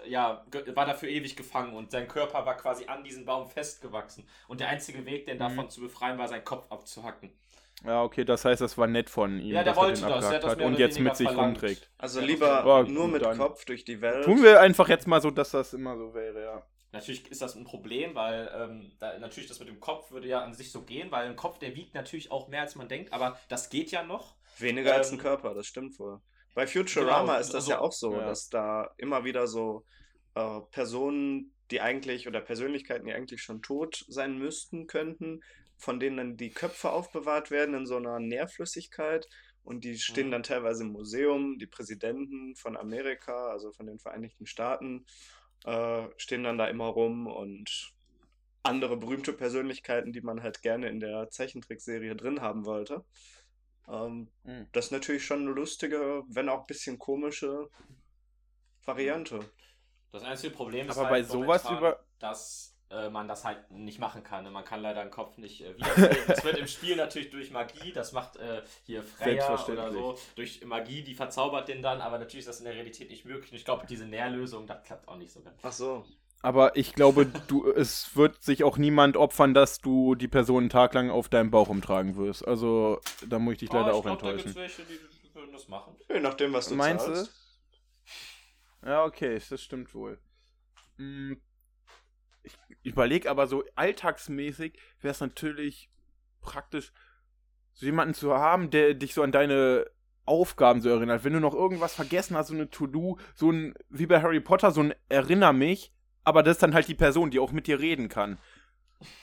ja, 0.06 0.44
war 0.74 0.86
dafür 0.86 1.08
ewig 1.08 1.36
gefangen 1.36 1.74
und 1.74 1.90
sein 1.90 2.08
Körper 2.08 2.46
war 2.46 2.56
quasi 2.56 2.86
an 2.86 3.04
diesen 3.04 3.24
Baum 3.24 3.48
festgewachsen. 3.48 4.26
Und 4.46 4.60
der 4.60 4.68
einzige 4.68 5.04
Weg, 5.06 5.26
den 5.26 5.38
davon 5.38 5.66
mhm. 5.66 5.70
zu 5.70 5.80
befreien, 5.80 6.18
war, 6.18 6.28
seinen 6.28 6.44
Kopf 6.44 6.70
abzuhacken. 6.70 7.30
Ja, 7.84 8.02
okay, 8.02 8.24
das 8.24 8.44
heißt, 8.44 8.60
das 8.60 8.76
war 8.76 8.88
nett 8.88 9.08
von 9.08 9.38
ihm. 9.38 9.54
Ja, 9.54 9.62
der 9.62 9.76
wollte 9.76 10.00
das, 10.00 10.28
der 10.28 10.36
hat 10.36 10.44
das 10.44 10.56
und 10.56 10.78
jetzt 10.78 10.98
mit 10.98 11.16
sich 11.16 11.28
verlangt. 11.28 11.62
rumträgt. 11.62 11.90
Also 11.96 12.20
lieber 12.20 12.64
oh, 12.66 12.90
nur 12.90 13.06
mit 13.06 13.22
Kopf 13.22 13.64
durch 13.64 13.84
die 13.84 14.00
Welt. 14.00 14.24
Tun 14.24 14.42
wir 14.42 14.60
einfach 14.60 14.88
jetzt 14.88 15.06
mal 15.06 15.20
so, 15.20 15.30
dass 15.30 15.52
das 15.52 15.74
immer 15.74 15.96
so 15.96 16.12
wäre, 16.12 16.42
ja. 16.42 16.62
Natürlich 16.90 17.30
ist 17.30 17.42
das 17.42 17.54
ein 17.54 17.64
Problem, 17.64 18.14
weil 18.14 18.50
ähm, 18.56 18.92
da, 18.98 19.18
natürlich 19.18 19.48
das 19.48 19.60
mit 19.60 19.68
dem 19.68 19.78
Kopf 19.78 20.10
würde 20.10 20.26
ja 20.26 20.42
an 20.42 20.54
sich 20.54 20.72
so 20.72 20.82
gehen, 20.82 21.10
weil 21.10 21.28
ein 21.28 21.36
Kopf, 21.36 21.58
der 21.58 21.76
wiegt 21.76 21.94
natürlich 21.94 22.32
auch 22.32 22.48
mehr 22.48 22.62
als 22.62 22.76
man 22.76 22.88
denkt, 22.88 23.12
aber 23.12 23.38
das 23.48 23.68
geht 23.68 23.90
ja 23.90 24.02
noch. 24.02 24.36
Weniger 24.58 24.92
ähm, 24.92 24.96
als 24.96 25.10
ein 25.10 25.16
ähm, 25.16 25.20
Körper, 25.20 25.54
das 25.54 25.66
stimmt 25.66 25.98
wohl. 25.98 26.20
Bei 26.54 26.66
Futurama 26.66 27.20
genau, 27.20 27.38
ist 27.38 27.48
das 27.48 27.64
also, 27.64 27.70
ja 27.70 27.78
auch 27.80 27.92
so, 27.92 28.12
ja. 28.14 28.26
dass 28.26 28.48
da 28.48 28.90
immer 28.96 29.24
wieder 29.24 29.46
so 29.46 29.84
äh, 30.34 30.60
Personen, 30.70 31.54
die 31.70 31.80
eigentlich 31.80 32.26
oder 32.26 32.40
Persönlichkeiten, 32.40 33.06
die 33.06 33.12
eigentlich 33.12 33.42
schon 33.42 33.62
tot 33.62 34.04
sein 34.08 34.38
müssten, 34.38 34.86
könnten, 34.86 35.42
von 35.76 36.00
denen 36.00 36.16
dann 36.16 36.36
die 36.36 36.50
Köpfe 36.50 36.90
aufbewahrt 36.90 37.50
werden 37.50 37.74
in 37.74 37.86
so 37.86 37.96
einer 37.96 38.18
Nährflüssigkeit 38.18 39.28
und 39.68 39.84
die 39.84 39.98
stehen 39.98 40.28
mhm. 40.28 40.32
dann 40.32 40.42
teilweise 40.42 40.82
im 40.82 40.92
Museum. 40.92 41.58
Die 41.58 41.66
Präsidenten 41.66 42.56
von 42.56 42.74
Amerika, 42.74 43.50
also 43.50 43.70
von 43.70 43.86
den 43.86 43.98
Vereinigten 43.98 44.46
Staaten, 44.46 45.04
äh, 45.64 46.04
stehen 46.16 46.42
dann 46.42 46.56
da 46.56 46.68
immer 46.68 46.86
rum 46.86 47.26
und 47.26 47.92
andere 48.62 48.96
berühmte 48.96 49.34
Persönlichkeiten, 49.34 50.12
die 50.12 50.22
man 50.22 50.42
halt 50.42 50.62
gerne 50.62 50.88
in 50.88 51.00
der 51.00 51.28
Zeichentrickserie 51.30 52.16
drin 52.16 52.40
haben 52.40 52.64
wollte. 52.64 53.04
Ähm, 53.90 54.28
mhm. 54.44 54.66
Das 54.72 54.86
ist 54.86 54.92
natürlich 54.92 55.24
schon 55.24 55.40
eine 55.40 55.50
lustige, 55.50 56.22
wenn 56.28 56.48
auch 56.48 56.60
ein 56.60 56.66
bisschen 56.66 56.98
komische 56.98 57.70
Variante. 58.84 59.40
Das 60.12 60.22
einzige 60.22 60.54
Problem 60.54 60.88
ist 60.88 60.96
Aber 60.96 61.08
halt 61.08 61.10
bei 61.10 61.22
sowas 61.22 61.68
über 61.70 62.04
dass 62.18 62.74
äh, 62.90 63.10
man 63.10 63.28
das 63.28 63.44
halt 63.44 63.70
nicht 63.70 63.98
machen 63.98 64.22
kann. 64.22 64.44
Ne? 64.44 64.50
Man 64.50 64.64
kann 64.64 64.80
leider 64.80 65.02
den 65.02 65.10
Kopf 65.10 65.36
nicht 65.36 65.60
äh, 65.60 65.76
wiedersehen. 65.76 66.24
das 66.26 66.44
wird 66.44 66.58
im 66.58 66.66
Spiel 66.66 66.96
natürlich 66.96 67.30
durch 67.30 67.50
Magie, 67.50 67.92
das 67.92 68.12
macht 68.12 68.36
äh, 68.36 68.62
hier 68.84 69.02
Freya 69.02 69.62
oder 69.66 69.92
so, 69.92 70.18
durch 70.36 70.64
Magie, 70.64 71.02
die 71.02 71.14
verzaubert 71.14 71.68
den 71.68 71.82
dann, 71.82 72.00
aber 72.00 72.18
natürlich 72.18 72.40
ist 72.40 72.48
das 72.48 72.58
in 72.60 72.64
der 72.64 72.74
Realität 72.74 73.10
nicht 73.10 73.24
möglich. 73.24 73.52
Und 73.52 73.58
ich 73.58 73.64
glaube, 73.64 73.86
diese 73.86 74.06
Nährlösung, 74.06 74.66
das 74.66 74.82
klappt 74.84 75.06
auch 75.06 75.16
nicht 75.16 75.32
so 75.32 75.42
ganz. 75.42 75.58
Ach 75.62 75.72
so. 75.72 76.04
Aber 76.40 76.76
ich 76.76 76.94
glaube, 76.94 77.26
du, 77.26 77.70
es 77.72 78.16
wird 78.16 78.42
sich 78.42 78.62
auch 78.62 78.78
niemand 78.78 79.16
opfern, 79.16 79.54
dass 79.54 79.80
du 79.80 80.14
die 80.14 80.28
Person 80.28 80.64
einen 80.64 80.70
Tag 80.70 80.94
lang 80.94 81.10
auf 81.10 81.28
deinem 81.28 81.50
Bauch 81.50 81.68
umtragen 81.68 82.16
wirst. 82.16 82.46
Also, 82.46 83.00
da 83.26 83.38
muss 83.38 83.54
ich 83.54 83.58
dich 83.58 83.72
leider 83.72 83.86
oh, 83.86 83.90
ich 83.90 83.96
auch 83.96 84.02
glaub, 84.02 84.22
enttäuschen. 84.22 84.54
Da 84.54 84.60
welche, 84.60 84.82
die 84.82 85.30
können 85.32 85.52
das 85.52 85.68
machen. 85.68 85.96
Je 86.08 86.20
nachdem, 86.20 86.52
was 86.52 86.68
du 86.68 86.76
Meinst 86.76 87.06
zahlst. 87.06 87.32
du? 88.82 88.88
Ja, 88.88 89.04
okay, 89.04 89.40
das 89.50 89.60
stimmt 89.60 89.92
wohl. 89.94 90.20
Hm, 90.96 91.40
ich 92.44 92.56
überlege 92.82 93.30
aber 93.30 93.46
so 93.46 93.64
alltagsmäßig 93.74 94.78
wäre 95.00 95.12
es 95.12 95.20
natürlich 95.20 95.90
praktisch, 96.40 96.92
so 97.74 97.86
jemanden 97.86 98.14
zu 98.14 98.34
haben, 98.34 98.70
der 98.70 98.94
dich 98.94 99.14
so 99.14 99.22
an 99.22 99.32
deine 99.32 99.86
Aufgaben 100.24 100.80
so 100.80 100.88
erinnert. 100.88 101.24
Wenn 101.24 101.32
du 101.32 101.40
noch 101.40 101.54
irgendwas 101.54 101.94
vergessen 101.94 102.36
hast, 102.36 102.48
so 102.48 102.54
eine 102.54 102.70
To-Do, 102.70 103.18
so 103.34 103.50
ein, 103.50 103.74
wie 103.88 104.06
bei 104.06 104.20
Harry 104.20 104.40
Potter, 104.40 104.70
so 104.70 104.82
ein 104.82 104.94
Erinner 105.08 105.52
mich, 105.52 105.92
aber 106.28 106.42
das 106.42 106.56
ist 106.56 106.62
dann 106.62 106.74
halt 106.74 106.86
die 106.86 106.94
Person, 106.94 107.30
die 107.30 107.40
auch 107.40 107.52
mit 107.52 107.66
dir 107.66 107.80
reden 107.80 108.08
kann. 108.08 108.38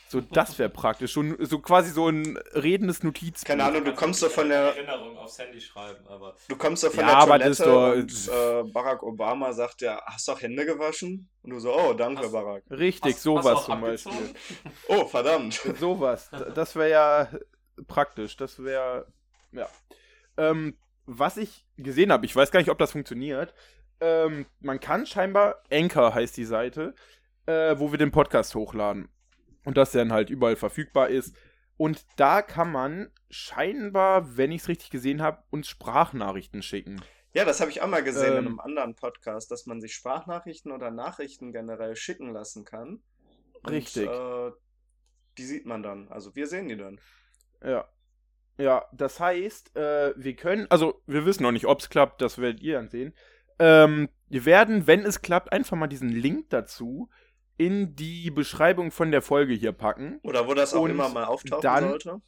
So, 0.08 0.22
das 0.22 0.58
wäre 0.58 0.70
praktisch. 0.70 1.14
So, 1.14 1.24
so 1.40 1.60
quasi 1.60 1.92
so 1.92 2.08
ein 2.08 2.38
redendes 2.54 3.04
Notiz. 3.04 3.44
Keine 3.44 3.64
Ahnung, 3.64 3.84
du 3.84 3.94
kommst 3.94 4.22
so 4.22 4.30
von 4.30 4.50
der. 4.50 4.76
Erinnerung 4.76 5.18
aufs 5.18 5.38
Handy 5.38 5.60
schreiben, 5.60 6.08
aber. 6.08 6.36
Du 6.48 6.56
kommst 6.56 6.82
so 6.82 6.90
von 6.90 7.06
ja, 7.06 7.26
der 7.26 7.40
Toilette 7.54 7.64
doch, 7.64 7.94
und 7.94 8.68
äh, 8.68 8.72
Barack 8.72 9.04
Obama 9.04 9.52
sagt 9.52 9.82
ja, 9.82 10.02
hast 10.06 10.28
du 10.28 10.32
auch 10.32 10.42
Hände 10.42 10.66
gewaschen? 10.66 11.30
Und 11.44 11.50
du 11.50 11.60
so, 11.60 11.78
oh, 11.78 11.94
danke, 11.94 12.24
hast, 12.24 12.32
Barack. 12.32 12.64
Richtig, 12.70 13.16
hast, 13.16 13.24
sowas 13.24 13.58
hast 13.58 13.66
zum 13.66 13.82
Beispiel. 13.82 14.34
Oh, 14.88 15.06
verdammt. 15.06 15.54
sowas. 15.80 16.32
Das 16.54 16.76
wäre 16.76 16.90
ja 16.90 17.30
praktisch. 17.88 18.38
Das 18.38 18.64
wäre. 18.64 19.08
Ja. 19.52 19.68
Ähm, 20.38 20.78
was 21.06 21.38
ich 21.38 21.66
gesehen 21.78 22.12
habe, 22.12 22.26
ich 22.26 22.36
weiß 22.36 22.52
gar 22.52 22.60
nicht, 22.60 22.72
ob 22.72 22.78
das 22.80 22.92
funktioniert. 22.92 23.54
Ähm, 24.00 24.46
man 24.60 24.80
kann 24.80 25.06
scheinbar, 25.06 25.64
Anchor 25.72 26.14
heißt 26.14 26.36
die 26.38 26.46
Seite, 26.46 26.94
äh, 27.46 27.76
wo 27.78 27.92
wir 27.92 27.98
den 27.98 28.12
Podcast 28.12 28.56
hochladen 28.56 29.10
und 29.64 29.78
dass 29.78 29.92
der 29.92 30.04
dann 30.04 30.14
halt 30.14 30.30
überall 30.30 30.56
verfügbar 30.56 31.10
ist. 31.10 31.36
Und 31.78 32.06
da 32.16 32.42
kann 32.42 32.72
man 32.72 33.12
scheinbar, 33.30 34.38
wenn 34.38 34.52
ich 34.52 34.62
es 34.62 34.68
richtig 34.70 34.90
gesehen 34.90 35.22
habe, 35.22 35.44
uns 35.50 35.68
Sprachnachrichten 35.68 36.62
schicken. 36.62 37.02
Ja, 37.34 37.44
das 37.44 37.60
habe 37.60 37.70
ich 37.70 37.82
auch 37.82 37.88
mal 37.88 38.04
gesehen 38.04 38.32
ähm, 38.32 38.40
in 38.40 38.46
einem 38.46 38.60
anderen 38.62 38.96
Podcast, 38.96 39.52
dass 39.52 39.66
man 39.66 39.82
sich 39.82 39.94
Sprachnachrichten 39.94 40.72
oder 40.72 40.90
Nachrichten 40.90 41.52
generell 41.52 41.98
schicken 41.98 42.32
lassen 42.32 42.64
kann. 42.64 43.02
Und, 43.62 43.72
richtig. 43.72 44.08
Äh, 44.08 44.52
die 45.38 45.44
sieht 45.44 45.66
man 45.66 45.84
dann. 45.84 46.08
Also 46.08 46.34
wir 46.36 46.48
sehen 46.48 46.70
die 46.70 46.78
dann. 46.78 47.00
Ja. 47.62 47.90
Ja, 48.58 48.86
das 48.94 49.20
heißt, 49.20 49.76
äh, 49.76 50.14
wir 50.16 50.36
können, 50.38 50.68
also 50.70 51.02
wir 51.08 51.26
wissen 51.26 51.44
noch 51.44 51.52
nicht, 51.52 51.66
ob 51.66 51.82
es 51.82 51.90
klappt, 51.90 52.22
das 52.22 52.38
werdet 52.38 52.62
ihr 52.62 52.76
dann 52.76 52.88
sehen. 52.88 53.14
Ähm, 53.60 54.10
wir 54.28 54.46
werden, 54.46 54.88
wenn 54.88 55.06
es 55.06 55.22
klappt, 55.22 55.52
einfach 55.52 55.78
mal 55.78 55.88
diesen 55.88 56.10
Link 56.10 56.50
dazu 56.50 57.10
in 57.58 57.96
die 57.96 58.32
Beschreibung 58.32 58.92
von 58.92 59.12
der 59.12 59.22
Folge 59.22 59.54
hier 59.54 59.72
packen. 59.72 60.20
Oder 60.24 60.48
wo 60.48 60.54
das 60.54 60.74
auch 60.74 60.86
immer 60.86 61.10
mal 61.10 61.26
auftauchen 61.26 61.62
dann, 61.62 61.90
sollte. 61.90 62.22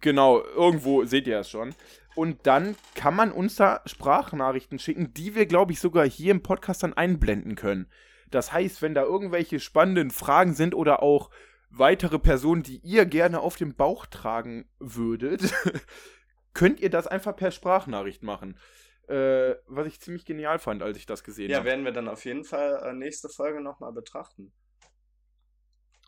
Genau, 0.00 0.42
irgendwo 0.42 1.04
seht 1.04 1.26
ihr 1.26 1.38
es 1.38 1.50
schon. 1.50 1.74
Und 2.16 2.46
dann 2.46 2.76
kann 2.94 3.14
man 3.14 3.30
uns 3.30 3.56
da 3.56 3.82
Sprachnachrichten 3.86 4.78
schicken, 4.78 5.14
die 5.14 5.34
wir, 5.34 5.46
glaube 5.46 5.72
ich, 5.72 5.80
sogar 5.80 6.08
hier 6.08 6.32
im 6.32 6.42
Podcast 6.42 6.82
dann 6.82 6.92
einblenden 6.92 7.54
können. 7.54 7.86
Das 8.30 8.52
heißt, 8.52 8.82
wenn 8.82 8.94
da 8.94 9.02
irgendwelche 9.02 9.60
spannenden 9.60 10.10
Fragen 10.10 10.54
sind 10.54 10.74
oder 10.74 11.02
auch 11.02 11.30
weitere 11.70 12.18
Personen, 12.18 12.62
die 12.62 12.78
ihr 12.78 13.06
gerne 13.06 13.40
auf 13.40 13.56
dem 13.56 13.74
Bauch 13.74 14.06
tragen 14.06 14.68
würdet, 14.80 15.54
könnt 16.52 16.80
ihr 16.80 16.90
das 16.90 17.06
einfach 17.06 17.36
per 17.36 17.52
Sprachnachricht 17.52 18.22
machen 18.22 18.56
äh, 19.10 19.56
was 19.66 19.86
ich 19.86 20.00
ziemlich 20.00 20.24
genial 20.24 20.58
fand, 20.58 20.82
als 20.82 20.96
ich 20.96 21.06
das 21.06 21.24
gesehen 21.24 21.52
habe. 21.52 21.64
Ja, 21.66 21.72
werden 21.72 21.84
wir 21.84 21.92
dann 21.92 22.08
auf 22.08 22.24
jeden 22.24 22.44
Fall 22.44 22.80
äh, 22.84 22.92
nächste 22.92 23.28
Folge 23.28 23.60
nochmal 23.60 23.92
betrachten. 23.92 24.52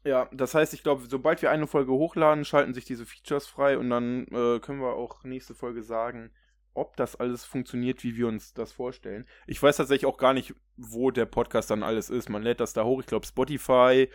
Ja, 0.04 0.28
das 0.32 0.54
heißt, 0.54 0.74
ich 0.74 0.82
glaube, 0.82 1.04
sobald 1.08 1.42
wir 1.42 1.50
eine 1.50 1.66
Folge 1.66 1.92
hochladen, 1.92 2.44
schalten 2.44 2.74
sich 2.74 2.84
diese 2.84 3.06
Features 3.06 3.46
frei 3.46 3.78
und 3.78 3.90
dann 3.90 4.26
äh, 4.28 4.58
können 4.60 4.80
wir 4.80 4.94
auch 4.94 5.22
nächste 5.24 5.54
Folge 5.54 5.82
sagen, 5.82 6.32
ob 6.74 6.96
das 6.96 7.16
alles 7.16 7.44
funktioniert, 7.44 8.02
wie 8.02 8.16
wir 8.16 8.26
uns 8.26 8.54
das 8.54 8.72
vorstellen. 8.72 9.28
Ich 9.46 9.62
weiß 9.62 9.76
tatsächlich 9.76 10.06
auch 10.06 10.16
gar 10.16 10.32
nicht, 10.32 10.54
wo 10.76 11.10
der 11.10 11.26
Podcast 11.26 11.70
dann 11.70 11.82
alles 11.82 12.08
ist. 12.08 12.28
Man 12.28 12.42
lädt 12.42 12.60
das 12.60 12.72
da 12.72 12.84
hoch. 12.84 13.00
Ich 13.00 13.06
glaube, 13.06 13.26
Spotify, 13.26 14.08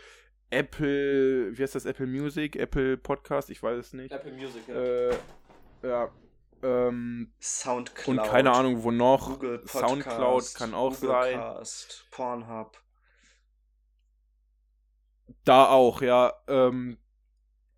Apple, 0.50 1.58
wie 1.58 1.62
heißt 1.62 1.76
das? 1.76 1.86
Apple 1.86 2.08
Music, 2.08 2.56
Apple 2.56 2.98
Podcast, 2.98 3.50
ich 3.50 3.62
weiß 3.62 3.78
es 3.78 3.94
nicht. 3.94 4.12
Apple 4.12 4.34
Music, 4.34 4.68
ja. 4.68 4.76
Äh, 4.76 5.16
ja, 5.84 6.12
ähm, 6.64 7.34
Soundcloud. 7.40 8.18
Und 8.18 8.24
keine 8.24 8.52
Ahnung, 8.52 8.84
wo 8.84 8.92
noch. 8.92 9.30
Google 9.30 9.60
Podcast, 9.60 9.88
Soundcloud 9.88 10.56
kann 10.56 10.74
auch 10.74 11.00
Googlecast, 11.00 11.92
sein. 11.92 12.08
Pornhub. 12.12 12.82
Da 15.44 15.68
auch, 15.68 16.02
ja. 16.02 16.34
Ähm, 16.48 16.98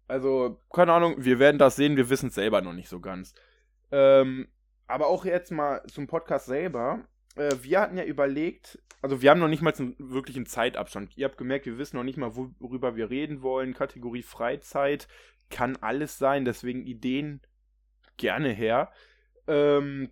also, 0.07 0.59
keine 0.73 0.93
Ahnung, 0.93 1.15
wir 1.17 1.39
werden 1.39 1.59
das 1.59 1.75
sehen, 1.75 1.97
wir 1.97 2.09
wissen 2.09 2.29
es 2.29 2.35
selber 2.35 2.61
noch 2.61 2.73
nicht 2.73 2.89
so 2.89 2.99
ganz. 2.99 3.33
Ähm, 3.91 4.47
aber 4.87 5.07
auch 5.07 5.25
jetzt 5.25 5.51
mal 5.51 5.83
zum 5.87 6.07
Podcast 6.07 6.47
selber. 6.47 7.07
Äh, 7.35 7.55
wir 7.61 7.79
hatten 7.79 7.97
ja 7.97 8.03
überlegt, 8.03 8.79
also 9.01 9.21
wir 9.21 9.29
haben 9.29 9.39
noch 9.39 9.47
nicht 9.47 9.61
mal 9.61 9.73
einen 9.73 9.95
wirklichen 9.99 10.45
Zeitabstand. 10.45 11.15
Ihr 11.15 11.25
habt 11.25 11.37
gemerkt, 11.37 11.65
wir 11.65 11.77
wissen 11.77 11.97
noch 11.97 12.03
nicht 12.03 12.17
mal, 12.17 12.35
worüber 12.35 12.95
wir 12.95 13.09
reden 13.09 13.41
wollen. 13.41 13.73
Kategorie 13.73 14.23
Freizeit 14.23 15.07
kann 15.49 15.77
alles 15.77 16.17
sein, 16.17 16.45
deswegen 16.45 16.85
Ideen 16.85 17.41
gerne 18.19 18.49
her. 18.49 18.91
Ähm, 19.47 20.11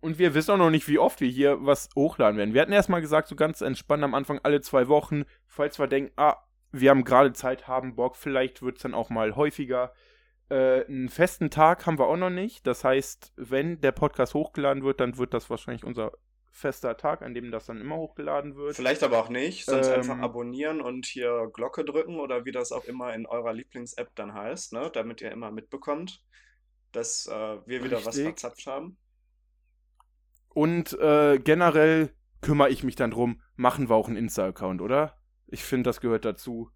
und 0.00 0.18
wir 0.18 0.34
wissen 0.34 0.52
auch 0.52 0.58
noch 0.58 0.70
nicht, 0.70 0.86
wie 0.88 0.98
oft 0.98 1.20
wir 1.20 1.28
hier 1.28 1.58
was 1.66 1.90
hochladen 1.96 2.38
werden. 2.38 2.54
Wir 2.54 2.62
hatten 2.62 2.72
erstmal 2.72 3.00
gesagt, 3.00 3.28
so 3.28 3.34
ganz 3.36 3.60
entspannt 3.60 4.04
am 4.04 4.14
Anfang 4.14 4.40
alle 4.42 4.60
zwei 4.60 4.88
Wochen, 4.88 5.24
falls 5.46 5.78
wir 5.78 5.88
denken, 5.88 6.12
ah, 6.16 6.36
wir 6.70 6.90
haben 6.90 7.04
gerade 7.04 7.32
Zeit, 7.32 7.68
haben 7.68 7.96
Bock, 7.96 8.16
vielleicht 8.16 8.62
wird 8.62 8.76
es 8.76 8.82
dann 8.82 8.94
auch 8.94 9.10
mal 9.10 9.36
häufiger. 9.36 9.92
Äh, 10.48 10.86
einen 10.86 11.08
festen 11.08 11.50
Tag 11.50 11.86
haben 11.86 11.98
wir 11.98 12.06
auch 12.06 12.16
noch 12.16 12.30
nicht. 12.30 12.66
Das 12.66 12.84
heißt, 12.84 13.32
wenn 13.36 13.80
der 13.80 13.92
Podcast 13.92 14.34
hochgeladen 14.34 14.82
wird, 14.82 15.00
dann 15.00 15.18
wird 15.18 15.34
das 15.34 15.50
wahrscheinlich 15.50 15.84
unser 15.84 16.12
fester 16.50 16.96
Tag, 16.96 17.22
an 17.22 17.34
dem 17.34 17.50
das 17.50 17.66
dann 17.66 17.80
immer 17.80 17.96
hochgeladen 17.96 18.56
wird. 18.56 18.76
Vielleicht 18.76 19.02
aber 19.02 19.18
auch 19.18 19.30
nicht, 19.30 19.64
sonst 19.64 19.88
ähm, 19.88 19.94
einfach 19.94 20.18
abonnieren 20.18 20.80
und 20.80 21.06
hier 21.06 21.50
Glocke 21.52 21.84
drücken 21.84 22.20
oder 22.20 22.44
wie 22.44 22.52
das 22.52 22.72
auch 22.72 22.84
immer 22.84 23.14
in 23.14 23.26
eurer 23.26 23.54
Lieblings-App 23.54 24.10
dann 24.14 24.34
heißt, 24.34 24.74
ne? 24.74 24.90
damit 24.92 25.22
ihr 25.22 25.32
immer 25.32 25.50
mitbekommt, 25.50 26.22
dass 26.92 27.26
äh, 27.26 27.32
wir 27.66 27.84
wieder 27.84 27.98
Richtig. 27.98 28.06
was 28.06 28.20
verzapft 28.20 28.66
haben. 28.66 28.96
Und 30.48 30.92
äh, 31.00 31.38
generell 31.38 32.14
kümmere 32.40 32.70
ich 32.70 32.84
mich 32.84 32.96
dann 32.96 33.10
drum, 33.10 33.40
machen 33.56 33.88
wir 33.88 33.96
auch 33.96 34.08
einen 34.08 34.16
Insta-Account, 34.16 34.82
oder? 34.82 35.18
Ich 35.46 35.64
finde, 35.64 35.88
das 35.88 36.00
gehört 36.00 36.24
dazu. 36.24 36.70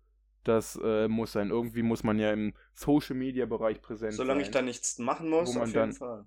Das 0.45 0.79
äh, 0.83 1.09
muss 1.09 1.33
sein. 1.33 1.51
Irgendwie 1.51 1.83
muss 1.83 2.05
man 2.05 2.19
ja 2.19 2.33
im 2.33 2.55
Social-Media-Bereich 2.75 3.83
präsent 3.83 4.13
Solange 4.15 4.15
sein. 4.15 4.27
Solange 4.27 4.43
ich 4.43 4.51
da 4.51 4.63
nichts 4.63 4.99
machen 4.99 5.29
muss, 5.29 5.57
auf 5.57 5.67
jeden 5.67 5.73
dann, 5.73 5.93
Fall. 5.93 6.27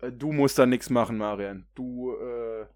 Äh, 0.00 0.12
du 0.12 0.32
musst 0.32 0.58
da 0.58 0.66
nichts 0.66 0.90
machen, 0.90 1.18
Marian. 1.18 1.66
Du, 1.74 2.14
äh, 2.14 2.66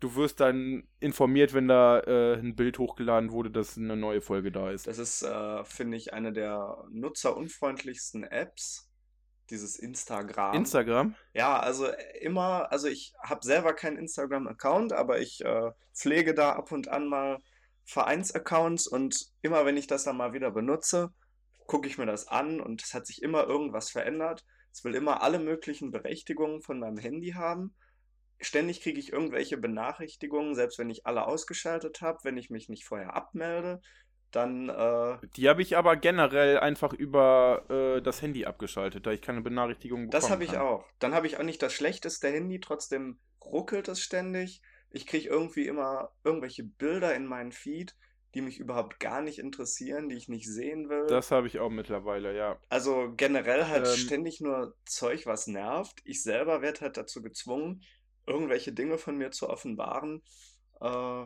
du 0.00 0.14
wirst 0.16 0.40
dann 0.40 0.86
informiert, 1.00 1.54
wenn 1.54 1.68
da 1.68 2.00
äh, 2.00 2.34
ein 2.34 2.54
Bild 2.56 2.78
hochgeladen 2.78 3.32
wurde, 3.32 3.50
dass 3.50 3.78
eine 3.78 3.96
neue 3.96 4.20
Folge 4.20 4.52
da 4.52 4.70
ist. 4.70 4.86
Das 4.86 4.98
ist, 4.98 5.22
äh, 5.22 5.64
finde 5.64 5.96
ich, 5.96 6.12
eine 6.12 6.32
der 6.32 6.84
nutzerunfreundlichsten 6.90 8.24
Apps. 8.24 8.90
Dieses 9.50 9.78
Instagram. 9.78 10.54
Instagram? 10.54 11.14
Ja, 11.32 11.58
also 11.58 11.88
immer, 12.20 12.70
also 12.72 12.88
ich 12.88 13.12
habe 13.22 13.44
selber 13.44 13.74
keinen 13.74 13.96
Instagram-Account, 13.96 14.92
aber 14.92 15.20
ich 15.20 15.44
äh, 15.44 15.70
pflege 15.94 16.34
da 16.34 16.52
ab 16.52 16.72
und 16.72 16.88
an 16.88 17.06
mal 17.08 17.38
Vereinsaccounts 17.84 18.88
und 18.88 19.26
immer 19.42 19.64
wenn 19.64 19.76
ich 19.76 19.86
das 19.86 20.04
dann 20.04 20.16
mal 20.16 20.32
wieder 20.32 20.50
benutze, 20.50 21.12
gucke 21.66 21.88
ich 21.88 21.98
mir 21.98 22.06
das 22.06 22.28
an 22.28 22.60
und 22.60 22.82
es 22.82 22.94
hat 22.94 23.06
sich 23.06 23.22
immer 23.22 23.44
irgendwas 23.46 23.90
verändert. 23.90 24.44
Es 24.72 24.84
will 24.84 24.94
immer 24.94 25.22
alle 25.22 25.38
möglichen 25.38 25.90
Berechtigungen 25.90 26.60
von 26.62 26.78
meinem 26.78 26.98
Handy 26.98 27.30
haben. 27.30 27.74
Ständig 28.40 28.82
kriege 28.82 29.00
ich 29.00 29.12
irgendwelche 29.12 29.56
Benachrichtigungen, 29.56 30.54
selbst 30.54 30.78
wenn 30.78 30.90
ich 30.90 31.06
alle 31.06 31.26
ausgeschaltet 31.26 32.02
habe, 32.02 32.18
wenn 32.24 32.36
ich 32.36 32.50
mich 32.50 32.68
nicht 32.68 32.84
vorher 32.84 33.14
abmelde. 33.14 33.80
Dann. 34.32 34.68
Äh, 34.68 35.18
Die 35.36 35.48
habe 35.48 35.62
ich 35.62 35.76
aber 35.76 35.96
generell 35.96 36.58
einfach 36.58 36.92
über 36.92 37.64
äh, 37.70 38.02
das 38.02 38.22
Handy 38.22 38.44
abgeschaltet, 38.44 39.06
da 39.06 39.12
ich 39.12 39.22
keine 39.22 39.40
Benachrichtigungen 39.40 40.06
bekomme. 40.06 40.20
Das 40.20 40.30
habe 40.30 40.44
ich 40.44 40.56
auch. 40.58 40.84
Dann 40.98 41.14
habe 41.14 41.26
ich 41.26 41.38
auch 41.38 41.42
nicht 41.42 41.62
das 41.62 41.72
schlechteste 41.72 42.28
Handy, 42.28 42.60
trotzdem 42.60 43.18
ruckelt 43.44 43.88
es 43.88 44.00
ständig. 44.00 44.62
Ich 44.90 45.06
kriege 45.06 45.28
irgendwie 45.28 45.66
immer 45.66 46.12
irgendwelche 46.24 46.64
Bilder 46.64 47.14
in 47.14 47.26
meinen 47.26 47.52
Feed, 47.52 47.96
die 48.34 48.40
mich 48.42 48.58
überhaupt 48.58 49.00
gar 49.00 49.22
nicht 49.22 49.38
interessieren, 49.38 50.08
die 50.08 50.16
ich 50.16 50.28
nicht 50.28 50.46
sehen 50.46 50.88
will. 50.88 51.06
Das 51.06 51.30
habe 51.30 51.46
ich 51.46 51.58
auch 51.58 51.70
mittlerweile, 51.70 52.36
ja. 52.36 52.58
Also 52.68 53.12
generell 53.16 53.66
halt 53.66 53.86
Ähm. 53.86 53.94
ständig 53.96 54.40
nur 54.40 54.74
Zeug, 54.84 55.26
was 55.26 55.46
nervt. 55.46 56.00
Ich 56.04 56.22
selber 56.22 56.60
werde 56.62 56.80
halt 56.82 56.96
dazu 56.96 57.22
gezwungen, 57.22 57.82
irgendwelche 58.26 58.72
Dinge 58.72 58.98
von 58.98 59.16
mir 59.16 59.30
zu 59.30 59.48
offenbaren, 59.48 60.22
äh, 60.80 61.24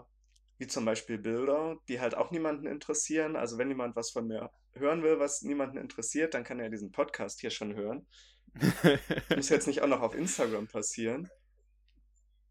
wie 0.60 0.66
zum 0.66 0.84
Beispiel 0.84 1.16
Bilder, 1.16 1.78
die 1.88 2.00
halt 2.00 2.14
auch 2.14 2.30
niemanden 2.30 2.66
interessieren. 2.66 3.34
Also 3.34 3.56
wenn 3.56 3.68
jemand 3.68 3.96
was 3.96 4.10
von 4.10 4.26
mir 4.26 4.50
hören 4.74 5.02
will, 5.02 5.18
was 5.18 5.40
niemanden 5.40 5.78
interessiert, 5.78 6.34
dann 6.34 6.44
kann 6.44 6.60
er 6.60 6.68
diesen 6.68 6.92
Podcast 6.92 7.40
hier 7.40 7.48
schon 7.50 7.74
hören. 7.74 8.06
Muss 9.34 9.48
jetzt 9.48 9.66
nicht 9.66 9.80
auch 9.80 9.86
noch 9.88 10.02
auf 10.02 10.14
Instagram 10.14 10.66
passieren. 10.68 11.30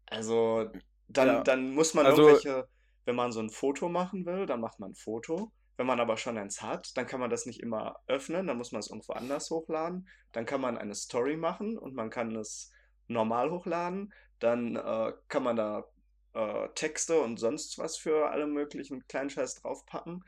Also 0.06 0.70
dann, 1.08 1.28
Ja. 1.28 1.42
dann 1.42 1.72
muss 1.72 1.94
man 1.94 2.06
Also- 2.06 2.22
irgendwelche, 2.28 2.68
wenn 3.04 3.14
man 3.16 3.30
so 3.32 3.40
ein 3.40 3.50
Foto 3.50 3.88
machen 3.88 4.26
will, 4.26 4.44
dann 4.46 4.60
macht 4.60 4.80
man 4.80 4.90
ein 4.90 4.94
Foto. 4.96 5.52
Wenn 5.76 5.86
man 5.86 6.00
aber 6.00 6.16
schon 6.16 6.36
eins 6.36 6.60
hat, 6.62 6.96
dann 6.96 7.06
kann 7.06 7.20
man 7.20 7.30
das 7.30 7.46
nicht 7.46 7.60
immer 7.60 7.96
öffnen, 8.08 8.46
dann 8.48 8.58
muss 8.58 8.72
man 8.72 8.80
es 8.80 8.90
irgendwo 8.90 9.12
anders 9.14 9.50
hochladen. 9.50 10.08
Dann 10.32 10.46
kann 10.46 10.60
man 10.60 10.76
eine 10.76 10.94
Story 10.94 11.36
machen 11.36 11.78
und 11.78 11.94
man 11.94 12.10
kann 12.10 12.34
es 12.36 12.70
normal 13.06 13.50
hochladen. 13.50 14.12
Dann 14.40 14.74
äh, 14.76 15.12
kann 15.28 15.42
man 15.44 15.56
da 15.56 15.84
äh, 16.34 16.68
Texte 16.74 17.20
und 17.20 17.38
sonst 17.38 17.78
was 17.78 17.96
für 17.96 18.30
alle 18.30 18.46
möglichen 18.46 19.06
Kleinscheiß 19.06 19.56
draufpacken. 19.56 20.24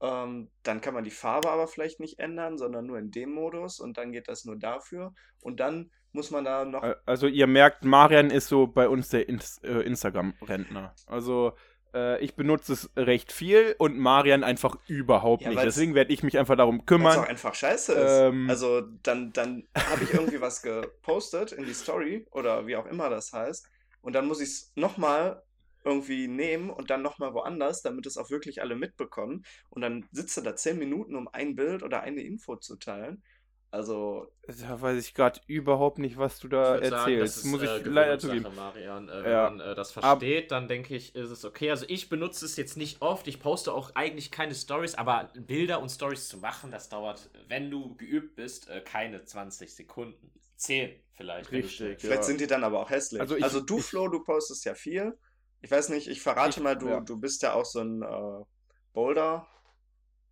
Ähm, 0.00 0.50
dann 0.62 0.80
kann 0.80 0.94
man 0.94 1.04
die 1.04 1.10
Farbe 1.10 1.50
aber 1.50 1.66
vielleicht 1.66 2.00
nicht 2.00 2.18
ändern, 2.20 2.56
sondern 2.56 2.86
nur 2.86 2.98
in 2.98 3.10
dem 3.10 3.32
Modus 3.32 3.80
und 3.80 3.96
dann 3.98 4.12
geht 4.12 4.28
das 4.28 4.44
nur 4.44 4.56
dafür. 4.56 5.12
Und 5.40 5.60
dann 5.60 5.90
muss 6.12 6.30
man 6.30 6.44
da 6.44 6.64
noch. 6.64 6.84
Also 7.04 7.26
ihr 7.26 7.46
merkt, 7.46 7.84
Marian 7.84 8.30
ist 8.30 8.48
so 8.48 8.66
bei 8.66 8.88
uns 8.88 9.08
der 9.08 9.28
Ins 9.28 9.58
äh, 9.62 9.80
Instagram-Rentner. 9.80 10.94
Also 11.06 11.52
äh, 11.94 12.22
ich 12.24 12.34
benutze 12.34 12.72
es 12.74 12.90
recht 12.96 13.32
viel 13.32 13.74
und 13.78 13.98
Marian 13.98 14.44
einfach 14.44 14.76
überhaupt 14.86 15.42
Ja, 15.42 15.50
nicht. 15.50 15.62
Deswegen 15.62 15.94
werde 15.94 16.12
ich 16.12 16.22
mich 16.22 16.38
einfach 16.38 16.56
darum 16.56 16.78
Weil 16.78 16.84
kümmern. 16.86 17.18
auch 17.18 17.28
einfach 17.28 17.54
scheiße 17.54 17.92
ist. 17.92 18.12
Ähm. 18.20 18.48
also 18.48 18.82
dann, 19.02 19.32
dann 19.32 19.66
habe 19.76 20.04
ich 20.04 20.14
irgendwie 20.14 20.40
was 20.40 20.62
gepostet 20.62 21.52
in 21.52 21.64
die 21.64 21.74
Story 21.74 22.26
oder 22.30 22.66
wie 22.66 22.76
auch 22.76 22.86
immer 22.86 23.10
das 23.10 23.32
heißt. 23.32 23.68
Und 24.08 24.14
dann 24.14 24.26
muss 24.26 24.40
ich 24.40 24.48
es 24.48 24.72
nochmal 24.74 25.42
irgendwie 25.84 26.28
nehmen 26.28 26.70
und 26.70 26.90
dann 26.90 27.02
nochmal 27.02 27.34
woanders, 27.34 27.82
damit 27.82 28.06
es 28.06 28.16
auch 28.18 28.30
wirklich 28.30 28.62
alle 28.62 28.74
mitbekommen. 28.76 29.44
Und 29.70 29.82
dann 29.82 30.08
sitzt 30.12 30.36
du 30.36 30.40
da 30.40 30.56
zehn 30.56 30.78
Minuten, 30.78 31.14
um 31.16 31.28
ein 31.28 31.54
Bild 31.56 31.82
oder 31.82 32.00
eine 32.02 32.22
Info 32.22 32.56
zu 32.56 32.76
teilen. 32.76 33.22
Also, 33.70 34.32
Da 34.46 34.80
weiß 34.80 34.98
ich 35.06 35.12
gerade 35.14 35.40
überhaupt 35.46 35.98
nicht, 35.98 36.16
was 36.16 36.38
du 36.40 36.48
da 36.48 36.76
Ich 36.76 36.82
würd 36.82 36.90
sagen, 36.90 37.18
erzählst. 37.18 37.36
das 37.36 37.44
ist, 37.44 37.44
Muss 37.44 37.62
ich 37.62 37.68
äh, 37.70 37.82
leider 37.84 38.18
zugeben. 38.18 38.54
Marian. 38.54 39.08
Äh, 39.10 39.24
wenn 39.24 39.30
Ja. 39.32 39.50
man 39.50 39.60
äh, 39.60 39.74
das 39.74 39.96
Ab- 40.00 40.20
versteht, 40.20 40.50
dann 40.52 40.68
denke 40.68 40.96
ich, 40.96 41.14
ist 41.14 41.30
es 41.30 41.44
okay. 41.44 41.70
Also 41.70 41.84
ich 41.88 42.08
benutze 42.08 42.44
es 42.46 42.56
jetzt 42.56 42.76
nicht 42.78 43.02
oft. 43.02 43.28
Ich 43.28 43.40
poste 43.40 43.72
auch 43.74 43.94
eigentlich 43.94 44.30
keine 44.30 44.54
Stories, 44.54 44.94
aber 44.94 45.30
Bilder 45.34 45.80
und 45.82 45.90
Stories 45.90 46.28
zu 46.28 46.38
machen, 46.38 46.70
das 46.70 46.88
dauert, 46.88 47.30
wenn 47.48 47.70
du 47.70 47.94
geübt 47.96 48.36
bist, 48.36 48.68
äh, 48.70 48.80
keine 48.80 49.24
20 49.24 49.74
Sekunden. 49.74 50.32
10 50.56 50.90
vielleicht. 51.18 51.50
du 51.50 51.56
Richtig, 51.56 51.80
Ja. 52.02 52.08
vielleicht 52.08 52.24
sind 52.24 52.40
die 52.40 52.46
dann 52.46 52.64
aber 52.64 52.80
auch 52.80 52.88
hässlich. 52.88 53.20
Also 53.20 53.34
Also, 53.34 53.58
ich- 53.58 53.66
du, 53.66 53.78
ich- 53.78 53.84
Flo, 53.84 54.08
du 54.08 54.24
postest 54.24 54.64
ja 54.64 54.74
viel. 54.74 55.18
Ich 55.60 55.70
weiß 55.70 55.90
nicht, 55.90 56.08
ich 56.08 56.22
verrate 56.22 56.58
Ich- 56.60 56.62
mal, 56.64 56.76
du, 56.78 56.88
ja. 56.88 57.00
du 57.00 57.18
bist 57.20 57.42
ja 57.42 57.52
auch 57.52 57.66
so 57.66 57.80
ein 57.80 58.00
äh, 58.02 58.44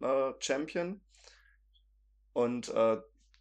Boulder-Champion. 0.00 1.00
Und 2.32 2.68
äh, 2.68 2.96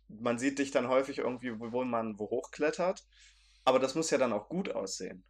man 0.07 0.37
sieht 0.39 0.59
dich 0.59 0.71
dann 0.71 0.87
häufig 0.87 1.17
irgendwie, 1.19 1.57
wo 1.59 1.71
wo 1.71 1.83
man 1.83 2.17
wo 2.19 2.29
hochklettert. 2.29 3.03
Aber 3.63 3.79
das 3.79 3.95
muss 3.95 4.09
ja 4.11 4.17
dann 4.17 4.33
auch 4.33 4.47
gut 4.49 4.69
aussehen. 4.69 5.23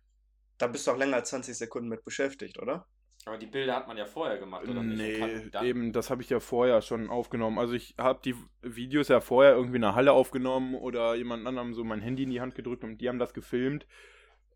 Da 0.58 0.68
bist 0.68 0.86
du 0.88 0.92
auch 0.92 0.98
länger 0.98 1.18
als 1.18 1.30
20 1.30 1.58
Sekunden 1.58 1.90
mit 1.90 2.04
beschäftigt, 2.04 2.60
oder? 2.60 2.88
Aber 3.28 3.40
die 3.40 3.48
Bilder 3.48 3.76
hat 3.76 3.88
man 3.88 3.98
ja 3.98 4.06
vorher 4.06 4.38
gemacht, 4.38 4.68
oder 4.68 4.84
nicht? 4.84 5.00
Nee, 5.00 5.68
eben, 5.68 5.92
das 5.94 6.12
habe 6.12 6.22
ich 6.22 6.30
ja 6.30 6.40
vorher 6.40 6.82
schon 6.84 7.10
aufgenommen. 7.10 7.58
Also 7.58 7.74
ich 7.74 7.96
habe 7.98 8.20
die 8.24 8.36
Videos 8.62 9.08
ja 9.08 9.20
vorher 9.20 9.54
irgendwie 9.54 9.78
in 9.78 9.82
der 9.82 9.96
Halle 9.96 10.12
aufgenommen 10.12 10.76
oder 10.76 11.16
jemand 11.16 11.48
anderem 11.48 11.74
so 11.74 11.84
mein 11.84 12.02
Handy 12.02 12.24
in 12.24 12.30
die 12.30 12.40
Hand 12.40 12.54
gedrückt 12.54 12.84
und 12.84 13.00
die 13.00 13.10
haben 13.10 13.18
das 13.18 13.34
gefilmt. 13.34 13.88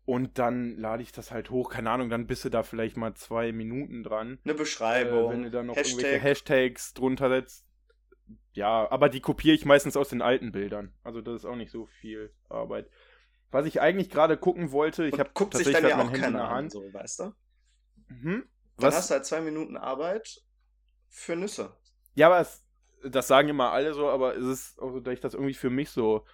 Und 0.04 0.38
dann 0.38 0.76
lade 0.76 1.02
ich 1.02 1.10
das 1.10 1.32
halt 1.32 1.50
hoch, 1.50 1.70
keine 1.70 1.90
Ahnung, 1.90 2.10
dann 2.10 2.26
bist 2.28 2.44
du 2.44 2.48
da 2.48 2.62
vielleicht 2.62 2.96
mal 2.96 3.14
zwei 3.14 3.50
Minuten 3.52 4.02
dran. 4.04 4.38
Eine 4.44 4.54
Äh, 4.54 4.56
Beschreibung, 4.56 5.30
wenn 5.30 5.42
du 5.42 5.50
da 5.50 5.62
noch 5.64 5.76
irgendwelche 5.76 6.18
Hashtag. 6.20 6.56
Hashtags 6.56 6.94
drunter 6.94 7.28
setzt. 7.28 7.66
Ja, 8.52 8.88
aber 8.90 9.08
die 9.08 9.20
kopiere 9.20 9.54
ich 9.54 9.64
meistens 9.64 9.96
aus 9.96 10.08
den 10.10 10.22
alten 10.22 10.52
Bildern. 10.52 10.94
Also 11.02 11.20
das 11.20 11.36
ist 11.36 11.44
auch 11.44 11.56
nicht 11.56 11.70
so 11.72 11.86
viel 11.86 12.32
Arbeit. 12.48 12.88
Was 13.50 13.66
ich 13.66 13.80
eigentlich 13.80 14.10
gerade 14.10 14.36
gucken 14.36 14.70
wollte, 14.70 15.06
ich 15.06 15.18
habe 15.18 15.30
guckt 15.34 15.54
sich 15.56 15.64
tatsächlich 15.66 15.90
dann 15.90 15.98
ja 15.98 16.04
auch 16.04 16.10
mein 16.10 16.20
Handy 16.20 16.26
in 16.28 16.32
keiner 16.34 16.38
der 16.38 16.48
an, 16.48 16.54
Hand. 16.54 16.72
so, 16.72 16.80
weißt 16.92 17.20
du? 17.20 17.32
Mhm. 18.08 18.44
Dann 18.80 18.88
Was? 18.88 18.96
hast 18.96 19.10
du 19.10 19.14
halt 19.14 19.26
zwei 19.26 19.40
Minuten 19.40 19.76
Arbeit 19.76 20.42
für 21.08 21.36
Nüsse. 21.36 21.76
Ja, 22.14 22.26
aber 22.26 22.40
es, 22.40 22.64
das 23.04 23.28
sagen 23.28 23.48
immer 23.48 23.72
alle 23.72 23.94
so, 23.94 24.08
aber 24.08 24.36
es 24.36 24.44
ist 24.44 24.80
auch 24.80 24.92
so, 24.92 25.00
dass 25.00 25.14
ich 25.14 25.20
das 25.20 25.34
irgendwie 25.34 25.54
für 25.54 25.70
mich 25.70 25.90
so 25.90 26.24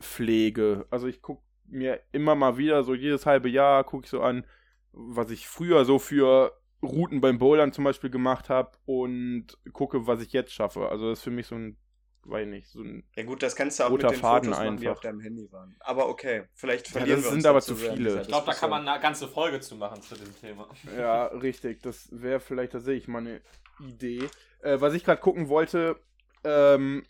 pflege. 0.00 0.86
Also 0.90 1.06
ich 1.08 1.22
gucke 1.22 1.42
mir 1.66 2.00
immer 2.12 2.34
mal 2.34 2.56
wieder, 2.56 2.82
so 2.84 2.94
jedes 2.94 3.26
halbe 3.26 3.48
Jahr 3.48 3.84
gucke 3.84 4.04
ich 4.04 4.10
so 4.10 4.22
an, 4.22 4.46
was 4.92 5.30
ich 5.30 5.48
früher 5.48 5.84
so 5.84 5.98
für 5.98 6.58
Routen 6.82 7.20
beim 7.20 7.38
Bouldern 7.38 7.72
zum 7.72 7.84
Beispiel 7.84 8.10
gemacht 8.10 8.48
habe 8.48 8.72
und 8.86 9.58
gucke, 9.72 10.06
was 10.06 10.22
ich 10.22 10.32
jetzt 10.32 10.52
schaffe. 10.52 10.88
Also 10.88 11.10
das 11.10 11.20
ist 11.20 11.24
für 11.24 11.30
mich 11.30 11.46
so 11.46 11.54
ein, 11.56 11.76
weiß 12.24 12.46
nicht, 12.46 12.68
so 12.68 12.80
ein 12.82 13.04
Ja 13.14 13.24
gut, 13.24 13.42
das 13.42 13.56
kannst 13.56 13.80
du 13.80 13.84
auch 13.84 13.90
mit 13.90 14.02
den 14.02 14.14
Faden 14.14 14.50
Fotos 14.50 14.64
machen, 14.64 14.76
die 14.76 14.86
einfach. 14.86 14.96
auf 14.98 15.00
deinem 15.00 15.20
Handy 15.20 15.50
waren. 15.52 15.74
Aber 15.80 16.08
okay, 16.08 16.44
vielleicht 16.54 16.86
Ja, 16.88 16.92
verlieren 16.92 17.16
das 17.18 17.24
wir 17.24 17.30
sind 17.30 17.38
uns 17.38 17.46
aber 17.46 17.60
da 17.60 17.64
zu 17.64 17.76
viele. 17.76 18.20
Ich 18.22 18.28
glaube, 18.28 18.46
da 18.46 18.54
kann 18.54 18.70
man 18.70 18.86
eine 18.86 19.00
ganze 19.00 19.28
Folge 19.28 19.60
zu 19.60 19.76
machen 19.76 20.02
zu 20.02 20.14
dem 20.14 20.34
Thema. 20.40 20.68
Ja, 20.96 21.26
richtig. 21.42 21.82
Das 21.82 22.08
wäre 22.12 22.40
vielleicht 22.40 22.72
tatsächlich 22.72 23.08
mal 23.08 23.18
eine 23.18 23.40
Idee. 23.80 24.28
Äh, 24.62 24.80
was 24.80 24.94
ich 24.94 25.04
gerade 25.04 25.20
gucken 25.20 25.48
wollte, 25.48 25.96
ähm, 26.44 27.04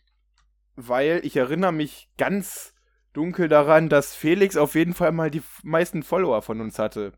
weil 0.77 1.21
ich 1.25 1.37
erinnere 1.37 1.73
mich 1.73 2.09
ganz 2.17 2.75
dunkel 3.13 3.49
daran, 3.49 3.89
dass 3.89 4.15
Felix 4.15 4.57
auf 4.57 4.75
jeden 4.75 4.95
Fall 4.95 5.13
mal 5.13 5.31
die 5.31 5.43
meisten 5.63 6.03
Follower 6.03 6.43
von 6.43 6.61
uns 6.61 6.79
hatte. 6.79 7.13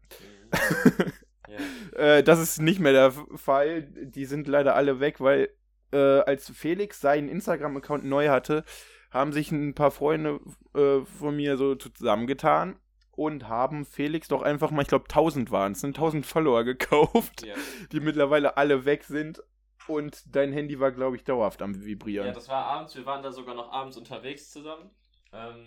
ja. 1.49 1.99
Äh, 1.99 2.23
das 2.23 2.41
ist 2.41 2.61
nicht 2.61 2.81
mehr 2.81 2.93
der 2.93 3.13
Fall. 3.37 3.83
Die 3.83 4.25
sind 4.25 4.49
leider 4.49 4.75
alle 4.75 5.01
weg, 5.01 5.21
weil 5.21 5.51
äh, 5.93 6.21
als 6.21 6.51
Felix 6.51 7.01
seinen 7.01 7.29
Instagram-Account 7.29 8.05
neu 8.05 8.29
hatte, 8.29 8.65
haben 9.11 9.33
sich 9.33 9.51
ein 9.53 9.75
paar 9.75 9.91
Freunde 9.91 10.41
äh, 10.75 11.05
von 11.05 11.37
mir 11.37 11.57
so 11.57 11.75
zusammengetan 11.75 12.77
und 13.13 13.49
haben 13.49 13.85
Felix 13.85 14.29
doch 14.29 14.43
einfach 14.43 14.71
mal, 14.71 14.83
ich 14.83 14.89
glaube 14.89 15.05
1000 15.05 15.51
waren 15.51 15.73
es, 15.73 15.85
1000 15.85 16.25
Follower 16.25 16.65
gekauft, 16.65 17.45
Ja. 17.45 17.55
die 17.93 18.01
mittlerweile 18.01 18.57
alle 18.57 18.85
weg 18.85 19.05
sind. 19.05 19.43
Und 19.89 20.23
dein 20.37 20.53
Handy 20.53 20.79
war, 20.79 20.93
glaube 20.93 21.17
ich, 21.17 21.25
dauerhaft 21.25 21.61
am 21.61 21.85
Vibrieren. 21.85 22.29
Ja, 22.29 22.33
das 22.33 22.49
war 22.49 22.65
abends. 22.67 22.95
Wir 22.95 23.05
waren 23.05 23.21
da 23.23 23.33
sogar 23.33 23.57
noch 23.57 23.73
abends 23.73 23.97
unterwegs 23.97 24.51
zusammen. 24.51 24.91
Ähm, 25.33 25.65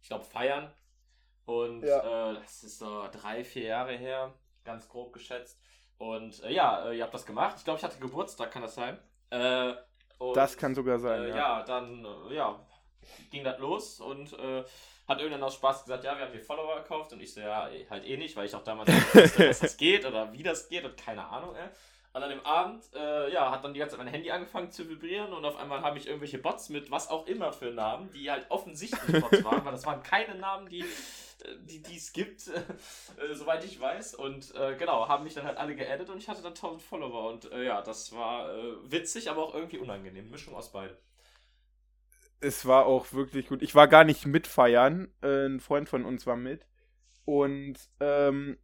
ich 0.00 0.08
glaube, 0.08 0.24
feiern. 0.24 0.72
Und 1.44 1.82
Ja. 1.82 2.30
äh, 2.30 2.34
das 2.34 2.62
ist 2.64 2.78
so 2.78 3.06
drei, 3.12 3.44
vier 3.44 3.64
Jahre 3.64 3.92
her, 3.96 4.32
ganz 4.64 4.88
grob 4.88 5.12
geschätzt. 5.12 5.60
Und 5.98 6.42
äh, 6.44 6.52
ja, 6.52 6.88
äh, 6.88 6.96
ihr 6.96 7.04
habt 7.04 7.12
das 7.12 7.26
gemacht. 7.26 7.56
Ich 7.58 7.64
glaube, 7.64 7.78
ich 7.78 7.84
hatte 7.84 7.98
Geburtstag, 8.00 8.50
kann 8.50 8.62
das 8.62 8.74
sein? 8.74 8.98
Äh, 9.32 9.74
und, 10.18 10.36
das 10.36 10.56
kann 10.56 10.74
sogar 10.74 10.98
sein, 10.98 11.24
äh, 11.24 11.28
ja. 11.30 11.36
ja. 11.36 11.62
dann 11.62 12.06
äh, 12.30 12.34
ja, 12.34 12.60
ging 13.30 13.42
das 13.42 13.58
los 13.58 14.00
und 14.00 14.32
äh, 14.34 14.62
hat 15.08 15.20
irgendwann 15.20 15.42
aus 15.42 15.54
Spaß 15.54 15.84
gesagt, 15.84 16.04
ja, 16.04 16.16
wir 16.16 16.26
haben 16.26 16.32
hier 16.32 16.42
Follower 16.42 16.76
gekauft. 16.76 17.12
Und 17.12 17.20
ich 17.20 17.32
so, 17.32 17.40
ja, 17.40 17.68
eh, 17.68 17.86
halt 17.88 18.04
eh 18.06 18.16
nicht, 18.16 18.36
weil 18.36 18.46
ich 18.46 18.54
auch 18.54 18.62
damals 18.62 18.88
nicht 18.88 19.14
wusste, 19.14 19.48
was 19.48 19.60
das 19.60 19.76
geht 19.76 20.04
oder 20.04 20.32
wie 20.32 20.42
das 20.42 20.68
geht 20.68 20.84
und 20.84 20.96
keine 20.96 21.26
Ahnung, 21.26 21.54
ey. 21.56 21.68
Und 22.14 22.22
an 22.22 22.28
dem 22.28 22.44
Abend, 22.44 22.84
äh, 22.94 23.32
ja, 23.32 23.50
hat 23.50 23.64
dann 23.64 23.72
die 23.72 23.80
ganze 23.80 23.96
Zeit 23.96 24.04
mein 24.04 24.12
Handy 24.12 24.30
angefangen 24.30 24.70
zu 24.70 24.86
vibrieren 24.86 25.32
und 25.32 25.46
auf 25.46 25.56
einmal 25.56 25.80
habe 25.80 25.96
ich 25.96 26.06
irgendwelche 26.06 26.36
Bots 26.36 26.68
mit 26.68 26.90
was 26.90 27.08
auch 27.08 27.26
immer 27.26 27.54
für 27.54 27.70
Namen, 27.70 28.10
die 28.12 28.30
halt 28.30 28.44
offensichtlich 28.50 29.22
Bots 29.22 29.42
waren, 29.44 29.64
weil 29.64 29.72
das 29.72 29.86
waren 29.86 30.02
keine 30.02 30.34
Namen, 30.34 30.68
die 30.68 30.84
die 31.64 31.82
die 31.82 31.96
es 31.96 32.12
gibt, 32.12 32.48
äh, 32.48 33.34
soweit 33.34 33.64
ich 33.64 33.80
weiß. 33.80 34.14
Und 34.14 34.54
äh, 34.54 34.76
genau, 34.76 35.08
haben 35.08 35.24
mich 35.24 35.34
dann 35.34 35.44
halt 35.44 35.58
alle 35.58 35.74
geaddet 35.74 36.10
und 36.10 36.18
ich 36.18 36.28
hatte 36.28 36.42
dann 36.42 36.52
1000 36.52 36.82
Follower. 36.82 37.30
Und 37.30 37.50
äh, 37.52 37.64
ja, 37.64 37.82
das 37.82 38.12
war 38.12 38.54
äh, 38.54 38.90
witzig, 38.90 39.30
aber 39.30 39.42
auch 39.42 39.54
irgendwie 39.54 39.78
unangenehm. 39.78 40.30
Mischung 40.30 40.54
aus 40.54 40.72
beiden. 40.72 40.96
Es 42.40 42.66
war 42.66 42.86
auch 42.86 43.12
wirklich 43.12 43.48
gut. 43.48 43.62
Ich 43.62 43.74
war 43.74 43.86
gar 43.88 44.04
nicht 44.04 44.26
mitfeiern. 44.26 45.12
Äh, 45.22 45.46
ein 45.46 45.60
Freund 45.60 45.88
von 45.88 46.04
uns 46.04 46.26
war 46.26 46.36
mit. 46.36 46.66
Und 47.24 47.78
ähm, 48.00 48.58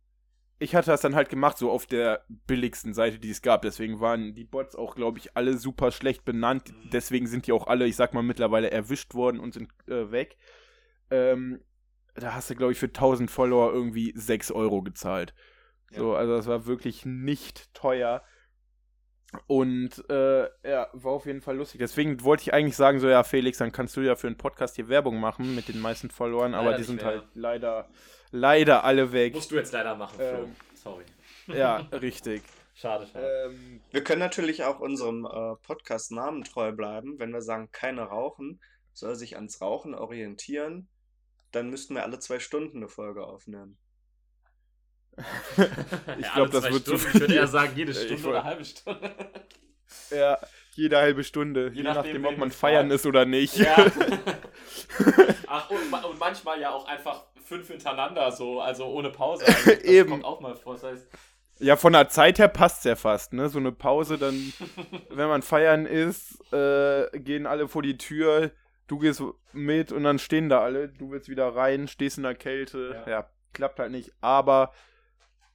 ich 0.59 0.75
hatte 0.75 0.91
das 0.91 1.01
dann 1.01 1.15
halt 1.15 1.29
gemacht, 1.29 1.57
so 1.57 1.71
auf 1.71 1.87
der 1.87 2.25
billigsten 2.29 2.93
Seite, 2.93 3.19
die 3.19 3.31
es 3.31 3.43
gab. 3.43 3.63
Deswegen 3.63 4.01
waren 4.01 4.35
die 4.35 4.45
Bots 4.45 4.75
auch, 4.75 4.97
glaube 4.97 5.19
ich, 5.19 5.37
alle 5.37 5.57
super 5.57 5.93
schlecht 5.93 6.25
benannt. 6.25 6.73
Mhm. 6.73 6.91
Deswegen 6.91 7.27
sind 7.29 7.47
die 7.47 7.53
auch 7.53 7.69
alle, 7.69 7.87
ich 7.87 7.97
sag 7.97 8.15
mal, 8.15 8.23
mittlerweile 8.23 8.71
erwischt 8.71 9.15
worden 9.15 9.39
und 9.39 9.55
sind 9.55 9.71
äh, 9.87 10.11
weg. 10.11 10.37
Ähm, 11.11 11.61
da 12.21 12.35
hast 12.35 12.51
du, 12.51 12.55
glaube 12.55 12.73
ich, 12.73 12.79
für 12.79 12.87
1000 12.87 13.31
Follower 13.31 13.73
irgendwie 13.73 14.13
6 14.17 14.51
Euro 14.53 14.83
gezahlt. 14.83 15.35
So, 15.91 16.15
also 16.15 16.37
das 16.37 16.47
war 16.47 16.67
wirklich 16.67 17.07
nicht 17.07 17.73
teuer. 17.75 18.23
Und 19.47 20.03
äh, 20.09 20.45
ja, 20.69 20.89
war 20.95 21.13
auf 21.13 21.27
jeden 21.27 21.43
Fall 21.43 21.57
lustig. 21.57 21.81
Deswegen 21.81 22.23
wollte 22.25 22.43
ich 22.45 22.55
eigentlich 22.55 22.77
sagen, 22.77 22.99
so 22.99 23.09
ja, 23.09 23.23
Felix, 23.25 23.59
dann 23.59 23.73
kannst 23.73 23.97
du 23.97 24.01
ja 24.01 24.17
für 24.17 24.27
einen 24.27 24.39
Podcast 24.39 24.77
hier 24.77 24.89
Werbung 24.89 25.21
machen 25.21 25.55
mit 25.55 25.69
den 25.69 25.81
meisten 25.81 26.11
Followern, 26.11 26.55
aber 26.55 26.71
Leider 26.71 26.77
die 26.77 26.81
nicht 26.81 26.87
sind 26.89 26.97
mehr. 26.97 27.07
halt 27.07 27.25
leider, 27.35 27.89
leider 28.31 28.85
alle 28.85 29.13
weg. 29.13 29.35
Musst 29.35 29.51
du 29.51 29.57
jetzt 29.57 29.73
leider 29.73 29.97
machen, 29.97 30.17
Flo. 30.17 30.45
Ähm, 30.45 30.57
Sorry. 30.75 31.05
Ja, 31.47 31.77
richtig. 31.93 32.43
Schade, 32.75 33.07
schade. 33.07 33.51
ähm, 33.51 33.81
Wir 33.91 34.03
können 34.05 34.21
natürlich 34.21 34.65
auch 34.65 34.81
unserem 34.81 35.27
äh, 35.27 35.57
Podcast-Namen 35.67 36.45
treu 36.45 36.73
bleiben, 36.73 37.19
wenn 37.19 37.31
wir 37.33 37.43
sagen, 37.43 37.69
keine 37.71 38.03
rauchen, 38.03 38.61
soll 38.95 39.15
sich 39.15 39.37
ans 39.37 39.61
Rauchen 39.61 39.95
orientieren, 39.95 40.89
dann 41.53 41.71
müssten 41.71 41.95
wir 41.95 42.03
alle 42.05 42.19
zwei 42.19 42.39
Stunden 42.41 42.79
eine 42.79 42.89
Folge 42.89 43.25
aufnehmen. 43.25 43.79
ich 45.17 46.25
Ja, 46.25 46.35
glaube, 46.35 46.51
das 46.51 46.71
wird 46.71 46.85
zu 46.85 46.97
Stunden. 46.99 47.07
Ich 47.09 47.15
würde 47.15 47.27
viel. 47.27 47.35
eher 47.37 47.47
sagen, 47.49 47.73
jede 47.77 47.93
Ich 47.93 47.99
Stunde 47.99 48.23
wollt- 48.23 48.27
oder 48.31 48.41
eine 48.41 48.49
halbe 48.51 48.65
Stunde. 48.65 49.15
Ja, 50.11 50.39
jede 50.75 50.99
halbe 50.99 51.25
Stunde. 51.25 51.71
Je, 51.73 51.83
nachdem, 51.83 52.21
nachdem, 52.21 52.25
ob 52.27 52.37
man 52.37 52.51
feiern 52.51 52.91
ist 52.91 53.07
oder 53.07 53.25
nicht. 53.25 53.57
Ja. 53.57 53.75
Ach, 55.47 55.71
und, 55.71 55.93
und 56.05 56.19
manchmal 56.19 56.61
ja 56.61 56.71
auch 56.73 56.87
einfach 56.87 57.25
fünf 57.43 57.69
hintereinander, 57.69 58.31
so, 58.31 58.61
also 58.61 58.85
ohne 58.85 59.09
Pause. 59.11 59.47
Also, 59.47 59.71
das 59.71 59.81
Eben. 59.85 60.11
kommt 60.11 60.25
auch 60.27 60.41
mal 60.41 60.55
vor. 60.55 60.75
Das 60.75 60.83
heißt, 60.85 61.07
Ja, 61.61 61.77
von 61.77 61.95
der 61.95 62.11
Zeit 62.11 62.39
her 62.39 62.49
passt's 62.49 62.85
ja 62.85 62.97
fast, 62.97 63.33
ne? 63.33 63.49
So 63.49 63.59
eine 63.59 63.73
Pause, 63.73 64.19
dann, 64.19 64.53
wenn 65.09 65.29
man 65.29 65.41
feiern 65.41 65.87
ist, 65.87 66.39
äh, 66.53 67.09
gehen 67.19 67.47
alle 67.47 67.67
vor 67.67 67.83
die 67.83 67.97
Tür, 67.97 68.51
du 68.89 68.99
gehst 68.99 69.23
mit 69.53 69.93
und 69.93 70.03
dann 70.03 70.19
stehen 70.19 70.49
da 70.49 70.61
alle, 70.61 70.89
du 70.89 71.11
willst 71.11 71.29
wieder 71.29 71.55
rein, 71.55 71.87
stehst 71.87 72.17
in 72.17 72.25
der 72.25 72.35
Kälte. 72.35 73.03
Ja. 73.07 73.11
Ja, 73.11 73.31
klappt 73.53 73.79
halt 73.79 73.93
nicht. 73.93 74.13
Aber 74.21 74.73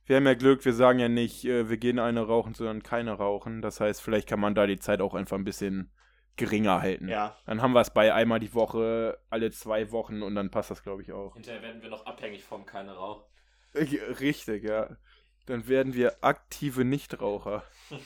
wir 0.05 0.15
haben 0.17 0.25
ja 0.25 0.34
Glück, 0.34 0.63
wir 0.63 0.73
sagen 0.73 0.99
ja 0.99 1.09
nicht, 1.09 1.43
äh, 1.45 1.69
wir 1.69 1.77
gehen 1.77 1.99
eine 1.99 2.25
rauchen, 2.25 2.53
sondern 2.53 2.84
keine 2.84 3.13
rauchen. 3.13 3.61
Das 3.61 3.79
heißt, 3.79 4.01
vielleicht 4.01 4.27
kann 4.29 4.39
man 4.39 4.55
da 4.55 4.65
die 4.67 4.79
Zeit 4.79 5.01
auch 5.01 5.13
einfach 5.13 5.38
ein 5.38 5.43
bisschen 5.43 5.91
geringer 6.36 6.81
halten. 6.81 7.07
Ja, 7.09 7.38
Dann 7.45 7.61
haben 7.61 7.73
wir 7.73 7.81
es 7.81 7.91
bei 7.91 8.13
einmal 8.13 8.39
die 8.39 8.53
Woche, 8.53 9.19
alle 9.29 9.51
zwei 9.51 9.91
Wochen 9.91 10.23
und 10.23 10.34
dann 10.36 10.49
passt 10.49 10.71
das, 10.71 10.81
glaube 10.81 11.03
ich, 11.03 11.11
auch. 11.11 11.36
hinterher 11.36 11.61
werden 11.61 11.81
wir 11.81 11.89
noch 11.89 12.05
abhängig 12.05 12.43
vom 12.43 12.65
keine 12.65 12.93
Rauch. 12.93 13.27
Richtig, 13.75 14.63
ja. 14.63 14.97
Dann 15.45 15.67
werden 15.67 15.93
wir 15.93 16.23
aktive 16.23 16.86
Nichtraucher. 16.86 17.63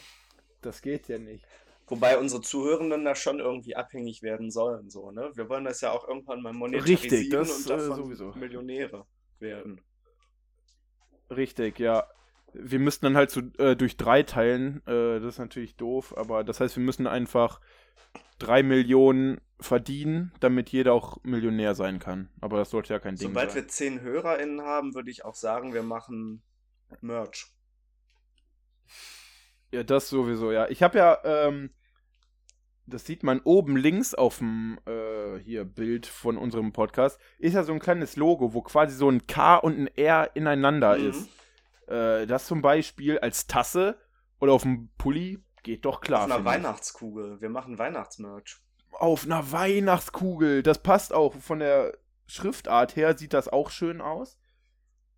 Das 0.61 0.82
geht 0.82 1.07
ja 1.07 1.19
nicht. 1.19 1.45
Wobei 1.88 2.17
unsere 2.17 2.41
Zuhörenden 2.41 3.03
da 3.05 3.15
schon 3.15 3.39
irgendwie 3.39 3.75
abhängig 3.75 4.21
werden 4.21 4.51
sollen, 4.51 4.89
so, 4.89 5.11
ne? 5.11 5.31
Wir 5.35 5.49
wollen 5.49 5.63
das 5.65 5.81
ja 5.81 5.91
auch 5.91 6.07
irgendwann 6.07 6.41
mal 6.41 6.53
monetarisieren 6.53 7.01
Richtig, 7.01 7.29
das, 7.29 7.65
und 7.65 7.65
äh, 7.65 7.77
davon 7.77 7.95
sowieso. 7.95 8.33
Millionäre 8.33 9.05
werden. 9.39 9.81
Richtig, 11.29 11.79
ja. 11.79 12.05
Wir 12.53 12.79
müssten 12.79 13.05
dann 13.05 13.17
halt 13.17 13.29
so 13.29 13.41
äh, 13.57 13.75
durch 13.75 13.97
drei 13.97 14.23
teilen. 14.23 14.81
Äh, 14.88 15.19
das 15.19 15.35
ist 15.35 15.39
natürlich 15.39 15.75
doof, 15.75 16.17
aber 16.17 16.43
das 16.43 16.59
heißt, 16.59 16.75
wir 16.75 16.83
müssen 16.83 17.07
einfach 17.07 17.59
drei 18.39 18.63
Millionen 18.63 19.41
verdienen, 19.59 20.31
damit 20.39 20.69
jeder 20.69 20.93
auch 20.93 21.17
Millionär 21.23 21.75
sein 21.75 21.99
kann. 21.99 22.29
Aber 22.41 22.57
das 22.57 22.69
sollte 22.69 22.93
ja 22.93 22.99
kein 22.99 23.15
Ding 23.15 23.29
Sobald 23.29 23.51
sein. 23.51 23.63
wir 23.63 23.67
zehn 23.67 24.01
HörerInnen 24.01 24.61
haben, 24.61 24.93
würde 24.95 25.11
ich 25.11 25.25
auch 25.25 25.35
sagen, 25.35 25.73
wir 25.73 25.83
machen 25.83 26.43
Merch. 27.01 27.47
Ja, 29.71 29.83
das 29.83 30.09
sowieso, 30.09 30.51
ja. 30.51 30.69
Ich 30.69 30.81
habe 30.81 30.97
ja, 30.97 31.19
ähm, 31.25 31.71
das 32.88 33.05
sieht 33.05 33.21
man 33.23 33.39
oben 33.41 33.75
links 33.77 34.13
auf 34.13 34.39
dem 34.39 34.79
äh, 34.85 35.38
hier 35.39 35.65
Bild 35.65 36.05
von 36.07 36.38
unserem 36.38 36.71
Podcast, 36.73 37.19
ist 37.38 37.53
ja 37.53 37.63
so 37.63 37.73
ein 37.73 37.79
kleines 37.79 38.15
Logo, 38.15 38.53
wo 38.53 38.61
quasi 38.61 38.95
so 38.95 39.09
ein 39.09 39.27
K 39.27 39.57
und 39.57 39.77
ein 39.77 39.88
R 39.97 40.31
ineinander 40.35 40.97
Mhm. 40.97 41.09
ist. 41.09 41.29
Äh, 41.88 42.25
das 42.27 42.47
zum 42.47 42.61
Beispiel 42.61 43.19
als 43.19 43.47
Tasse 43.47 43.97
oder 44.39 44.53
auf 44.53 44.63
dem 44.63 44.89
Pulli 44.97 45.43
geht 45.63 45.85
doch 45.85 46.01
klar. 46.01 46.21
Auf 46.21 46.25
einer 46.25 46.35
finde 46.35 46.49
ich. 46.49 46.55
Weihnachtskugel. 46.55 47.41
Wir 47.41 47.49
machen 47.49 47.77
Weihnachtsmerch. 47.77 48.57
Auf 48.91 49.25
einer 49.25 49.51
Weihnachtskugel. 49.51 50.63
Das 50.63 50.81
passt 50.81 51.13
auch 51.13 51.33
von 51.35 51.59
der 51.59 51.97
Schriftart 52.25 52.95
her, 52.95 53.17
sieht 53.17 53.33
das 53.33 53.47
auch 53.47 53.69
schön 53.69 54.01
aus. 54.01 54.39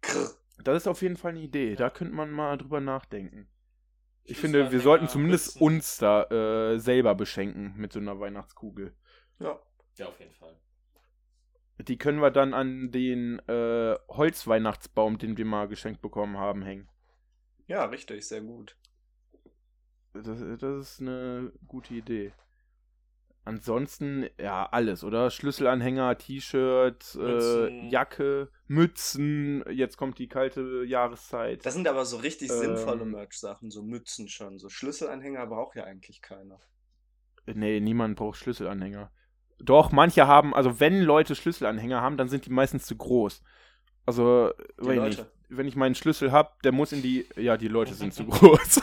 Krr. 0.01 0.31
Das 0.63 0.75
ist 0.77 0.87
auf 0.87 1.01
jeden 1.01 1.17
Fall 1.17 1.31
eine 1.31 1.39
Idee. 1.41 1.75
Da 1.75 1.89
könnte 1.89 2.13
man 2.13 2.31
mal 2.31 2.57
drüber 2.57 2.81
nachdenken. 2.81 3.47
Ich 4.23 4.37
finde, 4.37 4.71
wir 4.71 4.79
sollten 4.79 5.07
zumindest 5.07 5.55
Mützen. 5.55 5.63
uns 5.63 5.97
da 5.97 6.23
äh, 6.25 6.79
selber 6.79 7.15
beschenken 7.15 7.73
mit 7.77 7.91
so 7.93 7.99
einer 7.99 8.19
Weihnachtskugel. 8.19 8.95
Ja. 9.39 9.59
Ja, 9.95 10.07
auf 10.07 10.19
jeden 10.19 10.33
Fall. 10.33 10.55
Die 11.79 11.97
können 11.97 12.21
wir 12.21 12.31
dann 12.31 12.53
an 12.53 12.91
den 12.91 13.39
äh, 13.47 13.95
Holzweihnachtsbaum, 14.09 15.17
den 15.17 15.37
wir 15.37 15.45
mal 15.45 15.67
geschenkt 15.67 16.01
bekommen 16.01 16.37
haben, 16.37 16.61
hängen. 16.61 16.89
ja, 17.67 17.85
richtig, 17.85 18.27
sehr 18.27 18.41
gut. 18.41 18.77
Das, 20.13 20.25
das 20.59 20.63
ist 20.79 21.01
eine 21.01 21.51
gute 21.67 21.93
Idee. 21.93 22.33
Ansonsten, 23.45 24.29
ja, 24.39 24.67
alles, 24.69 25.03
oder? 25.03 25.31
Schlüsselanhänger, 25.31 26.17
T-Shirt, 26.17 27.15
äh. 27.19 27.87
Jacke, 27.89 28.51
Mützen. 28.67 29.63
Jetzt 29.71 29.97
kommt 29.97 30.19
die 30.19 30.27
kalte 30.27 30.83
Jahreszeit. 30.85 31.65
Das 31.65 31.73
sind 31.73 31.87
aber 31.87 32.05
so 32.05 32.17
richtig 32.17 32.49
Ähm. 32.51 32.57
sinnvolle 32.57 33.05
Merch-Sachen, 33.05 33.71
so 33.71 33.81
Mützen 33.81 34.27
schon. 34.27 34.59
So 34.59 34.69
Schlüsselanhänger 34.69 35.47
braucht 35.47 35.75
ja 35.75 35.85
eigentlich 35.85 36.21
keiner. 36.21 36.59
Nee, 37.47 37.79
niemand 37.79 38.17
braucht 38.17 38.37
Schlüsselanhänger. 38.37 39.11
Doch, 39.57 39.91
manche 39.91 40.27
haben, 40.27 40.53
also 40.53 40.79
wenn 40.79 41.01
Leute 41.01 41.35
Schlüsselanhänger 41.35 42.01
haben, 42.01 42.17
dann 42.17 42.29
sind 42.29 42.45
die 42.45 42.51
meistens 42.51 42.85
zu 42.85 42.95
groß. 42.95 43.41
Also, 44.05 44.51
Die 44.79 44.85
Leute. 44.85 45.21
nicht. 45.21 45.25
Wenn 45.49 45.67
ich 45.67 45.75
meinen 45.75 45.95
Schlüssel 45.95 46.31
hab, 46.31 46.61
der 46.61 46.71
muss 46.71 46.91
in 46.91 47.01
die. 47.01 47.25
Ja, 47.35 47.57
die 47.57 47.67
Leute 47.67 47.93
sind 47.95 48.13
zu 48.13 48.25
groß. 48.25 48.81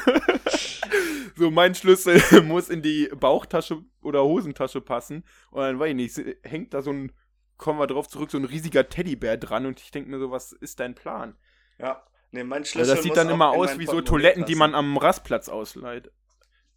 so, 1.37 1.51
mein 1.51 1.75
Schlüssel 1.75 2.21
muss 2.43 2.69
in 2.69 2.83
die 2.83 3.09
Bauchtasche 3.19 3.83
oder 4.03 4.25
Hosentasche 4.25 4.81
passen. 4.81 5.25
Und 5.51 5.63
dann, 5.63 5.79
weiß 5.79 5.91
ich 5.91 5.95
nicht, 5.95 6.37
hängt 6.43 6.75
da 6.75 6.83
so 6.83 6.91
ein, 6.93 7.13
kommen 7.57 7.79
wir 7.79 7.87
drauf 7.87 8.09
zurück, 8.09 8.31
so 8.31 8.39
ein 8.39 8.45
riesiger 8.45 8.89
Teddybär 8.89 9.37
dran. 9.37 9.67
Und 9.67 9.81
ich 9.81 9.91
denke 9.91 10.11
mir 10.11 10.19
so, 10.19 10.31
was 10.31 10.53
ist 10.53 10.81
dein 10.81 10.95
Plan? 10.95 11.37
Ja. 11.79 12.03
Nee, 12.33 12.43
mein 12.43 12.63
Also 12.63 12.73
Schlüssel 12.73 12.95
das 12.97 13.03
sieht 13.05 13.17
dann 13.17 13.31
immer 13.31 13.51
aus 13.51 13.79
wie 13.79 13.87
so 13.87 14.01
Toiletten, 14.01 14.45
die 14.45 14.53
passen. 14.55 14.59
man 14.59 14.75
am 14.75 14.97
Rastplatz 14.97 15.49
ausleiht. 15.49 16.11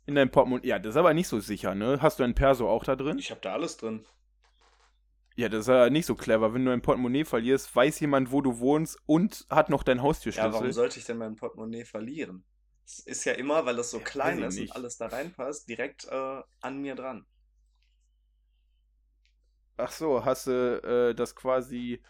In 0.06 0.16
deinem 0.16 0.30
Portemonnaie. 0.32 0.68
Ja, 0.68 0.80
das 0.80 0.92
ist 0.92 0.98
aber 0.98 1.14
nicht 1.14 1.28
so 1.28 1.40
sicher, 1.40 1.76
ne? 1.76 2.00
Hast 2.02 2.20
du 2.20 2.24
ein 2.24 2.36
Perso 2.36 2.70
auch 2.70 2.84
da 2.84 2.96
drin? 2.96 3.18
Ich 3.18 3.32
habe 3.32 3.42
da 3.42 3.54
alles 3.54 3.78
drin. 3.78 4.06
Ja, 5.40 5.50
das 5.50 5.62
ist 5.62 5.68
ja 5.70 5.90
nicht 5.90 6.06
so 6.06 6.16
clever. 6.16 6.54
Wenn 6.54 6.66
du 6.66 6.72
ein 6.72 6.82
Portemonnaie 6.82 7.24
verlierst, 7.26 7.74
weiß 7.76 8.00
jemand, 8.02 8.32
wo 8.32 8.42
du 8.42 8.60
wohnst 8.60 8.98
und 9.06 9.46
hat 9.50 9.70
noch 9.70 9.84
dein 9.84 10.02
Ja, 10.34 10.52
Haustürschlüssel. 10.52 10.52
warum 10.54 10.72
sollte 10.72 10.98
ich 11.00 11.06
denn 11.06 11.18
mein 11.18 11.36
Portemonnaie 11.36 11.86
verlieren? 11.86 12.44
Es 12.86 13.00
ist 13.00 13.26
ja 13.26 13.34
immer, 13.34 13.66
weil 13.66 13.76
das 13.76 13.92
so 13.92 14.00
Ja, 14.22 14.32
klein 14.32 14.42
ist 14.44 14.50
nicht. 14.52 14.60
und 14.60 14.72
alles 14.72 14.98
da 14.98 15.08
reinpasst, 15.08 15.68
direkt 15.70 16.06
äh, 16.06 16.42
an 16.62 16.82
mir 16.82 16.96
dran. 16.96 17.26
Ach 19.78 19.92
so, 19.92 20.26
hast 20.26 20.46
du 20.48 20.52
äh, 21.12 21.16
das 21.16 21.36
quasi 21.36 22.02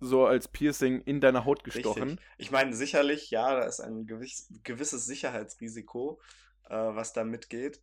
so 0.00 0.26
als 0.26 0.48
Piercing 0.48 1.02
in 1.02 1.20
deine 1.20 1.44
Haut 1.46 1.64
gestochen? 1.64 2.18
Richtig. 2.18 2.20
Ich 2.38 2.50
meine, 2.50 2.74
sicherlich, 2.74 3.30
ja, 3.30 3.54
da 3.54 3.64
ist 3.66 3.80
ein 3.80 4.06
gewiss, 4.06 4.46
gewisses 4.62 5.04
Sicherheitsrisiko, 5.06 6.20
äh, 6.64 6.74
was 6.74 7.12
da 7.12 7.24
mitgeht. 7.24 7.82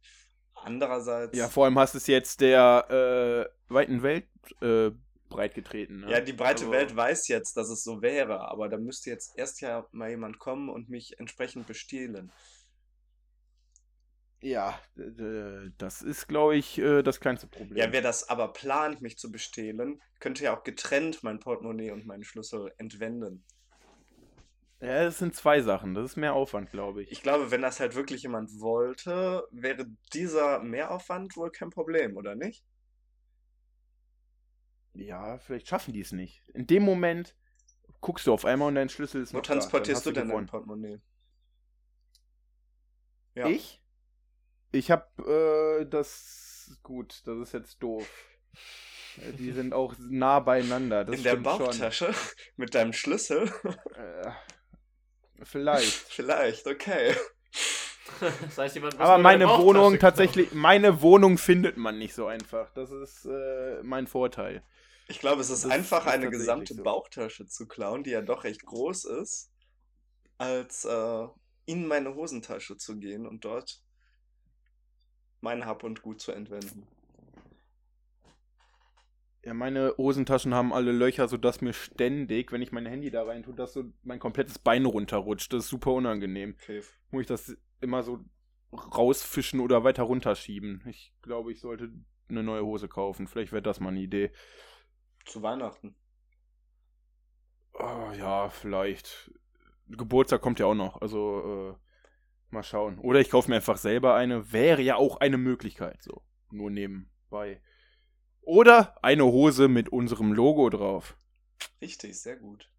Andererseits, 0.65 1.37
Ja, 1.37 1.47
vor 1.47 1.65
allem 1.65 1.77
hast 1.77 1.93
du 1.93 1.99
es 1.99 2.07
jetzt 2.07 2.41
der 2.41 3.49
äh, 3.69 3.73
weiten 3.73 4.01
Welt 4.01 4.25
äh, 4.61 4.91
breitgetreten. 5.29 6.01
Ne? 6.01 6.11
ja, 6.11 6.21
die 6.21 6.33
breite 6.33 6.61
Also- 6.63 6.71
Welt 6.71 6.95
weiß 6.95 7.27
jetzt, 7.27 7.55
dass 7.55 7.69
es 7.69 7.83
so 7.83 8.01
wäre, 8.01 8.49
aber 8.49 8.67
da 8.69 8.77
müsste 8.77 9.09
jetzt 9.11 9.37
erst 9.37 9.61
ja 9.61 9.85
mal 9.91 10.09
jemand 10.09 10.39
kommen 10.39 10.69
und 10.69 10.89
mich 10.89 11.19
entsprechend 11.19 11.67
bestehlen. 11.67 12.31
Ja, 14.41 14.79
das 15.77 16.01
ist, 16.01 16.27
glaube 16.27 16.55
ich, 16.55 16.77
äh, 16.77 17.01
das 17.01 17.19
kleinste 17.19 17.47
Problem. 17.47 17.77
Ja, 17.77 17.91
wer 17.91 18.01
das 18.01 18.29
aber 18.29 18.51
plant, 18.53 19.01
mich 19.01 19.17
zu 19.17 19.31
bestehlen, 19.31 20.01
könnte 20.19 20.43
ja 20.43 20.55
auch 20.55 20.63
getrennt 20.63 21.23
mein 21.23 21.39
Portemonnaie 21.39 21.91
und 21.91 22.05
meinen 22.05 22.23
Schlüssel 22.23 22.71
entwenden. 22.77 23.43
Ja, 24.85 25.03
das 25.05 25.17
sind 25.17 25.33
zwei 25.33 25.61
Sachen. 25.61 25.95
Das 25.95 26.05
ist 26.11 26.15
mehr 26.15 26.35
Aufwand, 26.35 26.69
glaube 26.69 27.01
ich. 27.01 27.11
Ich 27.11 27.23
glaube, 27.23 27.49
wenn 27.49 27.63
das 27.63 27.79
halt 27.79 27.95
wirklich 27.95 28.21
jemand 28.21 28.59
wollte, 28.59 29.47
wäre 29.49 29.87
dieser 30.13 30.59
Mehraufwand 30.59 31.35
wohl 31.35 31.49
kein 31.51 31.71
Problem, 31.71 32.17
oder 32.17 32.35
nicht? 32.35 32.63
Ja, 34.93 35.39
vielleicht 35.39 35.67
schaffen 35.67 35.93
die 35.93 36.01
es 36.01 36.11
nicht. 36.11 36.47
In 36.49 36.67
dem 36.67 36.83
Moment 36.83 37.35
guckst 37.99 38.27
du 38.27 38.33
auf 38.33 38.45
einmal 38.45 38.67
und 38.67 38.75
dein 38.75 38.89
Schlüssel 38.89 39.23
ist 39.23 39.33
Wo 39.33 39.37
noch 39.37 39.43
da. 39.43 39.55
Dann 39.55 39.59
transportierst 39.61 39.99
hast 39.99 40.05
du 40.05 40.11
denn 40.11 40.29
dein. 40.29 40.45
Portemonnaie? 40.45 40.99
Ja. 43.33 43.47
Ich? 43.47 43.81
Ich 44.71 44.91
hab 44.91 45.17
äh, 45.19 45.85
das. 45.85 46.79
Gut, 46.83 47.21
das 47.25 47.39
ist 47.39 47.53
jetzt 47.53 47.81
doof. 47.81 48.07
Äh, 49.17 49.33
Die 49.33 49.51
sind 49.51 49.73
auch 49.73 49.95
nah 49.99 50.39
beieinander. 50.39 51.05
Das 51.05 51.15
In 51.15 51.23
der 51.23 51.31
stimmt 51.31 51.47
schon. 51.47 51.57
Bauchtasche? 51.59 52.13
Mit 52.55 52.75
deinem 52.75 52.93
Schlüssel? 52.93 53.51
Äh, 53.95 54.31
vielleicht. 55.43 55.91
Vielleicht, 56.09 56.67
okay. 56.67 57.15
Das 58.19 58.57
heißt, 58.57 58.75
jemand 58.75 58.99
Aber 58.99 59.17
meine 59.17 59.47
Wohnung 59.47 59.97
tatsächlich, 59.99 60.53
meine 60.53 61.01
Wohnung 61.01 61.37
findet 61.39 61.75
man 61.75 61.97
nicht 61.97 62.13
so 62.13 62.27
einfach. 62.27 62.71
Das 62.73 62.91
ist 62.91 63.25
äh, 63.25 63.81
mein 63.83 64.05
Vorteil. 64.07 64.63
Ich 65.07 65.19
glaube, 65.19 65.41
es 65.41 65.49
ist 65.49 65.65
Das 65.65 65.71
einfach 65.71 66.05
ist 66.05 66.13
eine 66.13 66.29
gesamte 66.29 66.75
so. 66.75 66.83
Bauchtasche 66.83 67.47
zu 67.47 67.67
klauen, 67.67 68.03
die 68.03 68.11
ja 68.11 68.21
doch 68.21 68.43
recht 68.43 68.63
groß 68.65 69.05
ist, 69.05 69.51
als 70.37 70.85
äh, 70.85 71.27
in 71.65 71.87
meine 71.87 72.13
Hosentasche 72.15 72.77
zu 72.77 72.97
gehen 72.97 73.25
und 73.25 73.43
dort 73.43 73.81
mein 75.41 75.65
Hab 75.65 75.83
und 75.83 76.01
Gut 76.01 76.21
zu 76.21 76.31
entwenden. 76.31 76.87
Ja, 79.45 79.53
meine 79.53 79.93
Hosentaschen 79.97 80.55
haben 80.55 80.73
alle 80.73 80.91
Löcher, 80.91 81.27
sodass 81.27 81.61
mir 81.61 81.73
ständig, 81.73 82.51
wenn 82.51 82.63
ich 82.63 82.71
mein 82.71 82.87
Handy 82.87 83.11
da 83.11 83.23
rein 83.23 83.43
tue, 83.43 83.53
dass 83.53 83.73
so 83.73 83.83
mein 84.01 84.17
komplettes 84.17 84.57
Bein 84.57 84.85
runterrutscht. 84.85 85.53
Das 85.53 85.65
ist 85.65 85.69
super 85.69 85.93
unangenehm. 85.93 86.55
Okay. 86.63 86.81
Muss 87.11 87.21
ich 87.21 87.27
das 87.27 87.55
immer 87.79 88.01
so 88.01 88.25
rausfischen 88.73 89.59
oder 89.59 89.83
weiter 89.83 90.01
runterschieben. 90.01 90.83
Ich 90.89 91.13
glaube, 91.21 91.51
ich 91.51 91.59
sollte 91.59 91.91
eine 92.27 92.41
neue 92.41 92.65
Hose 92.65 92.87
kaufen. 92.87 93.27
Vielleicht 93.27 93.51
wäre 93.51 93.61
das 93.61 93.79
mal 93.79 93.89
eine 93.89 93.99
Idee. 93.99 94.31
Zu 95.25 95.43
Weihnachten. 95.43 95.95
Oh, 97.73 98.11
ja, 98.17 98.49
vielleicht. 98.49 99.31
Geburtstag 99.87 100.41
kommt 100.41 100.59
ja 100.59 100.65
auch 100.65 100.73
noch. 100.73 101.01
Also, 101.01 101.75
äh, 101.77 102.53
mal 102.53 102.63
schauen. 102.63 102.97
Oder 102.97 103.19
ich 103.19 103.29
kaufe 103.29 103.51
mir 103.51 103.57
einfach 103.57 103.77
selber 103.77 104.15
eine. 104.15 104.51
Wäre 104.51 104.81
ja 104.81 104.95
auch 104.95 105.17
eine 105.17 105.37
Möglichkeit. 105.37 106.01
So. 106.01 106.23
Nur 106.49 106.71
nebenbei. 106.71 107.61
Oder 108.45 108.95
eine 109.03 109.25
Hose 109.25 109.67
mit 109.67 109.89
unserem 109.89 110.31
Logo 110.33 110.69
drauf. 110.69 111.17
Richtig, 111.81 112.19
sehr 112.21 112.37
gut. 112.37 112.69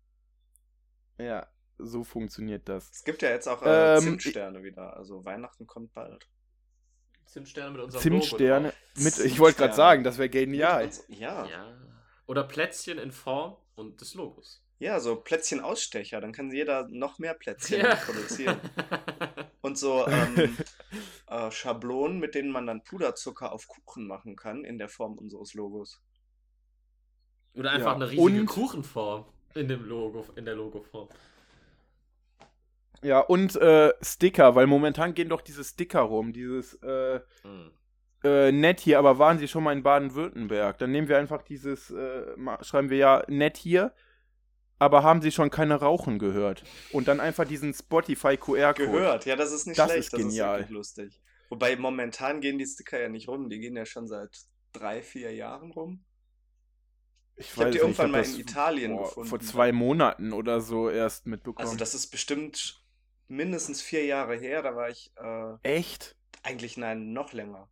Ja, 1.18 1.46
so 1.78 2.04
funktioniert 2.04 2.68
das. 2.68 2.88
Es 2.90 3.04
gibt 3.04 3.20
ja 3.22 3.30
jetzt 3.30 3.48
auch 3.48 3.62
äh, 3.62 3.96
Ähm, 3.96 4.02
Zimtsterne 4.02 4.62
wieder. 4.62 4.96
Also 4.96 5.24
Weihnachten 5.24 5.66
kommt 5.66 5.92
bald. 5.92 6.28
Zimtsterne 7.26 7.72
mit 7.72 7.80
unserem 7.80 8.00
Zimtsterne 8.02 8.68
Logo 8.68 9.04
mit. 9.04 9.18
Ich 9.18 9.38
wollte 9.40 9.58
gerade 9.58 9.70
Zimtsterne. 9.70 9.74
sagen, 9.74 10.04
das 10.04 10.18
wäre 10.18 10.28
genial. 10.28 10.84
Uns- 10.84 11.04
Ja. 11.08 11.42
drauf. 11.42 11.50
Ja. 11.50 11.76
Oder 12.26 12.44
Plätzchen 12.44 12.98
in 12.98 13.10
Form 13.12 13.56
und 13.74 14.00
des 14.00 14.14
Logos. 14.14 14.62
Ja, 14.78 15.00
so 15.00 15.16
Plätzchen-Ausstecher. 15.16 16.20
Dann 16.20 16.32
kann 16.32 16.50
jeder 16.50 16.86
noch 16.88 17.18
mehr 17.18 17.34
Plätzchen 17.34 17.80
Ja. 17.80 17.94
produzieren. 17.96 18.58
Und 19.62 19.78
so 19.78 20.06
ähm, 20.06 20.56
äh, 21.28 21.50
Schablonen, 21.50 22.18
mit 22.18 22.34
denen 22.34 22.50
man 22.50 22.66
dann 22.66 22.84
Puderzucker 22.84 23.52
auf 23.52 23.66
Kuchen 23.66 24.06
machen 24.06 24.36
kann, 24.36 24.64
in 24.64 24.78
der 24.78 24.88
Form 24.88 25.18
unseres 25.18 25.54
Logos. 25.54 26.00
Oder 27.54 27.70
einfach 27.72 27.92
Ja, 27.92 27.94
eine 27.96 28.10
riesige 28.10 28.40
und- 28.40 28.46
Kuchenform 28.46 29.24
in 29.54 29.66
dem 29.68 29.84
Logo, 29.86 30.26
in 30.36 30.44
der 30.44 30.54
Logoform. 30.54 31.08
Ja, 33.02 33.20
und 33.20 33.56
äh, 33.56 33.92
Sticker, 34.02 34.54
weil 34.54 34.66
momentan 34.66 35.14
gehen 35.14 35.28
doch 35.28 35.40
diese 35.42 35.64
Sticker 35.64 36.00
rum, 36.00 36.32
dieses 36.32 36.74
äh, 36.82 37.20
Hm. 37.42 37.70
äh, 38.24 38.52
nett 38.52 38.80
hier, 38.80 38.98
aber 38.98 39.18
waren 39.18 39.38
Sie 39.38 39.48
schon 39.48 39.64
mal 39.64 39.72
in 39.72 39.82
Baden-Württemberg? 39.82 40.78
Dann 40.78 40.92
nehmen 40.92 41.08
wir 41.08 41.18
einfach 41.18 41.42
dieses, 41.42 41.90
äh, 41.90 42.22
schreiben 42.62 42.90
wir 42.90 42.96
ja 42.98 43.24
nett 43.28 43.56
hier, 43.56 43.92
aber 44.78 45.02
haben 45.02 45.22
Sie 45.22 45.32
schon 45.32 45.50
keine 45.50 45.76
Rauchen 45.76 46.18
gehört? 46.18 46.64
Und 46.92 47.08
dann 47.08 47.20
einfach 47.20 47.46
diesen 47.46 47.72
Spotify 47.74 48.36
QR-Code. 48.36 48.74
Gehört, 48.74 49.24
ja, 49.26 49.36
das 49.36 49.52
ist 49.52 49.66
nicht 49.66 49.78
Das 49.78 49.90
schlecht. 49.90 50.06
ist 50.06 50.12
das 50.12 50.20
genial. 50.20 50.54
ist 50.60 50.60
wirklich 50.64 50.74
lustig. 50.76 51.20
Wobei 51.48 51.76
momentan 51.76 52.40
gehen 52.40 52.58
die 52.58 52.66
Sticker 52.66 53.00
ja 53.00 53.08
nicht 53.08 53.28
rum, 53.28 53.48
die 53.48 53.60
gehen 53.60 53.76
ja 53.76 53.86
schon 53.86 54.08
seit 54.08 54.36
drei, 54.72 55.02
vier 55.02 55.32
Jahren 55.34 55.70
rum. 55.70 56.04
Ich, 57.36 57.50
hab 57.52 57.58
weiß 57.58 57.64
die 57.66 57.70
nicht, 57.72 57.80
irgendwann 57.82 58.06
hab 58.06 58.12
mal 58.12 58.24
in 58.24 58.40
Italien 58.40 58.92
vor, 58.96 59.04
gefunden. 59.08 59.28
Vor 59.28 59.40
zwei 59.40 59.72
Monaten 59.72 60.32
oder 60.32 60.60
so 60.60 60.90
erst 60.90 61.26
mitbekommen. 61.26 61.66
Also 61.66 61.78
das 61.78 61.94
ist 61.94 62.08
bestimmt 62.08 62.82
mindestens 63.28 63.82
vier 63.82 64.04
Jahre 64.06 64.36
her, 64.36 64.62
da 64.62 64.74
war 64.74 64.88
ich 64.88 65.12
äh, 65.16 65.54
Echt? 65.62 66.16
eigentlich, 66.42 66.76
nein, 66.76 67.12
noch 67.12 67.32
länger. 67.32 67.68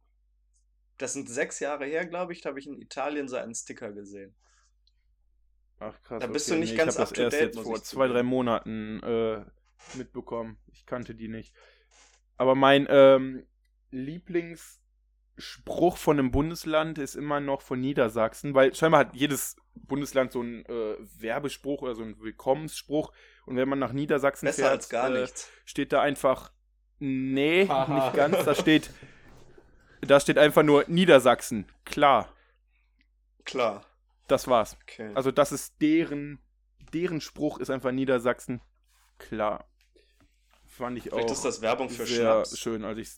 Das 0.99 1.13
sind 1.13 1.29
sechs 1.29 1.61
Jahre 1.61 1.87
her, 1.87 2.07
glaube 2.07 2.33
ich, 2.33 2.41
da 2.43 2.51
habe 2.51 2.61
ich 2.61 2.67
in 2.67 2.81
Italien 2.81 3.29
so 3.29 3.37
einen 3.37 3.55
Sticker 3.55 3.93
gesehen. 3.93 4.35
Ach 5.85 6.03
krass. 6.03 6.21
Da 6.21 6.27
bist 6.27 6.51
du 6.51 6.57
nicht 6.57 6.73
nee, 6.73 6.77
ganz 6.77 6.95
ich 6.95 7.01
hab 7.01 7.09
up 7.09 7.11
das 7.11 7.17
to 7.17 7.23
erst 7.23 7.37
date, 7.37 7.55
jetzt 7.55 7.61
vor 7.61 7.77
ich 7.77 7.83
zwei, 7.83 8.09
drei 8.09 8.23
Monaten 8.23 9.03
äh, 9.03 9.45
mitbekommen. 9.97 10.59
Ich 10.73 10.87
kannte 10.87 11.15
die 11.15 11.29
nicht. 11.29 11.53
Aber 12.37 12.55
mein 12.55 12.87
ähm, 12.89 13.47
Lieblingsspruch 13.91 15.97
von 15.97 16.19
einem 16.19 16.31
Bundesland 16.31 16.99
ist 16.99 17.15
immer 17.15 17.41
noch 17.41 17.61
von 17.61 17.81
Niedersachsen, 17.81 18.55
weil 18.55 18.75
scheinbar 18.75 19.01
hat 19.01 19.15
jedes 19.15 19.57
Bundesland 19.75 20.33
so 20.33 20.41
einen 20.41 20.65
äh, 20.67 20.97
Werbespruch 21.19 21.83
oder 21.83 21.95
so 21.95 22.03
einen 22.03 22.19
Willkommensspruch. 22.21 23.13
Und 23.47 23.57
wenn 23.57 23.69
man 23.69 23.79
nach 23.79 23.93
Niedersachsen 23.93 24.47
Besser 24.47 24.63
fährt, 24.63 24.73
als 24.73 24.89
gar 24.89 25.15
äh, 25.15 25.21
nichts. 25.21 25.51
steht 25.65 25.93
da 25.93 26.01
einfach, 26.01 26.51
nee, 26.99 27.69
Haha. 27.69 28.07
nicht 28.07 28.17
ganz. 28.17 28.45
Da 28.45 28.55
steht, 28.55 28.91
da 30.01 30.19
steht 30.19 30.39
einfach 30.39 30.63
nur 30.63 30.85
Niedersachsen. 30.89 31.67
Klar, 31.85 32.35
Klar. 33.45 33.85
Das 34.27 34.49
war's. 34.49 34.77
Okay. 34.83 35.13
Also 35.15 35.31
das 35.31 35.53
ist 35.53 35.81
deren, 35.81 36.41
deren 36.93 37.21
Spruch 37.21 37.59
ist 37.59 37.71
einfach 37.71 37.93
Niedersachsen. 37.93 38.61
Klar. 39.19 39.69
Fand 40.67 40.99
ich 40.99 41.05
Vielleicht 41.05 41.29
auch 41.29 41.31
ist 41.31 41.45
das 41.45 41.61
Werbung 41.61 41.89
für 41.89 42.07
sehr 42.07 42.45
Schnaps. 42.45 42.59
schön, 42.59 42.85
als 42.85 42.99
ich 42.99 43.11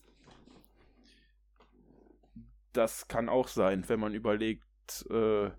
Das 2.73 3.09
kann 3.09 3.29
auch 3.29 3.49
sein, 3.49 3.89
wenn 3.89 4.01
man 4.01 4.15
überlegt, 4.15 5.07
äh, 5.11 5.51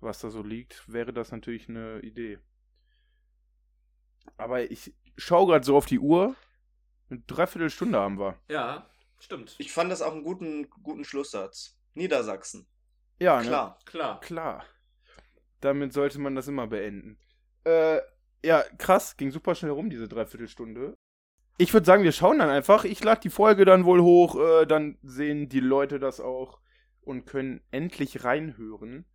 was 0.00 0.20
da 0.20 0.30
so 0.30 0.42
liegt, 0.42 0.90
wäre 0.92 1.12
das 1.12 1.32
natürlich 1.32 1.68
eine 1.68 2.00
Idee. 2.00 2.38
Aber 4.36 4.70
ich 4.70 4.94
schaue 5.16 5.46
gerade 5.46 5.64
so 5.64 5.76
auf 5.76 5.86
die 5.86 5.98
Uhr. 5.98 6.36
Eine 7.10 7.20
Dreiviertelstunde 7.20 7.98
haben 7.98 8.18
wir. 8.18 8.38
Ja, 8.48 8.90
stimmt. 9.18 9.54
Ich 9.58 9.72
fand 9.72 9.90
das 9.90 10.02
auch 10.02 10.12
einen 10.12 10.22
guten, 10.24 10.68
guten 10.82 11.04
Schlusssatz. 11.04 11.78
Niedersachsen. 11.94 12.66
Ja, 13.18 13.40
ne? 13.40 13.46
Klar. 13.48 13.78
Klar. 13.86 14.20
Klar. 14.20 14.64
Damit 15.60 15.92
sollte 15.92 16.20
man 16.20 16.34
das 16.34 16.48
immer 16.48 16.66
beenden. 16.66 17.18
Äh, 17.64 18.00
ja, 18.44 18.62
krass, 18.78 19.16
ging 19.16 19.30
super 19.30 19.54
schnell 19.54 19.72
rum, 19.72 19.90
diese 19.90 20.08
Dreiviertelstunde. 20.08 20.96
Ich 21.58 21.72
würde 21.72 21.86
sagen, 21.86 22.04
wir 22.04 22.12
schauen 22.12 22.38
dann 22.38 22.50
einfach. 22.50 22.84
Ich 22.84 23.02
lade 23.02 23.20
die 23.20 23.30
Folge 23.30 23.64
dann 23.64 23.84
wohl 23.84 24.00
hoch, 24.00 24.36
äh, 24.38 24.66
dann 24.66 24.98
sehen 25.02 25.48
die 25.48 25.60
Leute 25.60 25.98
das 25.98 26.20
auch 26.20 26.60
und 27.00 27.26
können 27.26 27.60
endlich 27.72 28.24
reinhören. 28.24 29.06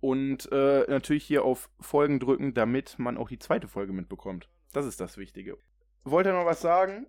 Und 0.00 0.50
äh, 0.50 0.84
natürlich 0.88 1.24
hier 1.24 1.44
auf 1.44 1.70
Folgen 1.80 2.18
drücken, 2.18 2.54
damit 2.54 2.98
man 2.98 3.16
auch 3.16 3.28
die 3.28 3.38
zweite 3.38 3.68
Folge 3.68 3.92
mitbekommt. 3.92 4.48
Das 4.72 4.86
ist 4.86 5.00
das 5.00 5.16
Wichtige. 5.16 5.58
Wollt 6.02 6.26
ihr 6.26 6.32
noch 6.32 6.46
was 6.46 6.60
sagen? 6.60 7.06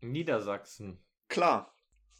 Niedersachsen. 0.00 0.98
Klar. 1.28 1.74